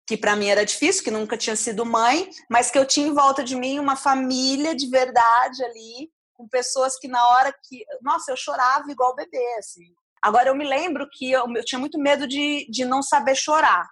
que 0.06 0.16
para 0.16 0.34
mim 0.34 0.48
era 0.48 0.64
difícil, 0.64 1.04
que 1.04 1.10
nunca 1.10 1.36
tinha 1.36 1.54
sido 1.54 1.86
mãe, 1.86 2.28
mas 2.50 2.70
que 2.70 2.78
eu 2.78 2.84
tinha 2.84 3.06
em 3.06 3.14
volta 3.14 3.44
de 3.44 3.54
mim 3.54 3.78
uma 3.78 3.94
família 3.94 4.74
de 4.74 4.88
verdade 4.88 5.62
ali, 5.64 6.10
com 6.34 6.48
pessoas 6.48 6.98
que 6.98 7.06
na 7.06 7.24
hora 7.28 7.54
que, 7.68 7.84
nossa, 8.02 8.32
eu 8.32 8.36
chorava 8.36 8.90
igual 8.90 9.14
bebê, 9.14 9.54
assim. 9.58 9.94
Agora 10.20 10.48
eu 10.48 10.54
me 10.56 10.64
lembro 10.64 11.08
que 11.12 11.30
eu, 11.30 11.44
eu 11.54 11.64
tinha 11.64 11.78
muito 11.78 11.98
medo 11.98 12.26
de, 12.26 12.66
de 12.70 12.84
não 12.84 13.02
saber 13.02 13.36
chorar. 13.36 13.86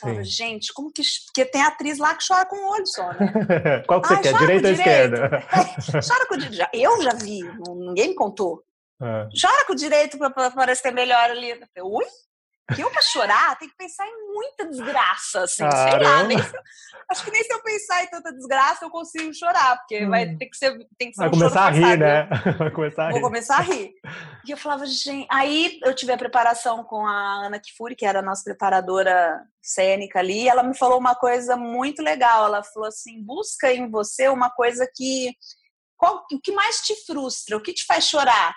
Falava, 0.00 0.24
gente, 0.24 0.72
como 0.72 0.92
que. 0.92 1.02
Porque 1.26 1.44
tem 1.44 1.62
atriz 1.62 1.98
lá 1.98 2.14
que 2.14 2.26
chora 2.26 2.46
com 2.46 2.56
o 2.56 2.72
olho 2.72 2.86
só, 2.86 3.12
né? 3.12 3.82
Qual 3.86 4.00
que 4.00 4.08
você 4.08 4.20
quer, 4.20 4.38
direita 4.38 4.68
ou 4.68 4.74
esquerda? 4.74 5.44
É, 5.52 6.00
chora 6.00 6.26
com 6.26 6.34
o 6.34 6.38
direito. 6.38 6.70
Eu 6.72 7.02
já 7.02 7.14
vi, 7.14 7.40
ninguém 7.76 8.08
me 8.08 8.14
contou. 8.14 8.62
É. 9.00 9.28
Chora 9.40 9.64
com 9.66 9.72
o 9.72 9.76
direito 9.76 10.18
para 10.18 10.50
parecer 10.50 10.92
melhor 10.92 11.30
ali. 11.30 11.52
Ui? 11.82 12.04
Que 12.74 12.82
eu 12.82 12.90
pra 12.90 13.00
chorar 13.00 13.58
tem 13.58 13.68
que 13.68 13.76
pensar 13.76 14.06
em 14.06 14.32
muita 14.34 14.66
desgraça, 14.66 15.42
assim, 15.42 15.62
Caramba. 15.62 15.90
sei 15.90 16.06
lá. 16.06 16.22
Nem 16.24 16.38
eu, 16.38 16.44
acho 17.10 17.24
que 17.24 17.30
nem 17.30 17.42
se 17.42 17.52
eu 17.52 17.62
pensar 17.62 18.04
em 18.04 18.08
tanta 18.08 18.32
desgraça 18.32 18.84
eu 18.84 18.90
consigo 18.90 19.32
chorar, 19.32 19.78
porque 19.78 20.04
hum. 20.04 20.10
vai 20.10 20.36
ter 20.36 20.46
que 20.46 20.56
ser, 20.56 20.76
tem 20.98 21.08
que 21.10 21.14
ser 21.14 21.22
vai 21.22 21.28
um 21.28 21.32
começar 21.32 21.66
a 21.66 21.70
rir, 21.70 21.98
né? 21.98 22.28
Vai 22.58 22.70
começar 22.70 23.04
a 23.04 23.06
rir. 23.06 23.12
Vou 23.12 23.20
começar 23.22 23.56
a 23.56 23.62
rir. 23.62 23.94
E 24.46 24.50
eu 24.50 24.56
falava, 24.56 24.84
gente. 24.84 25.26
Aí 25.30 25.78
eu 25.82 25.94
tive 25.94 26.12
a 26.12 26.18
preparação 26.18 26.84
com 26.84 27.06
a 27.06 27.46
Ana 27.46 27.58
Kifuri, 27.58 27.96
que 27.96 28.04
era 28.04 28.18
a 28.18 28.22
nossa 28.22 28.44
preparadora 28.44 29.42
cênica 29.62 30.18
ali, 30.18 30.42
e 30.42 30.48
ela 30.48 30.62
me 30.62 30.76
falou 30.76 30.98
uma 30.98 31.14
coisa 31.14 31.56
muito 31.56 32.02
legal. 32.02 32.44
Ela 32.44 32.62
falou 32.62 32.88
assim: 32.88 33.22
busca 33.22 33.72
em 33.72 33.90
você 33.90 34.28
uma 34.28 34.50
coisa 34.50 34.86
que. 34.94 35.32
Qual, 35.96 36.24
o 36.30 36.40
que 36.40 36.52
mais 36.52 36.80
te 36.82 36.94
frustra? 37.06 37.56
O 37.56 37.62
que 37.62 37.72
te 37.72 37.84
faz 37.84 38.04
chorar? 38.04 38.54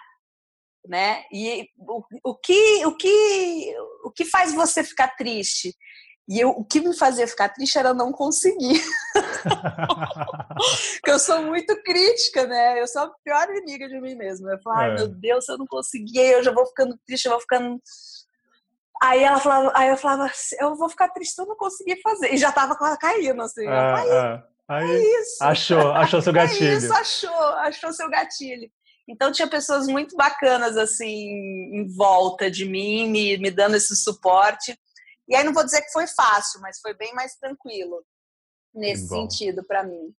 Né? 0.87 1.23
E 1.31 1.67
o, 1.77 2.03
o, 2.23 2.35
que, 2.35 2.85
o, 2.85 2.95
que, 2.95 3.75
o 4.03 4.11
que 4.11 4.25
faz 4.25 4.53
você 4.53 4.83
ficar 4.83 5.15
triste? 5.15 5.75
E 6.31 6.39
eu, 6.39 6.49
o 6.49 6.63
que 6.63 6.79
me 6.79 6.95
fazia 6.95 7.27
ficar 7.27 7.49
triste 7.49 7.77
era 7.77 7.93
não 7.93 8.11
conseguir. 8.11 8.81
Porque 10.95 11.11
eu 11.11 11.19
sou 11.19 11.41
muito 11.41 11.75
crítica, 11.83 12.45
né? 12.45 12.79
Eu 12.79 12.87
sou 12.87 13.01
a 13.01 13.11
pior 13.23 13.49
inimiga 13.49 13.87
de 13.87 13.99
mim 13.99 14.15
mesma. 14.15 14.51
Eu 14.51 14.61
falo, 14.61 14.77
ai 14.77 14.91
é. 14.91 14.95
meu 14.95 15.07
Deus, 15.07 15.49
eu 15.49 15.57
não 15.57 15.65
conseguir, 15.67 16.19
eu 16.19 16.43
já 16.43 16.53
vou 16.53 16.65
ficando 16.67 16.97
triste, 17.05 17.25
eu 17.25 17.31
vou 17.31 17.41
ficando. 17.41 17.81
Aí 19.03 19.23
ela 19.23 19.39
falava, 19.39 19.73
aí 19.75 19.89
eu 19.89 19.97
falava, 19.97 20.31
eu 20.59 20.75
vou 20.75 20.87
ficar 20.87 21.09
triste 21.09 21.33
se 21.33 21.41
eu 21.41 21.47
não 21.47 21.57
conseguir 21.57 21.99
fazer. 22.01 22.33
E 22.33 22.37
já 22.37 22.51
tava 22.51 22.77
caindo, 22.97 23.41
assim. 23.41 23.67
Aí, 23.67 24.11
ah. 24.11 24.43
aí, 24.69 24.89
é 24.89 25.19
isso. 25.19 25.43
Achou, 25.43 25.91
achou 25.91 26.21
seu 26.21 26.31
gatilho. 26.31 26.71
É 26.71 26.77
isso, 26.77 26.93
achou, 26.93 27.43
achou 27.57 27.91
seu 27.91 28.09
gatilho. 28.09 28.71
Então 29.07 29.31
tinha 29.31 29.47
pessoas 29.47 29.87
muito 29.87 30.15
bacanas 30.15 30.77
assim 30.77 31.07
em 31.07 31.87
volta 31.95 32.49
de 32.49 32.65
mim, 32.65 33.09
me, 33.09 33.37
me 33.37 33.51
dando 33.51 33.75
esse 33.75 33.95
suporte. 33.95 34.77
E 35.27 35.35
aí 35.35 35.43
não 35.43 35.53
vou 35.53 35.63
dizer 35.63 35.81
que 35.81 35.91
foi 35.91 36.07
fácil, 36.07 36.61
mas 36.61 36.79
foi 36.79 36.93
bem 36.93 37.13
mais 37.13 37.35
tranquilo 37.35 38.03
nesse 38.73 39.07
sentido 39.07 39.63
para 39.63 39.83
mim. 39.83 40.13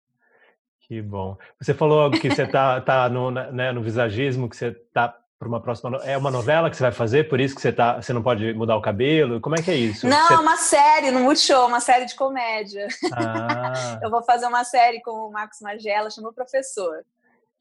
Que 0.83 1.01
bom. 1.01 1.39
Você 1.61 1.73
falou 1.73 2.11
que 2.11 2.29
você 2.29 2.47
tá, 2.47 2.81
tá 2.83 3.09
no, 3.09 3.31
né, 3.31 3.73
no 3.73 3.83
visagismo, 3.83 4.49
que 4.49 4.57
você 4.57 4.73
tá 4.93 5.17
para 5.39 5.49
uma 5.49 5.61
próxima. 5.61 5.97
É 6.05 6.17
uma 6.17 6.31
novela 6.31 6.71
que 6.71 6.77
você 6.77 6.83
vai 6.85 6.93
fazer, 6.93 7.29
por 7.29 7.41
isso 7.41 7.55
que 7.55 7.61
você 7.61 7.73
tá, 7.73 8.01
você 8.01 8.13
não 8.13 8.23
pode 8.23 8.53
mudar 8.55 8.77
o 8.77 8.83
cabelo. 8.83 9.41
Como 9.41 9.57
é 9.57 9.63
que 9.63 9.71
é 9.71 9.75
isso? 9.75 10.07
Não, 10.07 10.29
você... 10.29 10.35
é 10.35 10.39
uma 10.39 10.57
série 10.57 11.11
no 11.11 11.21
Multishow, 11.21 11.67
uma 11.67 11.81
série 11.81 12.05
de 12.05 12.15
comédia. 12.15 12.87
Ah. 13.13 13.99
Eu 14.05 14.11
vou 14.11 14.23
fazer 14.23 14.47
uma 14.47 14.63
série 14.63 15.01
com 15.03 15.11
o 15.11 15.33
Marcos 15.33 15.61
Magela, 15.61 16.11
chamou 16.11 16.33
Professor. 16.33 17.05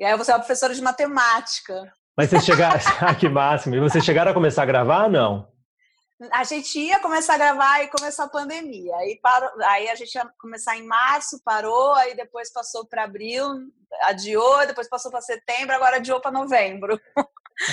E 0.02 0.04
aí 0.04 0.18
você 0.18 0.32
é 0.32 0.34
uma 0.34 0.40
professora 0.40 0.74
de 0.74 0.82
matemática. 0.82 1.94
Mas 2.18 2.32
vocês 2.32 2.44
chegaram. 2.44 2.80
ah, 3.02 3.14
que 3.14 3.30
máximo! 3.30 3.76
E 3.76 3.80
vocês 3.80 4.04
chegaram 4.04 4.32
a 4.32 4.34
começar 4.34 4.64
a 4.64 4.66
gravar 4.66 5.08
não? 5.08 5.48
A 6.32 6.44
gente 6.44 6.80
ia 6.80 7.00
começar 7.00 7.36
a 7.36 7.38
gravar 7.38 7.84
e 7.84 7.88
começou 7.88 8.26
a 8.26 8.28
pandemia. 8.28 8.96
Aí, 8.96 9.20
parou, 9.22 9.50
aí 9.64 9.90
a 9.90 9.94
gente 9.94 10.16
ia 10.16 10.28
começar 10.40 10.76
em 10.76 10.88
março, 10.88 11.40
parou, 11.46 11.94
aí 11.94 12.16
depois 12.16 12.52
passou 12.52 12.84
para 12.84 13.04
abril, 13.04 13.46
adiou, 14.04 14.66
depois 14.66 14.90
passou 14.90 15.12
para 15.12 15.22
setembro, 15.22 15.76
agora 15.76 15.98
adiou 15.98 16.20
para 16.20 16.32
novembro. 16.32 17.00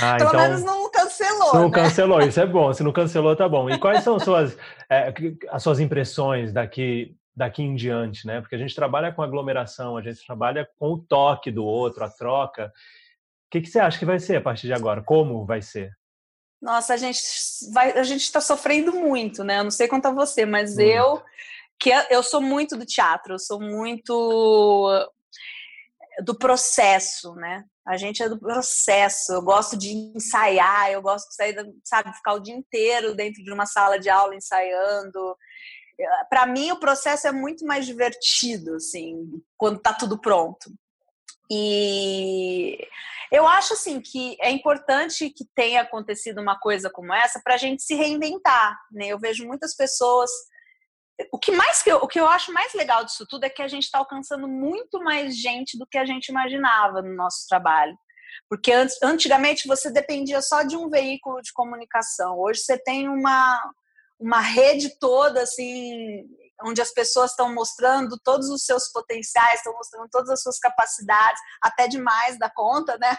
Ah, 0.03 0.17
Pelo 0.21 0.29
então, 0.29 0.41
menos 0.41 0.63
não 0.63 0.91
cancelou. 0.91 1.55
Não 1.55 1.69
né? 1.71 1.75
cancelou, 1.75 2.21
isso 2.21 2.41
é 2.41 2.47
bom. 2.47 2.75
Se 2.75 2.83
não 2.83 2.93
cancelou, 2.93 3.35
tá 3.35 3.49
bom. 3.49 3.71
E 3.71 3.79
quais 3.79 4.05
são 4.05 4.21
suas, 4.21 4.55
é, 4.91 5.15
as 5.51 5.63
suas 5.63 5.81
impressões 5.81 6.53
daqui 6.53 7.18
daqui 7.39 7.63
em 7.63 7.77
diante, 7.77 8.27
né? 8.27 8.41
Porque 8.41 8.57
a 8.57 8.59
gente 8.59 8.75
trabalha 8.75 9.13
com 9.13 9.23
aglomeração, 9.23 9.97
a 9.97 10.03
gente 10.03 10.27
trabalha 10.27 10.69
com 10.77 10.93
o 10.93 10.99
toque 10.99 11.51
do 11.53 11.65
outro, 11.65 12.05
a 12.05 12.11
troca. 12.11 12.67
O 12.67 13.51
que, 13.51 13.61
que 13.61 13.69
você 13.69 13.79
acha 13.79 13.99
que 13.99 14.05
vai 14.05 14.19
ser 14.19 14.37
a 14.37 14.41
partir 14.41 14.67
de 14.67 14.75
agora? 14.75 15.03
Como 15.03 15.47
vai 15.47 15.63
ser? 15.63 15.97
Nossa, 16.61 16.95
a 16.95 16.97
gente 16.97 17.21
vai, 17.73 17.93
a 17.93 18.03
gente 18.03 18.23
está 18.23 18.41
sofrendo 18.41 18.93
muito, 18.93 19.45
né? 19.45 19.61
Eu 19.61 19.65
não 19.65 19.71
sei 19.71 19.87
quanto 19.87 20.07
a 20.07 20.13
você, 20.13 20.45
mas 20.45 20.75
muito. 20.75 20.91
eu 20.91 21.23
que 21.79 21.91
eu 22.11 22.25
sou 22.25 22.41
muito 22.41 22.77
do 22.77 22.85
teatro, 22.85 23.35
eu 23.35 23.39
sou 23.39 23.61
muito 23.61 25.09
do 26.25 26.37
processo, 26.37 27.37
né? 27.37 27.65
A 27.87 27.97
gente 27.97 28.21
é 28.21 28.29
do 28.29 28.37
processo. 28.39 29.33
Eu 29.33 29.43
gosto 29.43 29.77
de 29.79 29.93
ensaiar, 29.93 30.91
eu 30.91 31.01
gosto 31.01 31.29
de 31.29 31.37
sair, 31.37 31.55
sabe, 31.85 32.13
ficar 32.13 32.35
o 32.35 32.41
dia 32.41 32.55
inteiro 32.55 33.15
dentro 33.15 33.45
de 33.45 33.53
uma 33.53 33.65
sala 33.65 33.97
de 33.97 34.11
aula 34.11 34.35
ensaiando 34.35 35.37
para 36.29 36.47
mim 36.47 36.71
o 36.71 36.81
processo 36.81 37.27
é 37.27 37.33
muito 37.33 37.67
mais 37.67 37.87
divertido, 37.87 38.77
assim, 38.77 39.43
quando 39.57 39.79
está 39.79 39.93
tudo 39.93 40.19
pronto. 40.19 40.71
E 41.51 42.79
eu 43.33 43.47
acho 43.47 43.75
assim 43.75 44.01
que 44.01 44.37
é 44.41 44.51
importante 44.51 45.31
que 45.31 45.45
tenha 45.55 45.83
acontecido 45.83 46.41
uma 46.41 46.59
coisa 46.59 46.91
como 46.91 47.13
essa 47.13 47.41
para 47.43 47.55
a 47.55 47.59
gente 47.59 47.83
se 47.83 47.95
reinventar. 47.95 48.79
Né? 48.93 49.09
Eu 49.09 49.19
vejo 49.19 49.47
muitas 49.47 49.75
pessoas. 49.75 50.31
O 51.33 51.39
que 51.39 51.51
mais 51.51 51.83
que 51.83 51.91
eu, 51.91 51.97
o 51.97 52.07
que 52.07 52.21
eu 52.21 52.29
acho 52.29 52.53
mais 52.53 52.73
legal 52.75 53.05
disso 53.05 53.27
tudo 53.29 53.45
é 53.45 53.51
que 53.51 53.63
a 53.63 53.69
gente 53.69 53.85
está 53.85 53.99
alcançando 53.99 54.47
muito 54.47 55.01
mais 55.01 55.37
gente 55.37 55.77
do 55.77 55.87
que 55.87 55.99
a 55.99 56.05
gente 56.05 56.29
imaginava 56.29 57.03
no 57.03 57.15
nosso 57.15 57.47
trabalho. 57.49 57.97
Porque 58.49 58.73
antigamente 59.03 59.67
você 59.67 59.91
dependia 59.91 60.41
só 60.41 60.63
de 60.63 60.77
um 60.77 60.89
veículo 60.89 61.43
de 61.43 61.53
comunicação. 61.53 62.39
Hoje 62.39 62.61
você 62.61 62.79
tem 62.79 63.09
uma, 63.09 63.61
uma 64.19 64.41
rede 64.41 64.99
toda 64.99 65.43
assim 65.43 66.27
onde 66.65 66.81
as 66.81 66.93
pessoas 66.93 67.31
estão 67.31 67.55
mostrando 67.55 68.19
todos 68.19 68.49
os 68.49 68.65
seus 68.65 68.89
potenciais, 68.89 69.61
estão 69.61 69.73
mostrando 69.75 70.09
todas 70.11 70.29
as 70.31 70.43
suas 70.43 70.59
capacidades, 70.59 71.41
até 71.63 71.87
demais 71.87 72.39
da 72.39 72.51
conta, 72.51 72.99
né? 72.99 73.17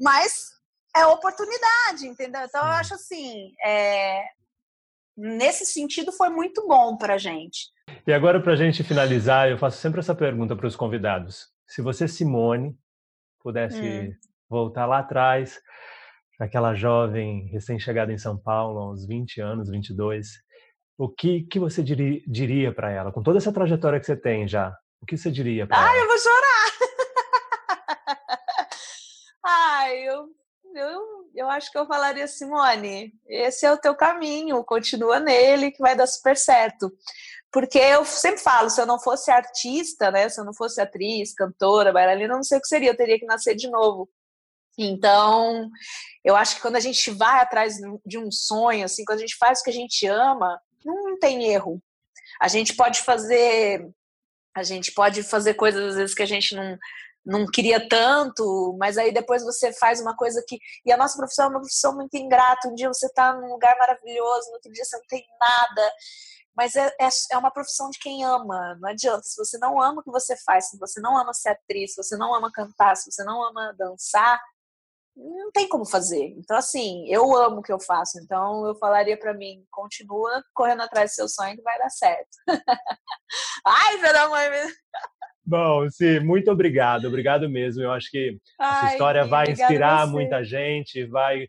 Mas 0.00 0.50
é 0.94 1.06
oportunidade, 1.06 2.06
entendeu? 2.06 2.42
Então 2.42 2.60
eu 2.60 2.72
acho 2.72 2.94
assim, 2.94 3.52
é... 3.64 4.24
nesse 5.16 5.64
sentido 5.64 6.12
foi 6.12 6.28
muito 6.28 6.66
bom 6.66 6.96
para 6.96 7.14
a 7.14 7.18
gente. 7.18 7.72
E 8.06 8.12
agora 8.12 8.40
para 8.40 8.52
a 8.52 8.56
gente 8.56 8.84
finalizar, 8.84 9.48
eu 9.48 9.58
faço 9.58 9.78
sempre 9.78 10.00
essa 10.00 10.14
pergunta 10.14 10.54
para 10.54 10.66
os 10.66 10.76
convidados: 10.76 11.48
se 11.66 11.80
você 11.80 12.06
Simone 12.06 12.78
pudesse 13.40 13.80
hum. 13.80 14.14
voltar 14.48 14.86
lá 14.86 14.98
atrás, 14.98 15.60
aquela 16.38 16.74
jovem 16.74 17.46
recém-chegada 17.46 18.12
em 18.12 18.18
São 18.18 18.36
Paulo, 18.36 18.80
aos 18.80 19.06
20 19.06 19.40
anos, 19.40 19.70
22, 19.70 20.28
o 20.96 21.08
que, 21.08 21.42
que 21.42 21.58
você 21.58 21.82
diria, 21.82 22.20
diria 22.26 22.72
para 22.72 22.90
ela? 22.90 23.12
Com 23.12 23.22
toda 23.22 23.38
essa 23.38 23.52
trajetória 23.52 23.98
que 23.98 24.06
você 24.06 24.16
tem 24.16 24.46
já, 24.46 24.74
o 25.00 25.06
que 25.06 25.16
você 25.16 25.30
diria 25.30 25.66
para 25.66 25.76
ela? 25.76 25.88
Ai, 25.88 26.00
eu 26.00 26.06
vou 26.06 26.18
chorar! 26.18 26.72
Ai, 29.44 30.08
eu, 30.08 30.28
eu, 30.74 31.30
eu 31.34 31.50
acho 31.50 31.70
que 31.70 31.78
eu 31.78 31.86
falaria, 31.86 32.26
Simone, 32.26 33.12
esse 33.26 33.66
é 33.66 33.72
o 33.72 33.78
teu 33.78 33.94
caminho, 33.94 34.64
continua 34.64 35.20
nele 35.20 35.70
que 35.70 35.82
vai 35.82 35.96
dar 35.96 36.06
super 36.06 36.36
certo. 36.36 36.92
Porque 37.52 37.78
eu 37.78 38.04
sempre 38.04 38.40
falo, 38.40 38.68
se 38.68 38.80
eu 38.80 38.86
não 38.86 38.98
fosse 38.98 39.30
artista, 39.30 40.10
né, 40.10 40.28
se 40.28 40.40
eu 40.40 40.44
não 40.44 40.52
fosse 40.52 40.80
atriz, 40.80 41.32
cantora, 41.32 41.92
bailarina, 41.92 42.32
eu 42.32 42.36
não 42.36 42.42
sei 42.42 42.58
o 42.58 42.60
que 42.60 42.66
seria, 42.66 42.90
eu 42.90 42.96
teria 42.96 43.18
que 43.18 43.26
nascer 43.26 43.54
de 43.54 43.70
novo. 43.70 44.08
Então, 44.76 45.70
eu 46.24 46.34
acho 46.34 46.56
que 46.56 46.62
quando 46.62 46.76
a 46.76 46.80
gente 46.80 47.10
vai 47.10 47.40
atrás 47.40 47.76
de 48.04 48.18
um 48.18 48.30
sonho, 48.30 48.84
assim, 48.84 49.04
quando 49.04 49.18
a 49.18 49.20
gente 49.22 49.36
faz 49.36 49.60
o 49.60 49.62
que 49.62 49.70
a 49.70 49.74
gente 49.74 50.06
ama, 50.06 50.60
não 50.84 51.18
tem 51.18 51.44
erro. 51.46 51.82
A 52.40 52.48
gente 52.48 52.74
pode 52.74 53.02
fazer, 53.02 53.88
a 54.54 54.62
gente 54.62 54.92
pode 54.92 55.22
fazer 55.22 55.54
coisas 55.54 55.90
às 55.90 55.96
vezes 55.96 56.14
que 56.14 56.22
a 56.22 56.26
gente 56.26 56.54
não 56.54 56.78
não 57.24 57.46
queria 57.46 57.88
tanto, 57.88 58.76
mas 58.78 58.98
aí 58.98 59.10
depois 59.10 59.42
você 59.42 59.72
faz 59.72 60.00
uma 60.00 60.14
coisa 60.14 60.44
que. 60.46 60.58
E 60.84 60.92
a 60.92 60.96
nossa 60.96 61.16
profissão 61.16 61.46
é 61.46 61.48
uma 61.48 61.60
profissão 61.60 61.94
muito 61.94 62.14
ingrata. 62.16 62.68
Um 62.68 62.74
dia 62.74 62.88
você 62.88 63.06
está 63.06 63.32
num 63.32 63.48
lugar 63.48 63.76
maravilhoso, 63.78 64.48
no 64.48 64.54
outro 64.54 64.70
dia 64.70 64.84
você 64.84 64.96
não 64.96 65.06
tem 65.08 65.24
nada. 65.40 65.92
Mas 66.56 66.76
é, 66.76 66.86
é, 67.00 67.08
é, 67.32 67.38
uma 67.38 67.50
profissão 67.50 67.90
de 67.90 67.98
quem 67.98 68.24
ama. 68.24 68.76
Não 68.80 68.90
adianta. 68.90 69.22
Se 69.22 69.36
você 69.36 69.58
não 69.58 69.80
ama 69.80 70.00
o 70.00 70.04
que 70.04 70.10
você 70.10 70.36
faz, 70.44 70.68
se 70.68 70.78
você 70.78 71.00
não 71.00 71.16
ama 71.16 71.32
ser 71.32 71.50
atriz, 71.50 71.94
se 71.94 72.02
você 72.02 72.16
não 72.16 72.34
ama 72.34 72.52
cantar, 72.52 72.94
se 72.96 73.10
você 73.10 73.24
não 73.24 73.42
ama 73.42 73.74
dançar, 73.76 74.40
não 75.16 75.50
tem 75.52 75.68
como 75.68 75.86
fazer. 75.86 76.34
Então, 76.36 76.56
assim, 76.56 77.06
eu 77.08 77.34
amo 77.36 77.58
o 77.58 77.62
que 77.62 77.72
eu 77.72 77.80
faço. 77.80 78.18
Então, 78.18 78.66
eu 78.66 78.74
falaria 78.76 79.16
para 79.16 79.34
mim: 79.34 79.64
continua 79.70 80.42
correndo 80.52 80.82
atrás 80.82 81.12
do 81.12 81.14
seu 81.14 81.28
sonho 81.28 81.56
que 81.56 81.62
vai 81.62 81.78
dar 81.78 81.90
certo. 81.90 82.36
Ai, 83.66 83.98
pelo 84.00 84.30
mãe. 84.30 84.48
Bom, 85.46 85.90
sim, 85.90 86.20
muito 86.20 86.50
obrigado, 86.50 87.06
obrigado 87.06 87.50
mesmo. 87.50 87.82
Eu 87.82 87.92
acho 87.92 88.10
que 88.10 88.38
Ai, 88.58 88.86
essa 88.86 88.92
história 88.92 89.26
vai 89.26 89.50
inspirar 89.50 90.06
muita 90.06 90.42
gente, 90.42 91.04
vai 91.04 91.46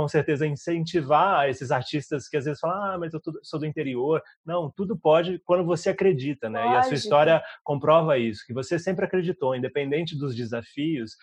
com 0.00 0.08
certeza 0.08 0.46
incentivar 0.46 1.46
esses 1.50 1.70
artistas 1.70 2.26
que 2.26 2.34
às 2.34 2.46
vezes 2.46 2.58
falam, 2.58 2.82
ah, 2.84 2.98
mas 2.98 3.12
eu 3.12 3.20
sou 3.42 3.60
do 3.60 3.66
interior. 3.66 4.22
Não, 4.46 4.70
tudo 4.70 4.98
pode 4.98 5.38
quando 5.44 5.62
você 5.62 5.90
acredita, 5.90 6.48
né? 6.48 6.64
E 6.72 6.76
a 6.76 6.82
sua 6.82 6.94
história 6.94 7.42
comprova 7.62 8.16
isso, 8.16 8.42
que 8.46 8.54
você 8.54 8.78
sempre 8.78 9.04
acreditou, 9.04 9.54
independente 9.54 10.16
dos 10.16 10.34
desafios, 10.34 11.16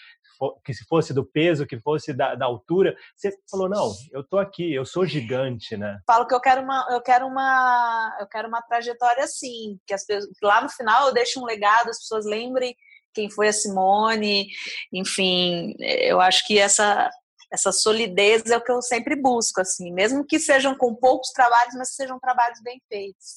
que 0.63 0.75
se 0.75 0.85
fosse 0.85 1.11
do 1.11 1.25
peso, 1.25 1.65
que 1.65 1.79
fosse 1.79 2.13
da, 2.13 2.35
da 2.35 2.45
altura, 2.45 2.95
você 3.15 3.31
falou, 3.49 3.67
não, 3.67 3.91
eu 4.11 4.23
tô 4.23 4.37
aqui, 4.37 4.71
eu 4.71 4.85
sou 4.85 5.07
gigante, 5.07 5.75
né? 5.75 5.99
Falo 6.05 6.27
que 6.27 6.35
eu 6.35 6.39
quero 6.39 6.61
uma, 6.61 6.85
eu 6.91 7.01
quero 7.01 7.25
uma, 7.25 8.15
eu 8.19 8.27
quero 8.27 8.47
uma 8.47 8.61
trajetória 8.61 9.23
assim, 9.23 9.79
que 9.87 9.93
as 9.95 10.05
pessoas, 10.05 10.29
lá 10.43 10.61
no 10.61 10.69
final 10.69 11.07
eu 11.07 11.13
deixo 11.15 11.41
um 11.41 11.45
legado, 11.45 11.89
as 11.89 11.97
pessoas 11.97 12.27
lembrem 12.27 12.75
quem 13.11 13.27
foi 13.27 13.47
a 13.47 13.53
Simone, 13.53 14.45
enfim, 14.93 15.73
eu 15.79 16.21
acho 16.21 16.45
que 16.45 16.59
essa 16.59 17.09
essa 17.51 17.71
solidez 17.71 18.45
é 18.45 18.57
o 18.57 18.63
que 18.63 18.71
eu 18.71 18.81
sempre 18.81 19.15
busco, 19.15 19.61
assim, 19.61 19.91
mesmo 19.91 20.25
que 20.25 20.39
sejam 20.39 20.75
com 20.75 20.93
poucos 20.93 21.31
trabalhos, 21.31 21.75
mas 21.75 21.95
sejam 21.95 22.19
trabalhos 22.19 22.61
bem 22.61 22.81
feitos. 22.89 23.35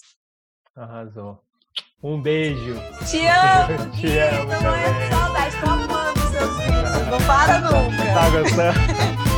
Arrasou. 0.74 1.42
Um 2.02 2.20
beijo. 2.20 2.74
Te 3.10 3.26
amo. 3.26 3.90
Te 4.00 4.18
amo. 4.18 4.48
Não 4.62 4.74
é 4.74 5.10
saudade, 5.10 5.60
tô 5.60 5.70
amando 5.70 6.20
seus 6.30 6.56
vídeos. 6.58 7.06
Não 7.10 7.26
para 7.26 7.58
nunca. 7.70 8.04
Tá 8.14 8.30
gostando? 8.30 9.20